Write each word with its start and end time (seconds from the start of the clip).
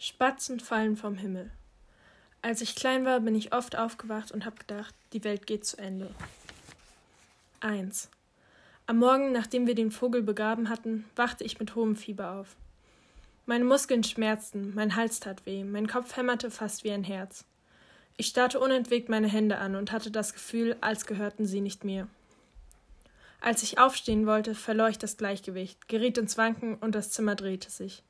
Spatzen 0.00 0.60
fallen 0.60 0.96
vom 0.96 1.16
Himmel. 1.16 1.50
Als 2.40 2.60
ich 2.60 2.76
klein 2.76 3.04
war, 3.04 3.18
bin 3.18 3.34
ich 3.34 3.52
oft 3.52 3.74
aufgewacht 3.74 4.30
und 4.30 4.44
habe 4.44 4.54
gedacht, 4.54 4.94
die 5.12 5.24
Welt 5.24 5.48
geht 5.48 5.66
zu 5.66 5.76
Ende. 5.76 6.08
1. 7.60 8.08
Am 8.86 8.98
Morgen, 8.98 9.32
nachdem 9.32 9.66
wir 9.66 9.74
den 9.74 9.90
Vogel 9.90 10.22
begraben 10.22 10.68
hatten, 10.68 11.04
wachte 11.16 11.42
ich 11.42 11.58
mit 11.58 11.74
hohem 11.74 11.96
Fieber 11.96 12.30
auf. 12.30 12.54
Meine 13.44 13.64
Muskeln 13.64 14.04
schmerzten, 14.04 14.72
mein 14.76 14.94
Hals 14.94 15.18
tat 15.18 15.44
weh, 15.46 15.64
mein 15.64 15.88
Kopf 15.88 16.16
hämmerte 16.16 16.52
fast 16.52 16.84
wie 16.84 16.92
ein 16.92 17.02
Herz. 17.02 17.44
Ich 18.16 18.28
starrte 18.28 18.60
unentwegt 18.60 19.08
meine 19.08 19.28
Hände 19.28 19.58
an 19.58 19.74
und 19.74 19.90
hatte 19.90 20.12
das 20.12 20.32
Gefühl, 20.32 20.76
als 20.80 21.06
gehörten 21.06 21.44
sie 21.44 21.60
nicht 21.60 21.82
mir. 21.82 22.06
Als 23.40 23.64
ich 23.64 23.80
aufstehen 23.80 24.26
wollte, 24.26 24.54
verlor 24.54 24.90
ich 24.90 24.98
das 24.98 25.16
Gleichgewicht, 25.16 25.88
geriet 25.88 26.18
ins 26.18 26.38
Wanken 26.38 26.76
und 26.76 26.94
das 26.94 27.10
Zimmer 27.10 27.34
drehte 27.34 27.70
sich. 27.70 28.04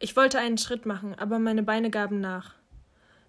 Ich 0.00 0.16
wollte 0.16 0.38
einen 0.38 0.58
Schritt 0.58 0.86
machen, 0.86 1.14
aber 1.16 1.38
meine 1.38 1.62
Beine 1.62 1.90
gaben 1.90 2.20
nach. 2.20 2.54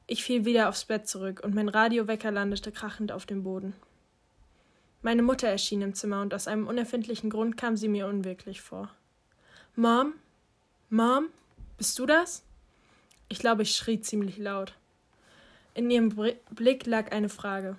Ich 0.05 0.23
fiel 0.23 0.45
wieder 0.45 0.70
aufs 0.70 0.85
Bett 0.85 1.07
zurück 1.07 1.41
und 1.44 1.55
mein 1.55 1.70
Radiowecker 1.70 2.31
landete 2.31 2.71
krachend 2.71 3.11
auf 3.11 3.25
dem 3.25 3.44
Boden. 3.44 3.73
Meine 5.02 5.23
Mutter 5.23 5.47
erschien 5.47 5.81
im 5.81 5.94
Zimmer 5.94 6.21
und 6.21 6.34
aus 6.34 6.47
einem 6.47 6.67
unerfindlichen 6.67 7.30
Grund 7.30 7.58
kam 7.58 7.77
sie 7.77 7.88
mir 7.88 8.05
unwirklich 8.05 8.61
vor. 8.61 8.89
Mom? 9.75 10.13
Mom? 10.89 11.27
Bist 11.77 11.97
du 11.97 12.05
das? 12.05 12.44
Ich 13.30 13.39
glaube, 13.39 13.63
ich 13.63 13.75
schrie 13.75 14.02
ziemlich 14.02 14.38
laut. 14.38 14.73
In 15.73 15.89
ihrem 15.89 16.09
Blick 16.49 16.86
lag 16.86 17.11
eine 17.11 17.30
Frage. 17.30 17.77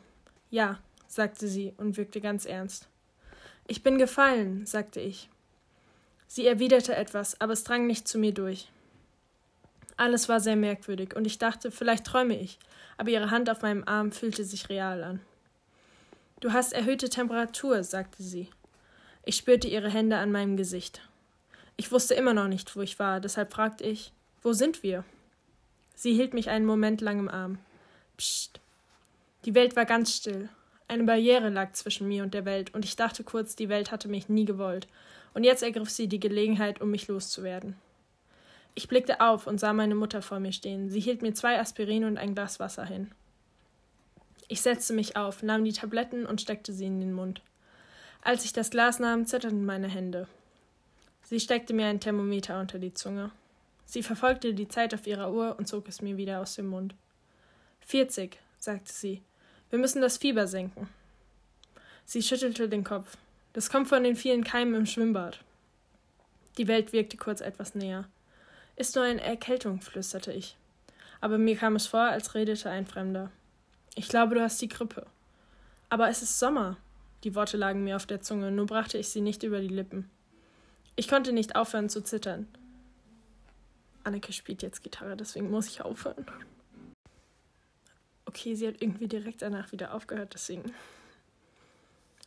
Ja, 0.51 0.79
sagte 1.07 1.46
sie 1.46 1.74
und 1.77 1.96
wirkte 1.96 2.20
ganz 2.20 2.46
ernst. 2.46 2.88
Ich 3.66 3.82
bin 3.82 3.98
gefallen, 3.98 4.66
sagte 4.66 5.01
ich. 5.01 5.29
Sie 6.27 6.46
erwiderte 6.46 6.95
etwas, 6.96 7.41
aber 7.41 7.52
es 7.52 7.65
drang 7.65 7.87
nicht 7.87 8.09
zu 8.09 8.18
mir 8.18 8.32
durch. 8.32 8.70
Alles 10.00 10.30
war 10.30 10.40
sehr 10.40 10.56
merkwürdig, 10.56 11.14
und 11.14 11.27
ich 11.27 11.36
dachte, 11.36 11.70
vielleicht 11.70 12.06
träume 12.06 12.34
ich, 12.40 12.59
aber 12.96 13.10
ihre 13.10 13.30
Hand 13.30 13.51
auf 13.51 13.60
meinem 13.60 13.84
Arm 13.84 14.12
fühlte 14.12 14.45
sich 14.45 14.70
real 14.70 15.04
an. 15.04 15.20
Du 16.40 16.54
hast 16.54 16.73
erhöhte 16.73 17.10
Temperatur, 17.10 17.84
sagte 17.84 18.23
sie. 18.23 18.48
Ich 19.26 19.37
spürte 19.37 19.68
ihre 19.68 19.90
Hände 19.90 20.16
an 20.16 20.32
meinem 20.32 20.57
Gesicht. 20.57 21.02
Ich 21.76 21.92
wusste 21.92 22.15
immer 22.15 22.32
noch 22.32 22.48
nicht, 22.48 22.74
wo 22.76 22.80
ich 22.80 22.98
war, 22.98 23.20
deshalb 23.20 23.52
fragte 23.52 23.84
ich, 23.84 24.10
wo 24.42 24.54
sind 24.54 24.82
wir? 24.82 25.04
Sie 25.95 26.14
hielt 26.14 26.32
mich 26.32 26.48
einen 26.48 26.64
Moment 26.64 27.02
lang 27.02 27.18
im 27.18 27.29
Arm. 27.29 27.59
Psst. 28.16 28.59
Die 29.45 29.54
Welt 29.54 29.76
war 29.76 29.85
ganz 29.85 30.16
still. 30.16 30.48
Eine 30.88 31.04
Barriere 31.04 31.51
lag 31.51 31.74
zwischen 31.74 32.09
mir 32.09 32.23
und 32.23 32.32
der 32.32 32.46
Welt, 32.46 32.73
und 32.74 32.87
ich 32.87 32.96
dachte 32.96 33.23
kurz, 33.23 33.54
die 33.54 33.68
Welt 33.68 33.92
hatte 33.92 34.09
mich 34.09 34.30
nie 34.30 34.46
gewollt, 34.46 34.88
und 35.35 35.45
jetzt 35.45 35.62
ergriff 35.62 35.90
sie 35.90 36.09
die 36.09 36.20
Gelegenheit, 36.20 36.80
um 36.80 36.90
mich 36.90 37.07
loszuwerden. 37.07 37.76
Ich 38.74 38.88
blickte 38.88 39.21
auf 39.21 39.46
und 39.46 39.59
sah 39.59 39.73
meine 39.73 39.95
Mutter 39.95 40.23
vor 40.23 40.40
mir 40.40 40.52
stehen. 40.52 40.88
Sie 40.90 41.01
hielt 41.01 41.23
mir 41.23 41.35
zwei 41.35 41.59
Aspirin 41.59 42.04
und 42.04 42.18
ein 42.18 42.35
Glas 42.35 42.60
Wasser 42.60 42.85
hin. 42.85 43.10
Ich 44.49 44.63
setzte 44.63 44.93
mich 44.95 45.16
auf, 45.16 45.43
nahm 45.43 45.65
die 45.65 45.73
Tabletten 45.73 46.26
und 46.26 46.40
steckte 46.40 46.73
sie 46.73 46.87
in 46.87 47.01
den 47.01 47.13
Mund. 47.13 47.43
Als 48.23 48.45
ich 48.45 48.52
das 48.52 48.71
Glas 48.71 48.98
nahm, 48.98 49.26
zitterten 49.26 49.65
meine 49.65 49.88
Hände. 49.88 50.29
Sie 51.23 51.41
steckte 51.41 51.73
mir 51.73 51.87
ein 51.87 52.01
Thermometer 52.01 52.59
unter 52.60 52.79
die 52.79 52.93
Zunge. 52.93 53.30
Sie 53.87 54.02
verfolgte 54.02 54.54
die 54.54 54.68
Zeit 54.68 54.95
auf 54.95 55.07
ihrer 55.07 55.32
Uhr 55.32 55.57
und 55.59 55.66
zog 55.66 55.88
es 55.88 56.02
mir 56.02 56.16
wieder 56.16 56.41
aus 56.41 56.54
dem 56.54 56.66
Mund. 56.66 56.95
Vierzig, 57.80 58.38
sagte 58.59 58.93
sie. 58.93 59.23
Wir 59.71 59.79
müssen 59.79 60.02
das 60.02 60.18
Fieber 60.18 60.46
senken. 60.46 60.88
Sie 62.04 62.23
schüttelte 62.23 62.68
den 62.68 62.85
Kopf. 62.85 63.16
Das 63.52 63.71
kommt 63.71 63.88
von 63.88 64.03
den 64.03 64.16
vielen 64.16 64.44
Keimen 64.44 64.75
im 64.75 64.87
Schwimmbad. 64.87 65.41
Die 66.59 66.69
Welt 66.69 66.93
wirkte 66.93 67.16
kurz 67.16 67.41
etwas 67.41 67.75
näher. 67.75 68.09
Ist 68.81 68.97
nur 68.97 69.04
eine 69.04 69.20
Erkältung, 69.20 69.82
flüsterte 69.82 70.32
ich. 70.32 70.56
Aber 71.20 71.36
mir 71.36 71.54
kam 71.54 71.76
es 71.76 71.86
vor, 71.86 72.00
als 72.00 72.34
redete 72.34 72.70
ein 72.70 72.86
Fremder. 72.86 73.31
Ich 73.94 74.09
glaube, 74.09 74.34
du 74.34 74.41
hast 74.41 74.59
die 74.62 74.69
Grippe. 74.69 75.06
Aber 75.91 76.09
es 76.09 76.22
ist 76.22 76.38
Sommer. 76.38 76.78
Die 77.22 77.34
Worte 77.34 77.58
lagen 77.58 77.84
mir 77.84 77.96
auf 77.96 78.06
der 78.06 78.22
Zunge, 78.22 78.50
nur 78.50 78.64
brachte 78.64 78.96
ich 78.96 79.10
sie 79.10 79.20
nicht 79.20 79.42
über 79.42 79.60
die 79.60 79.69
Lippen. 79.69 80.08
Ich 80.96 81.08
konnte 81.08 81.34
nicht 81.34 81.56
aufhören 81.56 81.90
zu 81.90 82.02
zittern. 82.02 82.48
Anneke 84.02 84.32
spielt 84.32 84.62
jetzt 84.62 84.82
Gitarre, 84.82 85.14
deswegen 85.14 85.50
muss 85.50 85.66
ich 85.66 85.82
aufhören. 85.82 86.24
Okay, 88.24 88.54
sie 88.54 88.66
hat 88.66 88.80
irgendwie 88.80 89.08
direkt 89.08 89.42
danach 89.42 89.72
wieder 89.72 89.92
aufgehört, 89.92 90.32
deswegen. 90.32 90.72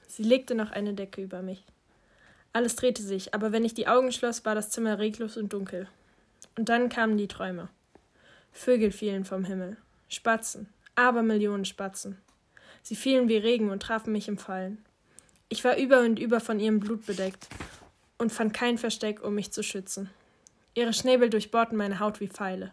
Sie 0.08 0.22
legte 0.22 0.54
noch 0.54 0.70
eine 0.70 0.94
Decke 0.94 1.24
über 1.24 1.42
mich. 1.42 1.64
Alles 2.52 2.76
drehte 2.76 3.02
sich, 3.02 3.34
aber 3.34 3.52
wenn 3.52 3.66
ich 3.66 3.74
die 3.74 3.88
Augen 3.88 4.12
schloss, 4.12 4.46
war 4.46 4.54
das 4.54 4.70
Zimmer 4.70 5.00
reglos 5.00 5.36
und 5.36 5.52
dunkel. 5.52 5.90
Und 6.58 6.70
dann 6.70 6.90
kamen 6.90 7.18
die 7.18 7.28
Träume. 7.28 7.70
Vögel 8.52 8.92
fielen 8.92 9.26
vom 9.26 9.46
Himmel, 9.46 9.78
Spatzen, 10.10 10.70
Abermillionen 10.96 11.66
Spatzen. 11.66 12.18
Sie 12.84 12.96
fielen 12.96 13.28
wie 13.30 13.38
Regen 13.38 13.70
und 13.70 13.82
trafen 13.82 14.12
mich 14.12 14.28
im 14.28 14.38
Fallen. 14.38 14.84
Ich 15.50 15.64
war 15.64 15.78
über 15.78 16.02
und 16.02 16.20
über 16.20 16.40
von 16.40 16.60
ihrem 16.60 16.80
Blut 16.80 17.06
bedeckt 17.06 17.48
und 18.18 18.32
fand 18.32 18.54
kein 18.54 18.78
Versteck, 18.78 19.24
um 19.24 19.36
mich 19.36 19.52
zu 19.52 19.64
schützen. 19.64 20.10
Ihre 20.76 20.94
Schnäbel 20.94 21.30
durchbohrten 21.30 21.78
meine 21.78 22.00
Haut 22.00 22.20
wie 22.20 22.28
Pfeile. 22.28 22.72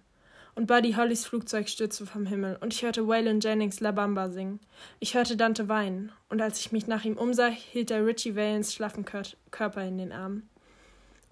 Und 0.54 0.66
Buddy 0.66 0.92
Hollys 0.94 1.24
Flugzeug 1.24 1.68
stürzte 1.68 2.06
vom 2.06 2.26
Himmel, 2.26 2.58
und 2.60 2.74
ich 2.74 2.82
hörte 2.82 3.06
Waylon 3.06 3.40
Jennings 3.40 3.80
La 3.80 3.92
Bamba 3.92 4.30
singen. 4.30 4.60
Ich 4.98 5.14
hörte 5.14 5.36
Dante 5.36 5.68
weinen, 5.68 6.12
und 6.28 6.40
als 6.40 6.58
ich 6.60 6.72
mich 6.72 6.86
nach 6.86 7.04
ihm 7.04 7.16
umsah, 7.16 7.48
hielt 7.48 7.90
er 7.90 8.04
Richie 8.04 8.34
Valens 8.34 8.74
schlaffen 8.74 9.04
Körper 9.04 9.84
in 9.84 9.98
den 9.98 10.12
Armen. 10.12 10.48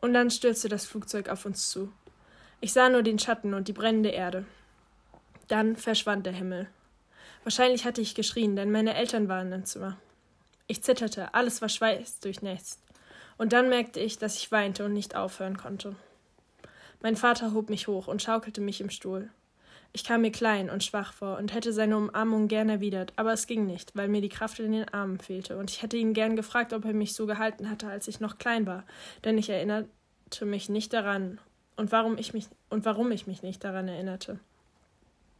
Und 0.00 0.14
dann 0.14 0.30
stürzte 0.30 0.68
das 0.68 0.86
Flugzeug 0.86 1.28
auf 1.28 1.44
uns 1.44 1.68
zu. 1.68 1.92
Ich 2.60 2.72
sah 2.72 2.88
nur 2.88 3.02
den 3.02 3.18
Schatten 3.18 3.54
und 3.54 3.68
die 3.68 3.72
brennende 3.72 4.08
Erde. 4.08 4.44
Dann 5.46 5.76
verschwand 5.76 6.26
der 6.26 6.32
Himmel. 6.32 6.68
Wahrscheinlich 7.44 7.84
hatte 7.84 8.00
ich 8.00 8.14
geschrien, 8.14 8.56
denn 8.56 8.72
meine 8.72 8.94
Eltern 8.94 9.28
waren 9.28 9.52
im 9.52 9.64
Zimmer. 9.64 9.96
Ich 10.66 10.82
zitterte, 10.82 11.34
alles 11.34 11.62
war 11.62 11.68
schweißdurchnässt. 11.68 12.80
Und 13.38 13.52
dann 13.52 13.68
merkte 13.68 14.00
ich, 14.00 14.18
dass 14.18 14.36
ich 14.36 14.50
weinte 14.50 14.84
und 14.84 14.92
nicht 14.92 15.14
aufhören 15.14 15.56
konnte. 15.56 15.94
Mein 17.00 17.16
Vater 17.16 17.54
hob 17.54 17.70
mich 17.70 17.86
hoch 17.86 18.08
und 18.08 18.22
schaukelte 18.22 18.60
mich 18.60 18.80
im 18.80 18.90
Stuhl. 18.90 19.30
Ich 19.92 20.04
kam 20.04 20.22
mir 20.22 20.32
klein 20.32 20.68
und 20.68 20.84
schwach 20.84 21.12
vor 21.12 21.38
und 21.38 21.54
hätte 21.54 21.72
seine 21.72 21.96
Umarmung 21.96 22.48
gern 22.48 22.68
erwidert, 22.68 23.12
aber 23.16 23.32
es 23.32 23.46
ging 23.46 23.66
nicht, 23.66 23.96
weil 23.96 24.08
mir 24.08 24.20
die 24.20 24.28
Kraft 24.28 24.58
in 24.58 24.72
den 24.72 24.88
Armen 24.88 25.18
fehlte, 25.18 25.56
und 25.56 25.70
ich 25.70 25.80
hätte 25.80 25.96
ihn 25.96 26.12
gern 26.12 26.36
gefragt, 26.36 26.72
ob 26.74 26.84
er 26.84 26.92
mich 26.92 27.14
so 27.14 27.26
gehalten 27.26 27.70
hatte, 27.70 27.88
als 27.88 28.06
ich 28.08 28.20
noch 28.20 28.38
klein 28.38 28.66
war, 28.66 28.84
denn 29.24 29.38
ich 29.38 29.48
erinnerte 29.48 30.44
mich 30.44 30.68
nicht 30.68 30.92
daran, 30.92 31.40
und 31.78 31.92
warum 31.92 32.18
ich 32.18 32.34
mich 32.34 32.48
und 32.68 32.84
warum 32.84 33.10
ich 33.12 33.26
mich 33.26 33.42
nicht 33.42 33.64
daran 33.64 33.88
erinnerte. 33.88 34.38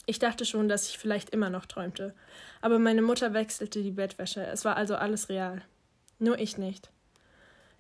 Ich 0.07 0.19
dachte 0.19 0.47
schon, 0.47 0.69
dass 0.69 0.89
ich 0.89 0.97
vielleicht 0.97 1.31
immer 1.31 1.51
noch 1.51 1.67
träumte, 1.67 2.15
aber 2.63 2.79
meine 2.79 3.03
Mutter 3.03 3.35
wechselte 3.35 3.83
die 3.83 3.91
Bettwäsche, 3.91 4.47
es 4.47 4.65
war 4.65 4.77
also 4.77 4.95
alles 4.97 5.29
real. 5.29 5.61
Nur 6.19 6.39
ich 6.39 6.57
nicht. 6.57 6.91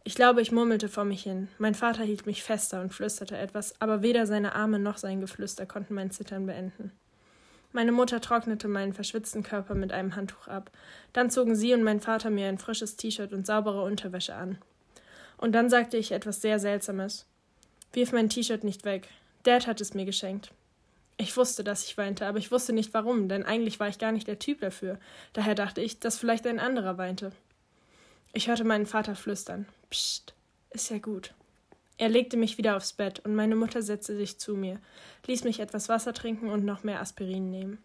Ich 0.04 0.14
glaube, 0.14 0.42
ich 0.42 0.52
murmelte 0.52 0.88
vor 0.88 1.04
mich 1.04 1.22
hin. 1.22 1.48
Mein 1.58 1.74
Vater 1.74 2.02
hielt 2.02 2.26
mich 2.26 2.42
fester 2.42 2.80
und 2.80 2.92
flüsterte 2.92 3.36
etwas, 3.36 3.80
aber 3.80 4.02
weder 4.02 4.26
seine 4.26 4.54
Arme 4.54 4.78
noch 4.78 4.98
sein 4.98 5.20
Geflüster 5.20 5.66
konnten 5.66 5.94
mein 5.94 6.10
Zittern 6.10 6.46
beenden. 6.46 6.92
Meine 7.72 7.92
Mutter 7.92 8.20
trocknete 8.20 8.68
meinen 8.68 8.94
verschwitzten 8.94 9.42
Körper 9.42 9.74
mit 9.74 9.92
einem 9.92 10.16
Handtuch 10.16 10.48
ab. 10.48 10.70
Dann 11.12 11.30
zogen 11.30 11.54
sie 11.54 11.74
und 11.74 11.82
mein 11.82 12.00
Vater 12.00 12.30
mir 12.30 12.48
ein 12.48 12.58
frisches 12.58 12.96
T-Shirt 12.96 13.32
und 13.32 13.46
saubere 13.46 13.82
Unterwäsche 13.82 14.34
an. 14.34 14.58
Und 15.36 15.52
dann 15.52 15.68
sagte 15.68 15.96
ich 15.96 16.12
etwas 16.12 16.40
sehr 16.40 16.58
Seltsames. 16.58 17.26
Wirf 17.92 18.12
mein 18.12 18.28
T-Shirt 18.28 18.64
nicht 18.64 18.84
weg. 18.84 19.08
Dad 19.42 19.66
hat 19.66 19.80
es 19.80 19.94
mir 19.94 20.04
geschenkt. 20.04 20.52
Ich 21.16 21.36
wusste, 21.36 21.64
dass 21.64 21.84
ich 21.84 21.98
weinte, 21.98 22.26
aber 22.26 22.38
ich 22.38 22.52
wusste 22.52 22.72
nicht 22.72 22.94
warum, 22.94 23.28
denn 23.28 23.44
eigentlich 23.44 23.80
war 23.80 23.88
ich 23.88 23.98
gar 23.98 24.12
nicht 24.12 24.28
der 24.28 24.38
Typ 24.38 24.60
dafür. 24.60 24.98
Daher 25.32 25.54
dachte 25.54 25.80
ich, 25.80 25.98
dass 25.98 26.18
vielleicht 26.18 26.46
ein 26.46 26.60
anderer 26.60 26.96
weinte. 26.96 27.32
Ich 28.32 28.48
hörte 28.48 28.64
meinen 28.64 28.86
Vater 28.86 29.16
flüstern. 29.16 29.66
Psst, 29.90 30.34
ist 30.70 30.90
ja 30.90 30.98
gut. 30.98 31.34
Er 31.96 32.08
legte 32.08 32.36
mich 32.36 32.56
wieder 32.56 32.76
aufs 32.76 32.92
Bett 32.92 33.18
und 33.24 33.34
meine 33.34 33.56
Mutter 33.56 33.82
setzte 33.82 34.16
sich 34.16 34.38
zu 34.38 34.54
mir, 34.54 34.78
ließ 35.26 35.42
mich 35.42 35.58
etwas 35.58 35.88
Wasser 35.88 36.14
trinken 36.14 36.48
und 36.48 36.64
noch 36.64 36.84
mehr 36.84 37.00
Aspirin 37.00 37.50
nehmen. 37.50 37.78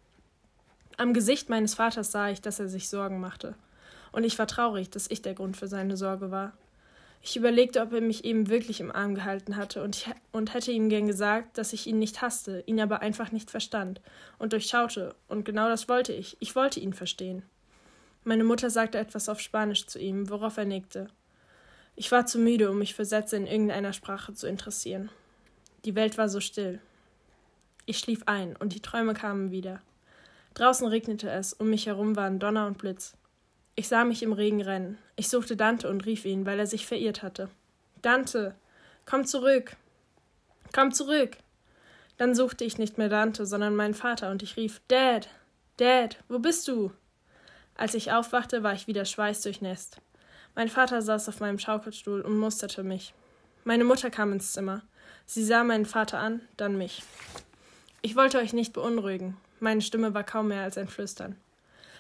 Am 0.97 1.15
Gesicht 1.15 1.49
meines 1.49 1.73
Vaters 1.73 2.11
sah 2.11 2.29
ich, 2.29 2.39
dass 2.39 2.59
er 2.59 2.67
sich 2.67 2.87
Sorgen 2.87 3.19
machte. 3.19 3.55
Und 4.11 4.23
ich 4.23 4.37
war 4.37 4.45
traurig, 4.45 4.91
dass 4.91 5.09
ich 5.09 5.23
der 5.23 5.33
Grund 5.33 5.57
für 5.57 5.67
seine 5.67 5.97
Sorge 5.97 6.29
war. 6.29 6.53
Ich 7.25 7.37
überlegte, 7.37 7.81
ob 7.81 7.93
er 7.93 8.01
mich 8.01 8.25
eben 8.25 8.49
wirklich 8.49 8.81
im 8.81 8.91
Arm 8.91 9.15
gehalten 9.15 9.55
hatte 9.55 9.81
und, 9.81 9.95
ich, 9.95 10.07
und 10.33 10.53
hätte 10.53 10.73
ihm 10.73 10.89
gern 10.89 11.07
gesagt, 11.07 11.57
dass 11.57 11.71
ich 11.71 11.87
ihn 11.87 11.97
nicht 11.97 12.21
hasste, 12.21 12.61
ihn 12.65 12.81
aber 12.81 13.01
einfach 13.01 13.31
nicht 13.31 13.49
verstand 13.49 14.01
und 14.39 14.51
durchschaute, 14.51 15.15
und 15.29 15.45
genau 15.45 15.69
das 15.69 15.87
wollte 15.87 16.11
ich. 16.11 16.35
Ich 16.41 16.53
wollte 16.57 16.81
ihn 16.81 16.93
verstehen. 16.93 17.43
Meine 18.25 18.43
Mutter 18.43 18.69
sagte 18.69 18.97
etwas 18.97 19.29
auf 19.29 19.39
Spanisch 19.39 19.87
zu 19.87 19.99
ihm, 19.99 20.29
worauf 20.29 20.57
er 20.57 20.65
nickte. 20.65 21.07
Ich 21.95 22.11
war 22.11 22.25
zu 22.25 22.39
müde, 22.39 22.69
um 22.69 22.79
mich 22.79 22.93
für 22.93 23.05
Sätze 23.05 23.37
in 23.37 23.47
irgendeiner 23.47 23.93
Sprache 23.93 24.33
zu 24.33 24.45
interessieren. 24.45 25.09
Die 25.85 25.95
Welt 25.95 26.17
war 26.17 26.27
so 26.27 26.41
still. 26.41 26.81
Ich 27.85 27.99
schlief 27.99 28.23
ein, 28.25 28.53
und 28.57 28.75
die 28.75 28.81
Träume 28.81 29.13
kamen 29.13 29.49
wieder. 29.49 29.81
Draußen 30.55 30.87
regnete 30.87 31.29
es, 31.29 31.53
um 31.53 31.69
mich 31.69 31.85
herum 31.85 32.17
waren 32.17 32.39
Donner 32.39 32.67
und 32.67 32.79
Blitz. 32.79 33.15
Ich 33.75 33.87
sah 33.87 34.05
mich 34.05 34.21
im 34.21 34.33
Regen 34.33 34.61
rennen. 34.61 34.99
Ich 35.15 35.29
suchte 35.29 35.55
Dante 35.55 35.89
und 35.89 36.05
rief 36.05 36.25
ihn, 36.25 36.45
weil 36.45 36.59
er 36.59 36.67
sich 36.67 36.85
verirrt 36.85 37.23
hatte. 37.23 37.49
Dante, 38.01 38.55
komm 39.05 39.25
zurück. 39.25 39.75
Komm 40.73 40.91
zurück. 40.91 41.37
Dann 42.17 42.35
suchte 42.35 42.63
ich 42.63 42.77
nicht 42.77 42.97
mehr 42.97 43.09
Dante, 43.09 43.45
sondern 43.45 43.75
meinen 43.75 43.95
Vater, 43.95 44.29
und 44.29 44.43
ich 44.43 44.57
rief 44.57 44.81
Dad, 44.87 45.27
Dad, 45.77 46.17
wo 46.29 46.37
bist 46.37 46.67
du? 46.67 46.91
Als 47.75 47.95
ich 47.95 48.11
aufwachte, 48.11 48.61
war 48.61 48.73
ich 48.73 48.85
wieder 48.85 49.05
schweißdurchnässt. 49.05 49.97
Mein 50.55 50.69
Vater 50.69 51.01
saß 51.01 51.29
auf 51.29 51.39
meinem 51.39 51.57
Schaukelstuhl 51.57 52.21
und 52.21 52.37
musterte 52.37 52.83
mich. 52.83 53.15
Meine 53.63 53.83
Mutter 53.83 54.11
kam 54.11 54.31
ins 54.33 54.51
Zimmer. 54.53 54.83
Sie 55.25 55.43
sah 55.43 55.63
meinen 55.63 55.87
Vater 55.87 56.19
an, 56.19 56.41
dann 56.57 56.77
mich. 56.77 57.01
Ich 58.03 58.15
wollte 58.15 58.37
euch 58.37 58.53
nicht 58.53 58.73
beunruhigen. 58.73 59.37
Meine 59.59 59.81
Stimme 59.81 60.13
war 60.13 60.23
kaum 60.23 60.49
mehr 60.49 60.61
als 60.61 60.77
ein 60.77 60.87
Flüstern. 60.87 61.37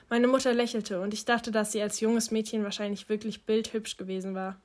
Meine 0.09 0.27
Mutter 0.27 0.53
lächelte, 0.53 1.01
und 1.01 1.13
ich 1.13 1.25
dachte, 1.25 1.51
dass 1.51 1.71
sie 1.71 1.81
als 1.81 1.99
junges 1.99 2.31
Mädchen 2.31 2.63
wahrscheinlich 2.63 3.09
wirklich 3.09 3.45
bildhübsch 3.45 3.97
gewesen 3.97 4.35
war. 4.35 4.57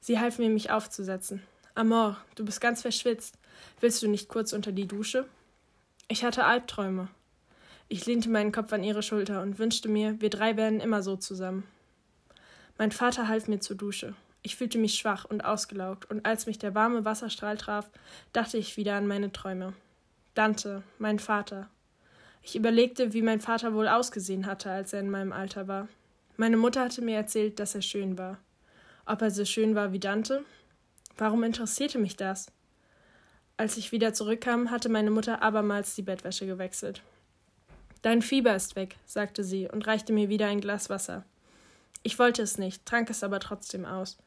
Sie 0.00 0.18
half 0.18 0.38
mir, 0.38 0.50
mich 0.50 0.70
aufzusetzen. 0.70 1.42
Amor, 1.74 2.16
du 2.34 2.44
bist 2.44 2.60
ganz 2.60 2.82
verschwitzt. 2.82 3.38
Willst 3.80 4.02
du 4.02 4.08
nicht 4.08 4.28
kurz 4.28 4.52
unter 4.52 4.72
die 4.72 4.86
Dusche? 4.86 5.26
Ich 6.08 6.24
hatte 6.24 6.44
Albträume. 6.44 7.08
Ich 7.88 8.06
lehnte 8.06 8.28
meinen 8.28 8.52
Kopf 8.52 8.72
an 8.72 8.84
ihre 8.84 9.02
Schulter 9.02 9.42
und 9.42 9.58
wünschte 9.58 9.88
mir, 9.88 10.20
wir 10.20 10.30
drei 10.30 10.56
wären 10.56 10.80
immer 10.80 11.02
so 11.02 11.16
zusammen. 11.16 11.64
Mein 12.78 12.92
Vater 12.92 13.28
half 13.28 13.48
mir 13.48 13.60
zur 13.60 13.76
Dusche. 13.76 14.14
Ich 14.42 14.56
fühlte 14.56 14.78
mich 14.78 14.96
schwach 14.96 15.24
und 15.24 15.42
ausgelaugt, 15.42 16.10
und 16.10 16.26
als 16.26 16.46
mich 16.46 16.58
der 16.58 16.74
warme 16.74 17.04
Wasserstrahl 17.04 17.56
traf, 17.56 17.88
dachte 18.32 18.58
ich 18.58 18.76
wieder 18.76 18.96
an 18.96 19.06
meine 19.06 19.32
Träume. 19.32 19.72
Dante, 20.34 20.82
mein 20.98 21.18
Vater. 21.18 21.70
Ich 22.46 22.54
überlegte, 22.54 23.14
wie 23.14 23.22
mein 23.22 23.40
Vater 23.40 23.72
wohl 23.72 23.88
ausgesehen 23.88 24.44
hatte, 24.44 24.70
als 24.70 24.92
er 24.92 25.00
in 25.00 25.10
meinem 25.10 25.32
Alter 25.32 25.66
war. 25.66 25.88
Meine 26.36 26.58
Mutter 26.58 26.82
hatte 26.82 27.00
mir 27.00 27.16
erzählt, 27.16 27.58
dass 27.58 27.74
er 27.74 27.80
schön 27.80 28.18
war. 28.18 28.38
Ob 29.06 29.22
er 29.22 29.30
so 29.30 29.46
schön 29.46 29.74
war 29.74 29.92
wie 29.92 29.98
Dante? 29.98 30.44
Warum 31.16 31.42
interessierte 31.42 31.98
mich 31.98 32.16
das? 32.16 32.52
Als 33.56 33.78
ich 33.78 33.92
wieder 33.92 34.12
zurückkam, 34.12 34.70
hatte 34.70 34.90
meine 34.90 35.10
Mutter 35.10 35.40
abermals 35.42 35.94
die 35.94 36.02
Bettwäsche 36.02 36.46
gewechselt. 36.46 37.02
Dein 38.02 38.20
Fieber 38.20 38.54
ist 38.54 38.76
weg, 38.76 38.96
sagte 39.06 39.42
sie 39.42 39.66
und 39.66 39.86
reichte 39.86 40.12
mir 40.12 40.28
wieder 40.28 40.46
ein 40.46 40.60
Glas 40.60 40.90
Wasser. 40.90 41.24
Ich 42.02 42.18
wollte 42.18 42.42
es 42.42 42.58
nicht, 42.58 42.84
trank 42.84 43.08
es 43.08 43.24
aber 43.24 43.40
trotzdem 43.40 43.86
aus. 43.86 44.18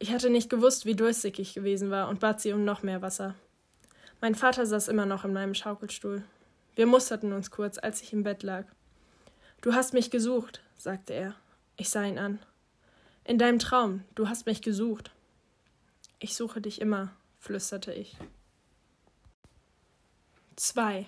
Ich 0.00 0.12
hatte 0.12 0.30
nicht 0.30 0.50
gewusst, 0.50 0.84
wie 0.84 0.96
durstig 0.96 1.38
ich 1.38 1.54
gewesen 1.54 1.90
war 1.90 2.08
und 2.08 2.18
bat 2.18 2.40
sie 2.40 2.52
um 2.52 2.64
noch 2.64 2.82
mehr 2.82 3.02
Wasser. 3.02 3.36
Mein 4.20 4.34
Vater 4.34 4.66
saß 4.66 4.88
immer 4.88 5.06
noch 5.06 5.24
in 5.24 5.32
meinem 5.32 5.54
Schaukelstuhl. 5.54 6.24
Wir 6.74 6.86
musterten 6.86 7.32
uns 7.32 7.50
kurz, 7.50 7.78
als 7.78 8.02
ich 8.02 8.12
im 8.12 8.22
Bett 8.22 8.42
lag. 8.42 8.64
Du 9.60 9.74
hast 9.74 9.92
mich 9.92 10.10
gesucht, 10.10 10.62
sagte 10.76 11.12
er. 11.12 11.34
Ich 11.76 11.90
sah 11.90 12.04
ihn 12.04 12.18
an. 12.18 12.38
In 13.24 13.38
deinem 13.38 13.58
Traum, 13.58 14.04
du 14.14 14.28
hast 14.28 14.46
mich 14.46 14.62
gesucht. 14.62 15.10
Ich 16.18 16.34
suche 16.34 16.60
dich 16.60 16.80
immer, 16.80 17.12
flüsterte 17.38 17.92
ich. 17.92 18.16
2. 20.56 21.06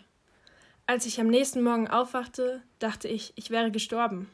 Als 0.86 1.06
ich 1.06 1.20
am 1.20 1.28
nächsten 1.28 1.62
Morgen 1.62 1.88
aufwachte, 1.88 2.62
dachte 2.78 3.08
ich, 3.08 3.32
ich 3.36 3.50
wäre 3.50 3.70
gestorben. 3.70 4.30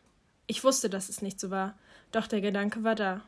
Ich 0.46 0.64
wusste, 0.64 0.90
dass 0.90 1.08
es 1.08 1.22
nicht 1.22 1.38
so 1.38 1.50
war, 1.50 1.78
doch 2.10 2.26
der 2.26 2.40
Gedanke 2.40 2.82
war 2.82 2.96
da. 2.96 3.22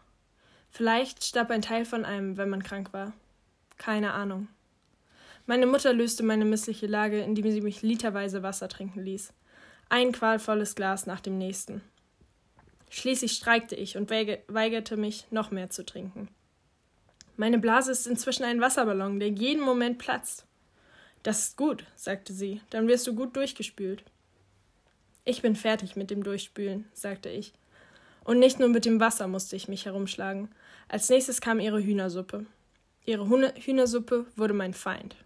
Vielleicht 0.70 1.24
starb 1.24 1.50
ein 1.50 1.62
Teil 1.62 1.84
von 1.84 2.04
einem, 2.04 2.36
wenn 2.36 2.48
man 2.48 2.62
krank 2.62 2.92
war. 2.92 3.12
Keine 3.76 4.12
Ahnung. 4.12 4.48
Meine 5.46 5.66
Mutter 5.66 5.92
löste 5.92 6.22
meine 6.22 6.44
missliche 6.44 6.86
Lage, 6.86 7.20
indem 7.20 7.50
sie 7.50 7.60
mich 7.60 7.82
literweise 7.82 8.42
Wasser 8.42 8.68
trinken 8.68 9.02
ließ. 9.02 9.32
Ein 9.88 10.12
qualvolles 10.12 10.74
Glas 10.74 11.06
nach 11.06 11.20
dem 11.20 11.36
nächsten. 11.36 11.82
Schließlich 12.90 13.32
streikte 13.32 13.74
ich 13.74 13.96
und 13.96 14.10
weigerte 14.10 14.96
mich, 14.96 15.26
noch 15.30 15.50
mehr 15.50 15.70
zu 15.70 15.84
trinken. 15.84 16.28
Meine 17.36 17.58
Blase 17.58 17.90
ist 17.90 18.06
inzwischen 18.06 18.44
ein 18.44 18.60
Wasserballon, 18.60 19.18
der 19.18 19.30
jeden 19.30 19.62
Moment 19.62 19.98
platzt. 19.98 20.46
Das 21.22 21.40
ist 21.40 21.56
gut, 21.56 21.84
sagte 21.96 22.32
sie, 22.32 22.60
dann 22.70 22.88
wirst 22.88 23.06
du 23.06 23.14
gut 23.14 23.34
durchgespült. 23.34 24.04
Ich 25.24 25.40
bin 25.40 25.56
fertig 25.56 25.96
mit 25.96 26.10
dem 26.10 26.22
Durchspülen, 26.22 26.84
sagte 26.92 27.30
ich. 27.30 27.52
Und 28.24 28.38
nicht 28.38 28.58
nur 28.58 28.68
mit 28.68 28.84
dem 28.84 29.00
Wasser 29.00 29.28
musste 29.28 29.56
ich 29.56 29.68
mich 29.68 29.86
herumschlagen. 29.86 30.48
Als 30.88 31.08
nächstes 31.08 31.40
kam 31.40 31.60
ihre 31.60 31.82
Hühnersuppe. 31.82 32.46
Ihre 33.04 33.28
Hühnersuppe 33.28 34.26
wurde 34.36 34.54
mein 34.54 34.74
Feind. 34.74 35.16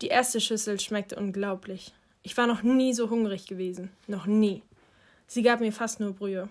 Die 0.00 0.08
erste 0.08 0.40
Schüssel 0.40 0.78
schmeckte 0.78 1.16
unglaublich. 1.16 1.92
Ich 2.22 2.36
war 2.36 2.46
noch 2.46 2.62
nie 2.62 2.94
so 2.94 3.10
hungrig 3.10 3.46
gewesen. 3.46 3.90
Noch 4.06 4.26
nie. 4.26 4.62
Sie 5.26 5.42
gab 5.42 5.60
mir 5.60 5.72
fast 5.72 5.98
nur 5.98 6.12
Brühe. 6.12 6.48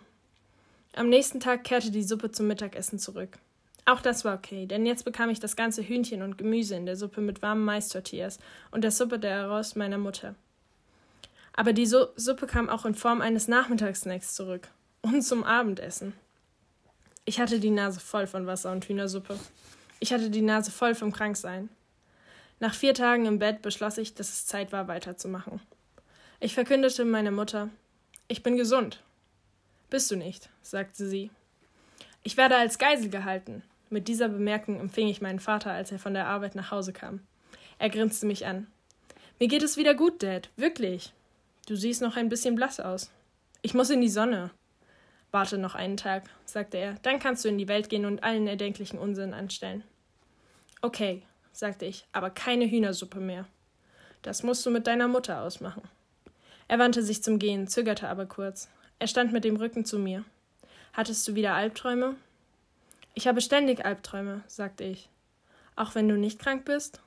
Am 0.94 1.10
nächsten 1.10 1.40
Tag 1.40 1.64
kehrte 1.64 1.92
die 1.92 2.04
Suppe 2.04 2.32
zum 2.32 2.48
Mittagessen 2.48 3.00
zurück. 3.00 3.38
Auch 3.86 4.02
das 4.02 4.26
war 4.26 4.36
okay, 4.36 4.66
denn 4.66 4.86
jetzt 4.86 5.06
bekam 5.06 5.30
ich 5.30 5.40
das 5.40 5.56
ganze 5.56 5.82
Hühnchen 5.82 6.22
und 6.22 6.38
Gemüse 6.38 6.76
in 6.76 6.86
der 6.86 6.98
Suppe 6.98 7.22
mit 7.22 7.42
warmen 7.42 7.64
Maistortillas 7.64 8.38
und 8.72 8.84
der 8.84 8.92
Suppe 8.92 9.18
der 9.18 9.44
Arroz 9.44 9.76
meiner 9.76 9.98
Mutter. 9.98 10.36
Aber 11.54 11.72
die 11.72 11.86
Su 11.86 12.08
Suppe 12.18 12.48
kam 12.48 12.68
auch 12.68 12.86
in 12.86 12.96
Form 12.96 13.22
eines 13.22 13.48
Nachmittagssnacks 13.48 14.36
zurück. 14.36 14.68
Und 15.02 15.22
zum 15.22 15.46
Abendessen. 15.46 16.14
Ich 17.24 17.40
hatte 17.40 17.60
die 17.60 17.70
Nase 17.70 18.00
voll 18.00 18.28
von 18.28 18.46
Wasser 18.46 18.72
und 18.72 18.86
Hühnersuppe. 18.86 19.40
Ich 20.00 20.12
hatte 20.12 20.30
die 20.30 20.42
Nase 20.42 20.70
voll 20.70 20.94
vom 20.94 21.14
Kranksein. 21.14 21.70
Nach 22.60 22.74
vier 22.74 22.94
Tagen 22.94 23.26
im 23.26 23.40
Bett 23.40 23.62
beschloss 23.62 23.98
ich, 23.98 24.16
dass 24.16 24.30
es 24.30 24.46
Zeit 24.48 24.72
war, 24.72 24.88
weiterzumachen. 24.88 25.62
Ich 26.40 26.54
verkündete 26.54 27.06
meiner 27.06 27.32
Mutter, 27.32 27.70
ich 28.28 28.44
bin 28.44 28.58
gesund. 28.58 29.04
Bist 29.90 30.12
du 30.12 30.16
nicht, 30.16 30.50
sagte 30.62 31.08
sie. 31.08 31.32
Ich 32.24 32.36
werde 32.36 32.58
als 32.58 32.78
Geisel 32.78 33.10
gehalten. 33.10 33.64
Mit 33.90 34.08
dieser 34.08 34.28
Bemerkung 34.28 34.80
empfing 34.80 35.08
ich 35.08 35.22
meinen 35.22 35.40
Vater, 35.40 35.72
als 35.72 35.92
er 35.92 36.00
von 36.00 36.14
der 36.14 36.28
Arbeit 36.28 36.56
nach 36.56 36.72
Hause 36.72 36.92
kam. 36.92 37.22
Er 37.80 37.90
grinste 37.90 38.26
mich 38.26 38.46
an. 38.46 38.68
Mir 39.40 39.48
geht 39.48 39.64
es 39.64 39.78
wieder 39.78 39.94
gut, 39.94 40.24
Dad, 40.24 40.50
wirklich. 40.58 41.14
Du 41.68 41.76
siehst 41.76 42.02
noch 42.02 42.18
ein 42.18 42.28
bisschen 42.28 42.56
blass 42.56 42.80
aus. 42.80 43.12
Ich 43.62 43.74
muss 43.74 43.90
in 43.90 44.02
die 44.02 44.10
Sonne. 44.10 44.52
Warte 45.32 45.58
noch 45.58 45.76
einen 45.76 45.98
Tag, 45.98 46.24
sagte 46.46 46.78
er, 46.78 46.96
dann 47.04 47.20
kannst 47.20 47.46
du 47.46 47.50
in 47.50 47.58
die 47.58 47.68
Welt 47.68 47.90
gehen 47.90 48.06
und 48.06 48.24
allen 48.24 48.48
erdenklichen 48.48 48.98
Unsinn 48.98 49.34
anstellen. 49.34 49.84
Okay, 50.82 51.24
sagte 51.58 51.86
ich, 51.86 52.06
aber 52.12 52.30
keine 52.30 52.70
Hühnersuppe 52.70 53.20
mehr. 53.20 53.48
Das 54.22 54.44
musst 54.44 54.64
du 54.64 54.70
mit 54.70 54.86
deiner 54.86 55.08
Mutter 55.08 55.42
ausmachen. 55.42 55.82
Er 56.68 56.78
wandte 56.78 57.02
sich 57.02 57.24
zum 57.24 57.40
Gehen, 57.40 57.68
zögerte 57.68 58.10
aber 58.10 58.28
kurz. 58.28 58.70
Er 59.00 59.08
stand 59.08 59.34
mit 59.34 59.44
dem 59.44 59.56
Rücken 59.56 59.84
zu 59.84 59.98
mir. 59.98 60.24
Hattest 60.94 61.28
du 61.28 61.34
wieder 61.34 61.56
Albträume? 61.56 62.16
Ich 63.16 63.28
habe 63.28 63.42
ständig 63.42 63.84
Albträume, 63.84 64.44
sagte 64.46 64.84
ich. 64.84 65.10
Auch 65.76 65.96
wenn 65.96 66.08
du 66.08 66.16
nicht 66.16 66.38
krank 66.38 66.64
bist? 66.64 67.02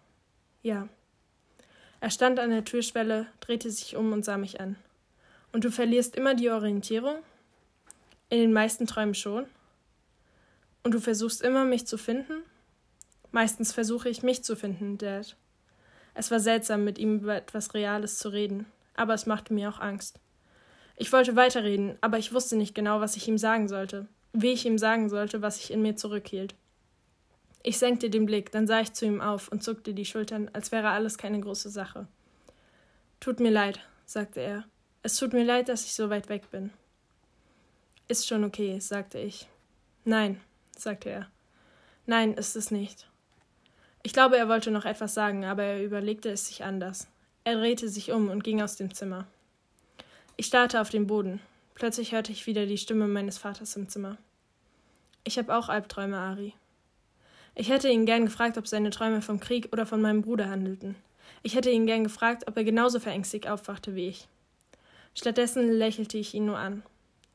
Ja. 0.62 0.88
Er 2.00 2.10
stand 2.10 2.40
an 2.40 2.50
der 2.50 2.64
Türschwelle, 2.64 3.28
drehte 3.38 3.70
sich 3.70 3.94
um 3.94 4.12
und 4.12 4.24
sah 4.24 4.36
mich 4.36 4.60
an. 4.60 4.74
Und 5.52 5.62
du 5.62 5.70
verlierst 5.70 6.16
immer 6.16 6.34
die 6.34 6.50
Orientierung? 6.50 7.16
In 8.30 8.40
den 8.40 8.52
meisten 8.52 8.88
Träumen 8.88 9.14
schon. 9.14 9.46
Und 10.82 10.92
du 10.92 10.98
versuchst 10.98 11.40
immer, 11.40 11.64
mich 11.64 11.86
zu 11.86 11.96
finden? 11.96 12.42
Meistens 13.32 13.72
versuche 13.72 14.08
ich, 14.08 14.22
mich 14.22 14.44
zu 14.44 14.56
finden, 14.56 14.98
Dad. 14.98 15.36
Es 16.14 16.30
war 16.30 16.40
seltsam, 16.40 16.84
mit 16.84 16.98
ihm 16.98 17.20
über 17.20 17.36
etwas 17.36 17.74
Reales 17.74 18.18
zu 18.18 18.30
reden, 18.30 18.66
aber 18.94 19.14
es 19.14 19.26
machte 19.26 19.54
mir 19.54 19.68
auch 19.68 19.80
Angst. 19.80 20.18
Ich 20.96 21.12
wollte 21.12 21.36
weiterreden, 21.36 21.96
aber 22.00 22.18
ich 22.18 22.32
wusste 22.32 22.56
nicht 22.56 22.74
genau, 22.74 23.00
was 23.00 23.16
ich 23.16 23.26
ihm 23.28 23.38
sagen 23.38 23.68
sollte 23.68 24.08
wie 24.32 24.52
ich 24.52 24.64
ihm 24.64 24.78
sagen 24.78 25.08
sollte, 25.08 25.42
was 25.42 25.58
ich 25.58 25.70
in 25.70 25.82
mir 25.82 25.96
zurückhielt. 25.96 26.54
Ich 27.62 27.78
senkte 27.78 28.08
den 28.08 28.26
Blick, 28.26 28.52
dann 28.52 28.66
sah 28.66 28.80
ich 28.80 28.92
zu 28.92 29.04
ihm 29.04 29.20
auf 29.20 29.48
und 29.48 29.62
zuckte 29.62 29.92
die 29.92 30.04
Schultern, 30.04 30.48
als 30.52 30.72
wäre 30.72 30.90
alles 30.90 31.18
keine 31.18 31.40
große 31.40 31.68
Sache. 31.68 32.06
Tut 33.18 33.40
mir 33.40 33.50
leid, 33.50 33.80
sagte 34.06 34.40
er. 34.40 34.64
Es 35.02 35.16
tut 35.16 35.32
mir 35.32 35.44
leid, 35.44 35.68
dass 35.68 35.84
ich 35.84 35.94
so 35.94 36.08
weit 36.10 36.28
weg 36.28 36.50
bin. 36.50 36.70
Ist 38.08 38.26
schon 38.26 38.44
okay, 38.44 38.78
sagte 38.80 39.18
ich. 39.18 39.46
Nein, 40.04 40.40
sagte 40.76 41.10
er. 41.10 41.30
Nein, 42.06 42.34
ist 42.34 42.56
es 42.56 42.70
nicht. 42.70 43.09
Ich 44.02 44.12
glaube, 44.12 44.38
er 44.38 44.48
wollte 44.48 44.70
noch 44.70 44.84
etwas 44.84 45.14
sagen, 45.14 45.44
aber 45.44 45.62
er 45.62 45.84
überlegte 45.84 46.30
es 46.30 46.46
sich 46.46 46.64
anders. 46.64 47.06
Er 47.44 47.56
drehte 47.56 47.88
sich 47.88 48.12
um 48.12 48.30
und 48.30 48.44
ging 48.44 48.62
aus 48.62 48.76
dem 48.76 48.94
Zimmer. 48.94 49.26
Ich 50.36 50.46
starrte 50.46 50.80
auf 50.80 50.90
den 50.90 51.06
Boden. 51.06 51.40
Plötzlich 51.74 52.12
hörte 52.12 52.32
ich 52.32 52.46
wieder 52.46 52.66
die 52.66 52.78
Stimme 52.78 53.06
meines 53.06 53.38
Vaters 53.38 53.76
im 53.76 53.88
Zimmer. 53.88 54.16
Ich 55.24 55.38
habe 55.38 55.54
auch 55.54 55.68
Albträume, 55.68 56.16
Ari. 56.16 56.54
Ich 57.54 57.68
hätte 57.68 57.90
ihn 57.90 58.06
gern 58.06 58.24
gefragt, 58.24 58.56
ob 58.56 58.66
seine 58.66 58.90
Träume 58.90 59.22
vom 59.22 59.40
Krieg 59.40 59.68
oder 59.72 59.84
von 59.84 60.00
meinem 60.00 60.22
Bruder 60.22 60.48
handelten. 60.48 60.96
Ich 61.42 61.54
hätte 61.54 61.70
ihn 61.70 61.86
gern 61.86 62.04
gefragt, 62.04 62.44
ob 62.48 62.56
er 62.56 62.64
genauso 62.64 63.00
verängstigt 63.00 63.48
aufwachte 63.48 63.94
wie 63.94 64.08
ich. 64.08 64.28
Stattdessen 65.14 65.70
lächelte 65.70 66.16
ich 66.18 66.34
ihn 66.34 66.46
nur 66.46 66.58
an. 66.58 66.82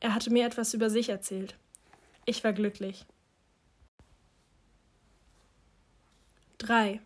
Er 0.00 0.14
hatte 0.14 0.30
mir 0.30 0.46
etwas 0.46 0.74
über 0.74 0.90
sich 0.90 1.08
erzählt. 1.08 1.56
Ich 2.24 2.42
war 2.42 2.52
glücklich. 2.52 3.04
3. 6.58 7.00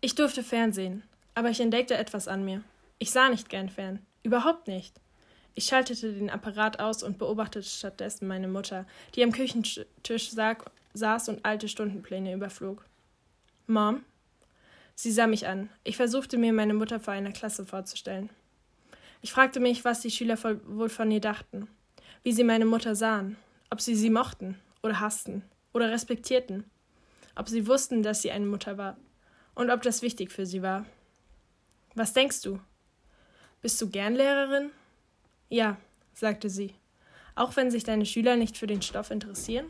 Ich 0.00 0.14
durfte 0.14 0.42
Fernsehen, 0.42 1.02
aber 1.34 1.50
ich 1.50 1.60
entdeckte 1.60 1.96
etwas 1.96 2.28
an 2.28 2.44
mir. 2.44 2.62
Ich 2.98 3.10
sah 3.10 3.28
nicht 3.28 3.48
gern 3.48 3.68
fern. 3.68 4.04
Überhaupt 4.22 4.68
nicht. 4.68 5.00
Ich 5.54 5.64
schaltete 5.64 6.12
den 6.12 6.30
Apparat 6.30 6.80
aus 6.80 7.02
und 7.02 7.18
beobachtete 7.18 7.66
stattdessen 7.66 8.28
meine 8.28 8.46
Mutter, 8.46 8.86
die 9.14 9.24
am 9.24 9.32
Küchentisch 9.32 10.30
saß 10.94 11.28
und 11.28 11.44
alte 11.44 11.68
Stundenpläne 11.68 12.34
überflog. 12.34 12.84
Mom? 13.66 14.04
Sie 14.94 15.10
sah 15.10 15.26
mich 15.26 15.46
an. 15.46 15.68
Ich 15.82 15.96
versuchte 15.96 16.38
mir 16.38 16.52
meine 16.52 16.74
Mutter 16.74 17.00
vor 17.00 17.14
einer 17.14 17.32
Klasse 17.32 17.66
vorzustellen. 17.66 18.30
Ich 19.22 19.32
fragte 19.32 19.60
mich, 19.60 19.84
was 19.84 20.00
die 20.00 20.10
Schüler 20.10 20.38
wohl 20.66 20.88
von 20.88 21.10
ihr 21.10 21.20
dachten, 21.20 21.68
wie 22.22 22.32
sie 22.32 22.44
meine 22.44 22.64
Mutter 22.64 22.94
sahen, 22.94 23.36
ob 23.70 23.80
sie 23.80 23.94
sie 23.94 24.10
mochten 24.10 24.58
oder 24.82 25.00
hassten 25.00 25.42
oder 25.72 25.90
respektierten, 25.90 26.64
ob 27.36 27.48
sie 27.48 27.66
wussten, 27.66 28.02
dass 28.02 28.22
sie 28.22 28.32
eine 28.32 28.46
Mutter 28.46 28.76
war 28.78 28.96
und 29.54 29.70
ob 29.70 29.82
das 29.82 30.02
wichtig 30.02 30.32
für 30.32 30.46
sie 30.46 30.62
war. 30.62 30.84
Was 31.94 32.12
denkst 32.12 32.42
du? 32.42 32.58
Bist 33.62 33.80
du 33.80 33.88
gern 33.88 34.14
Lehrerin? 34.14 34.70
Ja, 35.48 35.76
sagte 36.12 36.50
sie, 36.50 36.74
auch 37.34 37.54
wenn 37.56 37.70
sich 37.70 37.84
deine 37.84 38.06
Schüler 38.06 38.36
nicht 38.36 38.58
für 38.58 38.66
den 38.66 38.82
Stoff 38.82 39.10
interessieren? 39.10 39.66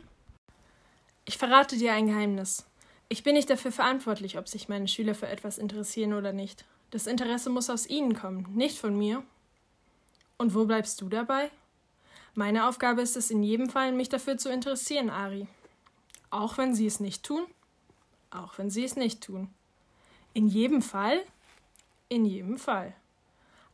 Ich 1.25 1.37
verrate 1.37 1.77
dir 1.77 1.93
ein 1.93 2.07
Geheimnis. 2.07 2.65
Ich 3.09 3.23
bin 3.23 3.35
nicht 3.35 3.49
dafür 3.49 3.71
verantwortlich, 3.71 4.37
ob 4.37 4.47
sich 4.47 4.69
meine 4.69 4.87
Schüler 4.87 5.15
für 5.15 5.27
etwas 5.27 5.57
interessieren 5.57 6.13
oder 6.13 6.33
nicht. 6.33 6.65
Das 6.91 7.07
Interesse 7.07 7.49
muss 7.49 7.69
aus 7.69 7.87
ihnen 7.87 8.15
kommen, 8.15 8.47
nicht 8.55 8.77
von 8.77 8.97
mir. 8.97 9.23
Und 10.37 10.53
wo 10.53 10.65
bleibst 10.65 11.01
du 11.01 11.09
dabei? 11.09 11.51
Meine 12.33 12.67
Aufgabe 12.67 13.01
ist 13.01 13.17
es 13.17 13.31
in 13.31 13.43
jedem 13.43 13.69
Fall, 13.69 13.91
mich 13.91 14.09
dafür 14.09 14.37
zu 14.37 14.49
interessieren, 14.49 15.09
Ari. 15.09 15.47
Auch 16.29 16.57
wenn 16.57 16.75
sie 16.75 16.85
es 16.85 16.99
nicht 16.99 17.23
tun? 17.23 17.45
Auch 18.29 18.57
wenn 18.57 18.69
sie 18.69 18.83
es 18.83 18.95
nicht 18.95 19.21
tun. 19.21 19.49
In 20.33 20.47
jedem 20.47 20.81
Fall? 20.81 21.23
In 22.09 22.25
jedem 22.25 22.57
Fall. 22.57 22.93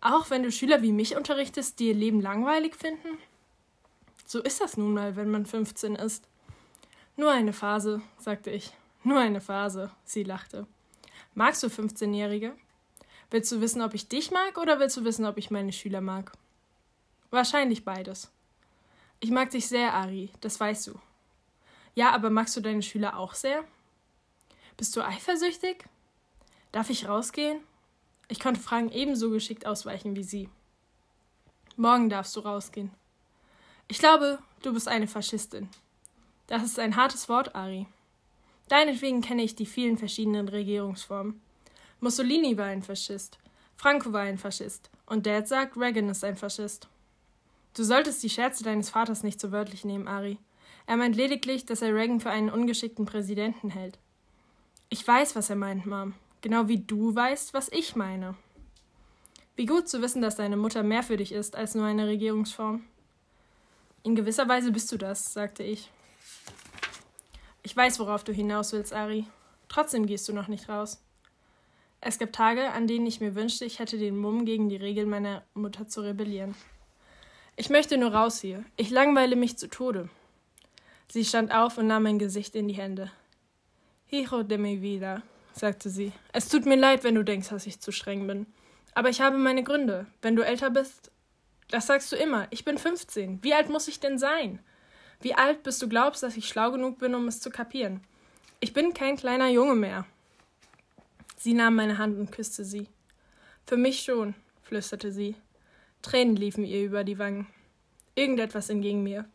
Auch 0.01 0.29
wenn 0.29 0.43
du 0.43 0.51
Schüler 0.51 0.81
wie 0.81 0.91
mich 0.91 1.15
unterrichtest, 1.15 1.79
die 1.79 1.87
ihr 1.89 1.93
Leben 1.93 2.21
langweilig 2.21 2.75
finden? 2.75 3.17
So 4.25 4.41
ist 4.41 4.61
das 4.61 4.77
nun 4.77 4.93
mal, 4.93 5.15
wenn 5.15 5.29
man 5.29 5.45
15 5.45 5.95
ist. 5.95 6.27
Nur 7.15 7.31
eine 7.31 7.53
Phase, 7.53 8.01
sagte 8.17 8.49
ich. 8.49 8.71
Nur 9.03 9.19
eine 9.19 9.41
Phase, 9.41 9.91
sie 10.03 10.23
lachte. 10.23 10.65
Magst 11.35 11.63
du 11.63 11.67
15-Jährige? 11.67 12.53
Willst 13.29 13.51
du 13.51 13.61
wissen, 13.61 13.81
ob 13.81 13.93
ich 13.93 14.07
dich 14.07 14.31
mag 14.31 14.57
oder 14.57 14.79
willst 14.79 14.97
du 14.97 15.03
wissen, 15.03 15.25
ob 15.25 15.37
ich 15.37 15.51
meine 15.51 15.73
Schüler 15.73 16.01
mag? 16.01 16.31
Wahrscheinlich 17.31 17.83
beides. 17.83 18.31
Ich 19.19 19.31
mag 19.31 19.49
dich 19.49 19.67
sehr, 19.67 19.93
Ari, 19.93 20.29
das 20.41 20.59
weißt 20.59 20.87
du. 20.87 20.99
Ja, 21.95 22.11
aber 22.11 22.29
magst 22.29 22.55
du 22.55 22.61
deine 22.61 22.81
Schüler 22.81 23.17
auch 23.17 23.33
sehr? 23.33 23.63
Bist 24.77 24.95
du 24.95 25.01
eifersüchtig? 25.01 25.85
Darf 26.71 26.89
ich 26.89 27.07
rausgehen? 27.07 27.59
Ich 28.27 28.39
konnte 28.39 28.59
Fragen 28.59 28.89
ebenso 28.89 29.29
geschickt 29.29 29.65
ausweichen 29.65 30.15
wie 30.15 30.23
sie. 30.23 30.49
Morgen 31.75 32.09
darfst 32.09 32.35
du 32.35 32.39
rausgehen. 32.39 32.91
Ich 33.87 33.99
glaube, 33.99 34.39
du 34.61 34.73
bist 34.73 34.87
eine 34.87 35.07
Faschistin. 35.07 35.69
Das 36.47 36.63
ist 36.63 36.79
ein 36.79 36.95
hartes 36.95 37.29
Wort, 37.29 37.55
Ari. 37.55 37.87
Deinetwegen 38.67 39.21
kenne 39.21 39.43
ich 39.43 39.55
die 39.55 39.65
vielen 39.65 39.97
verschiedenen 39.97 40.47
Regierungsformen. 40.47 41.41
Mussolini 41.99 42.57
war 42.57 42.65
ein 42.65 42.83
Faschist, 42.83 43.37
Franco 43.75 44.11
war 44.13 44.21
ein 44.21 44.37
Faschist 44.37 44.89
und 45.05 45.25
Dad 45.25 45.47
sagt, 45.47 45.77
Reagan 45.77 46.09
ist 46.09 46.23
ein 46.23 46.37
Faschist. 46.37 46.87
Du 47.75 47.83
solltest 47.83 48.23
die 48.23 48.29
Scherze 48.29 48.63
deines 48.63 48.89
Vaters 48.89 49.23
nicht 49.23 49.39
so 49.39 49.51
wörtlich 49.51 49.85
nehmen, 49.85 50.07
Ari. 50.07 50.37
Er 50.85 50.97
meint 50.97 51.15
lediglich, 51.15 51.65
dass 51.65 51.81
er 51.81 51.93
Reagan 51.93 52.19
für 52.19 52.29
einen 52.29 52.49
ungeschickten 52.49 53.05
Präsidenten 53.05 53.69
hält. 53.69 53.99
Ich 54.93 55.07
weiß, 55.07 55.35
was 55.35 55.49
er 55.49 55.55
meint, 55.55 55.87
Mom. 55.87 56.13
Genau 56.41 56.67
wie 56.67 56.77
du 56.77 57.15
weißt, 57.15 57.55
was 57.55 57.67
ich 57.71 57.95
meine. 57.95 58.35
Wie 59.55 59.65
gut 59.65 59.89
zu 59.89 60.03
wissen, 60.03 60.21
dass 60.21 60.35
deine 60.35 60.55
Mutter 60.55 60.83
mehr 60.83 61.01
für 61.01 61.17
dich 61.17 61.31
ist 61.31 61.55
als 61.55 61.73
nur 61.73 61.87
eine 61.87 62.05
Regierungsform. 62.05 62.83
In 64.03 64.13
gewisser 64.13 64.47
Weise 64.47 64.71
bist 64.71 64.91
du 64.91 64.97
das, 64.97 65.33
sagte 65.33 65.63
ich. 65.63 65.89
Ich 67.63 67.75
weiß, 67.75 67.97
worauf 67.97 68.23
du 68.23 68.33
hinaus 68.33 68.71
willst, 68.71 68.93
Ari. 68.93 69.25
Trotzdem 69.67 70.05
gehst 70.05 70.29
du 70.29 70.33
noch 70.33 70.47
nicht 70.47 70.69
raus. 70.69 71.01
Es 71.99 72.19
gab 72.19 72.31
Tage, 72.31 72.69
an 72.69 72.85
denen 72.85 73.07
ich 73.07 73.19
mir 73.19 73.33
wünschte, 73.33 73.65
ich 73.65 73.79
hätte 73.79 73.97
den 73.97 74.15
Mumm, 74.15 74.45
gegen 74.45 74.69
die 74.69 74.75
Regeln 74.75 75.09
meiner 75.09 75.41
Mutter 75.55 75.87
zu 75.87 76.01
rebellieren. 76.01 76.53
Ich 77.55 77.71
möchte 77.71 77.97
nur 77.97 78.13
raus 78.13 78.41
hier. 78.41 78.63
Ich 78.77 78.91
langweile 78.91 79.37
mich 79.37 79.57
zu 79.57 79.67
Tode. 79.69 80.11
Sie 81.07 81.25
stand 81.25 81.51
auf 81.51 81.79
und 81.79 81.87
nahm 81.87 82.03
mein 82.03 82.19
Gesicht 82.19 82.53
in 82.53 82.67
die 82.67 82.75
Hände. 82.75 83.11
Hijo 84.13 84.43
de 84.43 84.59
mi 84.59 84.79
vida, 84.79 85.23
sagte 85.53 85.89
sie. 85.89 86.11
Es 86.33 86.47
tut 86.47 86.67
mir 86.67 86.75
leid, 86.75 87.03
wenn 87.03 87.15
du 87.15 87.23
denkst, 87.23 87.49
dass 87.49 87.65
ich 87.65 87.79
zu 87.79 87.91
streng 87.91 88.27
bin. 88.27 88.45
Aber 88.93 89.09
ich 89.09 89.21
habe 89.21 89.39
meine 89.39 89.63
Gründe. 89.63 90.05
Wenn 90.21 90.35
du 90.35 90.43
älter 90.43 90.69
bist, 90.69 91.09
das 91.71 91.87
sagst 91.87 92.11
du 92.11 92.15
immer. 92.15 92.45
Ich 92.51 92.63
bin 92.63 92.77
15. 92.77 93.43
Wie 93.43 93.55
alt 93.55 93.69
muss 93.69 93.87
ich 93.87 93.99
denn 93.99 94.19
sein? 94.19 94.59
Wie 95.21 95.33
alt, 95.33 95.63
bis 95.63 95.79
du 95.79 95.89
glaubst, 95.89 96.21
dass 96.21 96.37
ich 96.37 96.47
schlau 96.47 96.69
genug 96.69 96.99
bin, 96.99 97.15
um 97.15 97.27
es 97.27 97.39
zu 97.39 97.49
kapieren? 97.49 98.01
Ich 98.59 98.71
bin 98.71 98.93
kein 98.93 99.17
kleiner 99.17 99.49
Junge 99.49 99.73
mehr. 99.73 100.05
Sie 101.35 101.55
nahm 101.55 101.73
meine 101.73 101.97
Hand 101.97 102.15
und 102.19 102.31
küsste 102.31 102.63
sie. 102.63 102.89
Für 103.65 103.77
mich 103.77 104.03
schon, 104.03 104.35
flüsterte 104.61 105.11
sie. 105.11 105.33
Tränen 106.03 106.35
liefen 106.35 106.65
ihr 106.65 106.83
über 106.83 107.03
die 107.03 107.17
Wangen. 107.17 107.47
Irgendetwas 108.13 108.69
entging 108.69 109.01
mir. 109.01 109.25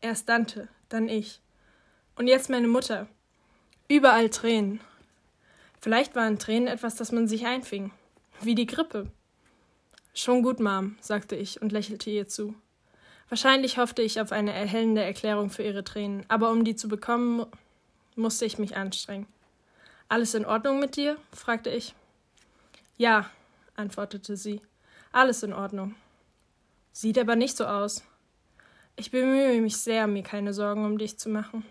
Erst 0.00 0.28
Dante, 0.28 0.66
dann 0.88 1.08
ich. 1.08 1.40
Und 2.16 2.26
jetzt 2.26 2.50
meine 2.50 2.66
Mutter. 2.66 3.06
Überall 3.88 4.30
Tränen. 4.30 4.80
Vielleicht 5.80 6.16
waren 6.16 6.40
Tränen 6.40 6.66
etwas, 6.66 6.96
das 6.96 7.12
man 7.12 7.28
sich 7.28 7.46
einfing. 7.46 7.92
Wie 8.40 8.56
die 8.56 8.66
Grippe. 8.66 9.06
Schon 10.12 10.42
gut, 10.42 10.58
Mom, 10.58 10.96
sagte 11.00 11.36
ich 11.36 11.62
und 11.62 11.70
lächelte 11.70 12.10
ihr 12.10 12.26
zu. 12.26 12.56
Wahrscheinlich 13.28 13.78
hoffte 13.78 14.02
ich 14.02 14.20
auf 14.20 14.32
eine 14.32 14.52
erhellende 14.52 15.02
Erklärung 15.02 15.50
für 15.50 15.62
ihre 15.62 15.84
Tränen, 15.84 16.24
aber 16.26 16.50
um 16.50 16.64
die 16.64 16.74
zu 16.74 16.88
bekommen, 16.88 17.46
musste 18.16 18.44
ich 18.44 18.58
mich 18.58 18.76
anstrengen. 18.76 19.26
Alles 20.08 20.34
in 20.34 20.46
Ordnung 20.46 20.80
mit 20.80 20.96
dir? 20.96 21.16
fragte 21.32 21.70
ich. 21.70 21.94
Ja, 22.96 23.30
antwortete 23.76 24.36
sie. 24.36 24.60
Alles 25.12 25.44
in 25.44 25.52
Ordnung. 25.52 25.94
Sieht 26.92 27.18
aber 27.18 27.36
nicht 27.36 27.56
so 27.56 27.66
aus. 27.66 28.02
Ich 28.96 29.12
bemühe 29.12 29.60
mich 29.60 29.76
sehr, 29.76 30.08
mir 30.08 30.22
keine 30.24 30.54
Sorgen 30.54 30.84
um 30.84 30.98
dich 30.98 31.18
zu 31.18 31.28
machen. 31.28 31.64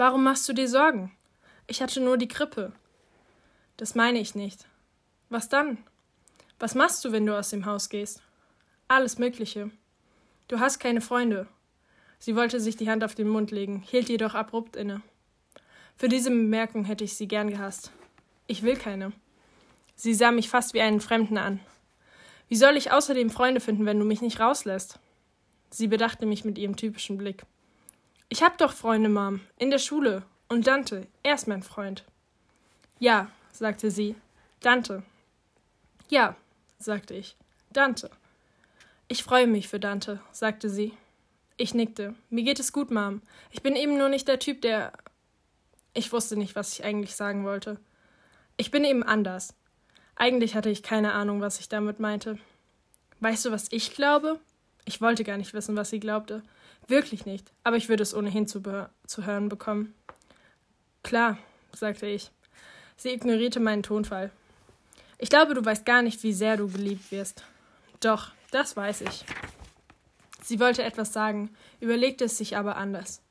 Warum 0.00 0.24
machst 0.24 0.48
du 0.48 0.54
dir 0.54 0.66
Sorgen? 0.66 1.12
Ich 1.66 1.82
hatte 1.82 2.00
nur 2.00 2.16
die 2.16 2.26
Grippe. 2.26 2.72
Das 3.76 3.94
meine 3.94 4.18
ich 4.18 4.34
nicht. 4.34 4.66
Was 5.28 5.50
dann? 5.50 5.76
Was 6.58 6.74
machst 6.74 7.04
du, 7.04 7.12
wenn 7.12 7.26
du 7.26 7.38
aus 7.38 7.50
dem 7.50 7.66
Haus 7.66 7.90
gehst? 7.90 8.22
Alles 8.88 9.18
Mögliche. 9.18 9.70
Du 10.48 10.58
hast 10.58 10.78
keine 10.78 11.02
Freunde. 11.02 11.48
Sie 12.18 12.34
wollte 12.34 12.60
sich 12.60 12.76
die 12.76 12.88
Hand 12.88 13.04
auf 13.04 13.14
den 13.14 13.28
Mund 13.28 13.50
legen, 13.50 13.82
hielt 13.82 14.08
jedoch 14.08 14.34
abrupt 14.34 14.74
inne. 14.74 15.02
Für 15.98 16.08
diese 16.08 16.30
Bemerkung 16.30 16.86
hätte 16.86 17.04
ich 17.04 17.14
sie 17.14 17.28
gern 17.28 17.50
gehasst. 17.50 17.92
Ich 18.46 18.62
will 18.62 18.78
keine. 18.78 19.12
Sie 19.96 20.14
sah 20.14 20.30
mich 20.30 20.48
fast 20.48 20.72
wie 20.72 20.80
einen 20.80 21.02
Fremden 21.02 21.36
an. 21.36 21.60
Wie 22.48 22.56
soll 22.56 22.78
ich 22.78 22.90
außerdem 22.90 23.28
Freunde 23.28 23.60
finden, 23.60 23.84
wenn 23.84 23.98
du 23.98 24.06
mich 24.06 24.22
nicht 24.22 24.40
rauslässt? 24.40 24.98
Sie 25.68 25.88
bedachte 25.88 26.24
mich 26.24 26.46
mit 26.46 26.56
ihrem 26.56 26.76
typischen 26.76 27.18
Blick. 27.18 27.44
Ich 28.32 28.44
hab 28.44 28.58
doch 28.58 28.72
Freunde, 28.72 29.08
Mom, 29.08 29.40
in 29.58 29.70
der 29.70 29.78
Schule. 29.78 30.22
Und 30.48 30.68
Dante, 30.68 31.08
er 31.24 31.34
ist 31.34 31.48
mein 31.48 31.64
Freund. 31.64 32.04
Ja, 33.00 33.28
sagte 33.50 33.90
sie. 33.90 34.14
Dante. 34.60 35.02
Ja, 36.08 36.36
sagte 36.78 37.14
ich. 37.14 37.36
Dante. 37.72 38.08
Ich 39.08 39.24
freue 39.24 39.48
mich 39.48 39.66
für 39.66 39.80
Dante, 39.80 40.20
sagte 40.30 40.70
sie. 40.70 40.92
Ich 41.56 41.74
nickte. 41.74 42.14
Mir 42.30 42.44
geht 42.44 42.60
es 42.60 42.72
gut, 42.72 42.92
Mom. 42.92 43.20
Ich 43.50 43.62
bin 43.62 43.74
eben 43.74 43.98
nur 43.98 44.08
nicht 44.08 44.28
der 44.28 44.38
Typ, 44.38 44.62
der. 44.62 44.92
Ich 45.92 46.12
wusste 46.12 46.36
nicht, 46.36 46.54
was 46.54 46.72
ich 46.72 46.84
eigentlich 46.84 47.16
sagen 47.16 47.44
wollte. 47.44 47.78
Ich 48.56 48.70
bin 48.70 48.84
eben 48.84 49.02
anders. 49.02 49.54
Eigentlich 50.14 50.54
hatte 50.54 50.70
ich 50.70 50.84
keine 50.84 51.14
Ahnung, 51.14 51.40
was 51.40 51.58
ich 51.58 51.68
damit 51.68 51.98
meinte. 51.98 52.38
Weißt 53.18 53.44
du, 53.44 53.50
was 53.50 53.66
ich 53.72 53.92
glaube? 53.92 54.38
Ich 54.84 55.00
wollte 55.00 55.24
gar 55.24 55.36
nicht 55.36 55.54
wissen, 55.54 55.76
was 55.76 55.90
sie 55.90 56.00
glaubte. 56.00 56.42
Wirklich 56.88 57.26
nicht, 57.26 57.52
aber 57.62 57.76
ich 57.76 57.88
würde 57.88 58.02
es 58.02 58.14
ohnehin 58.14 58.46
zu, 58.46 58.62
zu 59.06 59.26
hören 59.26 59.48
bekommen. 59.48 59.94
Klar, 61.02 61.38
sagte 61.74 62.06
ich. 62.06 62.30
Sie 62.96 63.10
ignorierte 63.10 63.60
meinen 63.60 63.82
Tonfall. 63.82 64.30
Ich 65.18 65.30
glaube, 65.30 65.54
du 65.54 65.64
weißt 65.64 65.84
gar 65.84 66.02
nicht, 66.02 66.22
wie 66.22 66.32
sehr 66.32 66.56
du 66.56 66.68
geliebt 66.68 67.10
wirst. 67.12 67.44
Doch, 68.00 68.32
das 68.50 68.76
weiß 68.76 69.02
ich. 69.02 69.24
Sie 70.42 70.58
wollte 70.58 70.82
etwas 70.82 71.12
sagen, 71.12 71.54
überlegte 71.80 72.24
es 72.24 72.38
sich 72.38 72.56
aber 72.56 72.76
anders. 72.76 73.22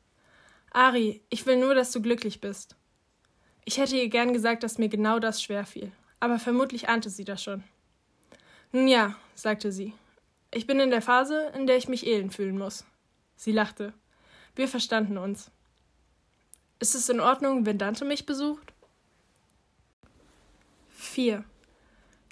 Ari, 0.72 1.22
ich 1.30 1.46
will 1.46 1.58
nur, 1.58 1.74
dass 1.76 1.92
du 1.92 2.02
glücklich 2.02 2.42
bist. 2.42 2.76
Ich 3.66 3.78
hätte 3.78 3.98
ihr 3.98 4.10
gern 4.10 4.34
gesagt, 4.34 4.64
dass 4.64 4.78
mir 4.78 4.90
genau 4.90 5.20
das 5.20 5.42
schwer 5.42 5.66
fiel, 5.66 5.92
aber 6.20 6.40
vermutlich 6.40 6.90
ahnte 6.90 7.10
sie 7.10 7.26
das 7.26 7.44
schon. 7.44 7.64
Nun 8.72 8.88
ja, 8.88 9.16
sagte 9.36 9.72
sie. 9.72 9.94
Ich 10.52 10.66
bin 10.66 10.80
in 10.80 10.90
der 10.90 11.02
Phase, 11.02 11.52
in 11.56 11.68
der 11.68 11.78
ich 11.78 11.88
mich 11.88 12.08
elend 12.08 12.34
fühlen 12.34 12.58
muss. 12.58 12.86
Sie 13.36 13.52
lachte. 13.52 13.94
Wir 14.56 14.68
verstanden 14.68 15.18
uns. 15.18 15.52
Ist 16.80 16.96
es 16.96 17.10
in 17.10 17.20
Ordnung, 17.20 17.66
wenn 17.66 17.78
Dante 17.78 18.06
mich 18.06 18.26
besucht? 18.26 18.74
4. 20.90 21.44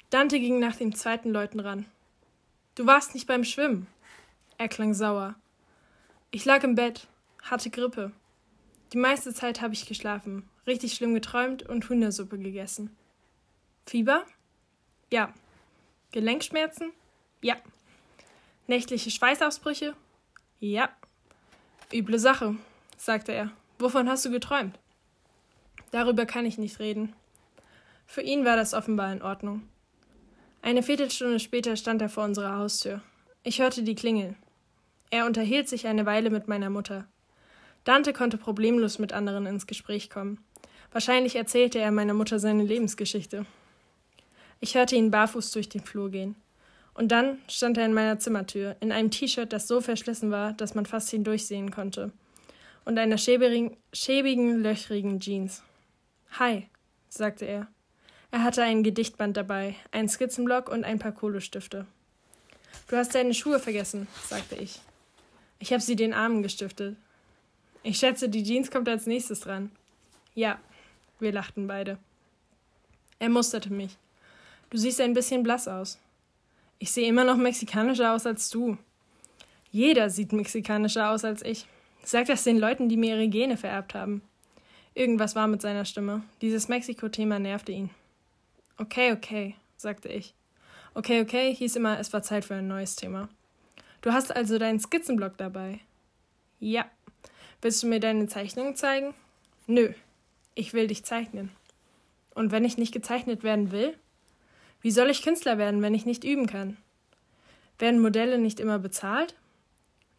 Dante 0.09 0.39
ging 0.39 0.59
nach 0.59 0.75
dem 0.75 0.95
zweiten 0.95 1.31
Leuten 1.31 1.59
ran. 1.59 1.85
Du 2.75 2.85
warst 2.85 3.13
nicht 3.13 3.27
beim 3.27 3.43
Schwimmen. 3.43 3.87
Er 4.57 4.67
klang 4.67 4.93
sauer. 4.93 5.35
Ich 6.31 6.45
lag 6.45 6.63
im 6.63 6.75
Bett, 6.75 7.07
hatte 7.43 7.69
Grippe. 7.69 8.11
Die 8.93 8.97
meiste 8.97 9.33
Zeit 9.33 9.61
habe 9.61 9.73
ich 9.73 9.85
geschlafen, 9.85 10.47
richtig 10.65 10.93
schlimm 10.93 11.13
geträumt 11.13 11.63
und 11.63 11.87
Hühnersuppe 11.87 12.37
gegessen. 12.37 12.95
Fieber? 13.85 14.25
Ja. 15.11 15.33
Gelenkschmerzen? 16.11 16.91
Ja. 17.41 17.55
Nächtliche 18.67 19.11
Schweißausbrüche? 19.11 19.95
Ja. 20.59 20.89
Üble 21.93 22.19
Sache, 22.19 22.55
sagte 22.97 23.31
er. 23.31 23.51
Wovon 23.79 24.09
hast 24.09 24.25
du 24.25 24.31
geträumt? 24.31 24.77
Darüber 25.91 26.25
kann 26.25 26.45
ich 26.45 26.57
nicht 26.57 26.79
reden. 26.79 27.13
Für 28.05 28.21
ihn 28.21 28.43
war 28.43 28.57
das 28.57 28.73
offenbar 28.73 29.13
in 29.13 29.21
Ordnung. 29.21 29.67
Eine 30.61 30.83
Viertelstunde 30.83 31.39
später 31.39 31.77
stand 31.77 32.01
er 32.01 32.09
vor 32.09 32.25
unserer 32.25 32.57
Haustür. 32.57 33.01
Ich 33.43 33.61
hörte 33.61 33.83
die 33.83 33.95
Klingel. 33.95 34.35
Er 35.11 35.25
unterhielt 35.25 35.69
sich 35.69 35.87
eine 35.87 36.05
Weile 36.05 36.29
mit 36.29 36.49
meiner 36.49 36.69
Mutter. 36.69 37.07
Dante 37.85 38.11
konnte 38.11 38.37
problemlos 38.37 38.99
mit 38.99 39.13
anderen 39.13 39.45
ins 39.45 39.65
Gespräch 39.65 40.09
kommen. 40.09 40.43
Wahrscheinlich 40.91 41.37
erzählte 41.37 41.79
er 41.79 41.91
meiner 41.91 42.13
Mutter 42.13 42.37
seine 42.37 42.63
Lebensgeschichte. 42.63 43.45
Ich 44.59 44.75
hörte 44.75 44.97
ihn 44.97 45.11
barfuß 45.11 45.51
durch 45.51 45.69
den 45.69 45.85
Flur 45.85 46.11
gehen. 46.11 46.35
Und 46.97 47.09
dann 47.09 47.37
stand 47.47 47.77
er 47.77 47.85
in 47.85 47.93
meiner 47.93 48.17
Zimmertür, 48.17 48.75
in 48.79 48.91
einem 48.91 49.11
T-Shirt, 49.11 49.53
das 49.53 49.67
so 49.67 49.81
verschlissen 49.81 50.31
war, 50.31 50.53
dass 50.53 50.73
man 50.73 50.87
fast 50.87 51.11
hindurchsehen 51.11 51.69
konnte, 51.69 52.11
und 52.85 52.97
einer 52.97 53.19
schäbigen, 53.19 53.77
löchrigen 53.93 55.19
Jeans. 55.19 55.61
Hi, 56.39 56.67
sagte 57.07 57.45
er. 57.45 57.67
Er 58.31 58.43
hatte 58.43 58.63
ein 58.63 58.81
Gedichtband 58.81 59.37
dabei, 59.37 59.75
einen 59.91 60.09
Skizzenblock 60.09 60.69
und 60.69 60.85
ein 60.85 60.97
paar 60.97 61.11
Kohlestifte. 61.11 61.85
Du 62.87 62.97
hast 62.97 63.13
deine 63.13 63.35
Schuhe 63.35 63.59
vergessen, 63.59 64.07
sagte 64.27 64.55
ich. 64.55 64.79
Ich 65.59 65.71
habe 65.71 65.83
sie 65.83 65.95
den 65.95 66.15
Armen 66.15 66.41
gestiftet. 66.41 66.97
Ich 67.83 67.99
schätze, 67.99 68.27
die 68.27 68.43
Jeans 68.43 68.71
kommt 68.71 68.89
als 68.89 69.05
nächstes 69.05 69.41
dran. 69.41 69.71
Ja, 70.33 70.59
wir 71.19 71.31
lachten 71.31 71.67
beide. 71.67 71.99
Er 73.19 73.29
musterte 73.29 73.71
mich. 73.71 73.97
Du 74.71 74.77
siehst 74.77 74.99
ein 74.99 75.13
bisschen 75.13 75.43
blass 75.43 75.67
aus. 75.67 75.99
Ich 76.79 76.91
sehe 76.91 77.07
immer 77.07 77.23
noch 77.23 77.37
mexikanischer 77.37 78.13
aus 78.13 78.25
als 78.25 78.49
du. 78.49 78.77
Jeder 79.71 80.09
sieht 80.09 80.31
mexikanischer 80.31 81.11
aus 81.11 81.25
als 81.25 81.41
ich. 81.43 81.65
Sag 82.03 82.27
das 82.27 82.43
den 82.43 82.57
Leuten, 82.57 82.87
die 82.87 82.97
mir 82.97 83.15
ihre 83.15 83.27
Gene 83.27 83.57
vererbt 83.57 83.93
haben. 83.93 84.21
Irgendwas 84.93 85.35
war 85.35 85.47
mit 85.47 85.61
seiner 85.61 85.85
Stimme. 85.85 86.23
Dieses 86.41 86.69
Mexiko-Thema 86.69 87.39
nervte 87.39 87.71
ihn. 87.71 87.89
Okay, 88.77 89.11
okay, 89.11 89.55
sagte 89.75 90.09
ich. 90.09 90.33
Okay, 90.93 91.21
okay 91.21 91.53
hieß 91.53 91.75
immer, 91.75 91.99
es 91.99 92.13
war 92.13 92.23
Zeit 92.23 92.45
für 92.45 92.55
ein 92.55 92.67
neues 92.67 92.95
Thema. 92.95 93.29
Du 94.01 94.11
hast 94.11 94.35
also 94.35 94.57
deinen 94.57 94.79
Skizzenblock 94.79 95.37
dabei? 95.37 95.79
Ja. 96.59 96.85
Willst 97.61 97.83
du 97.83 97.87
mir 97.87 97.99
deine 97.99 98.27
Zeichnungen 98.27 98.75
zeigen? 98.75 99.13
Nö. 99.67 99.93
Ich 100.55 100.73
will 100.73 100.87
dich 100.87 101.03
zeichnen. 101.03 101.51
Und 102.33 102.51
wenn 102.51 102.65
ich 102.65 102.77
nicht 102.77 102.93
gezeichnet 102.93 103.43
werden 103.43 103.71
will? 103.71 103.95
Wie 104.81 104.91
soll 104.91 105.09
ich 105.09 105.23
Künstler 105.23 105.57
werden, 105.57 105.81
wenn 105.81 105.95
ich 105.95 106.05
nicht 106.05 106.23
üben 106.23 106.47
kann? 106.47 106.77
Werden 107.79 107.99
Modelle 107.99 108.37
nicht 108.37 108.59
immer 108.59 108.79
bezahlt? 108.79 109.35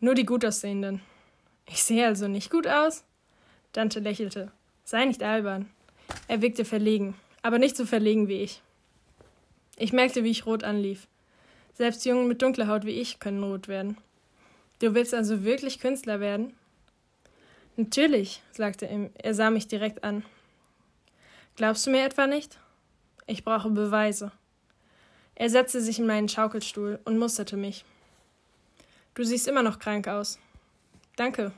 Nur 0.01 0.15
die 0.15 0.27
Gutaussehenden. 0.27 1.01
Ich 1.67 1.83
sehe 1.83 2.07
also 2.07 2.29
nicht 2.29 2.51
gut 2.51 2.67
aus? 2.67 3.05
Dante 3.73 4.01
lächelte. 4.01 4.51
Sei 4.85 5.05
nicht 5.05 5.23
albern. 5.23 5.69
Er 6.27 6.41
wirkte 6.41 6.65
verlegen, 6.65 7.15
aber 7.43 7.59
nicht 7.59 7.77
so 7.77 7.85
verlegen 7.85 8.29
wie 8.29 8.43
ich. 8.43 8.63
Ich 9.77 9.93
merkte, 9.93 10.25
wie 10.25 10.31
ich 10.31 10.47
rot 10.47 10.65
anlief. 10.65 11.07
Selbst 11.75 12.05
Jungen 12.05 12.27
mit 12.27 12.43
dunkler 12.43 12.67
Haut 12.67 12.85
wie 12.85 13.01
ich 13.01 13.21
können 13.21 13.43
rot 13.43 13.69
werden. 13.69 13.97
Du 14.81 14.95
willst 14.95 15.15
also 15.15 15.45
wirklich 15.45 15.79
Künstler 15.79 16.21
werden? 16.21 16.55
Natürlich, 17.77 18.43
sagte 18.53 18.87
er. 18.87 19.11
Er 19.15 19.35
sah 19.35 19.51
mich 19.51 19.69
direkt 19.69 20.03
an. 20.03 20.25
Glaubst 21.57 21.87
du 21.87 21.91
mir 21.91 22.05
etwa 22.05 22.27
nicht? 22.27 22.59
Ich 23.27 23.45
brauche 23.45 23.71
Beweise. 23.71 24.33
Er 25.41 25.51
setzte 25.51 25.81
sich 25.81 26.01
in 26.01 26.07
meinen 26.09 26.29
Schaukelstuhl 26.29 26.99
und 27.05 27.17
musterte 27.17 27.57
mich. 27.57 27.85
Du 29.15 29.23
siehst 29.23 29.47
immer 29.47 29.63
noch 29.63 29.79
krank 29.79 30.09
aus. 30.09 30.41
Danke. 31.15 31.53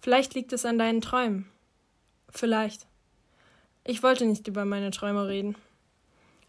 Vielleicht 0.00 0.32
liegt 0.32 0.54
es 0.54 0.64
an 0.64 0.78
deinen 0.78 1.02
Träumen. 1.02 1.50
Vielleicht. 2.30 2.86
Ich 3.84 4.02
wollte 4.02 4.24
nicht 4.24 4.48
über 4.48 4.64
meine 4.64 4.90
Träume 4.90 5.28
reden. 5.28 5.54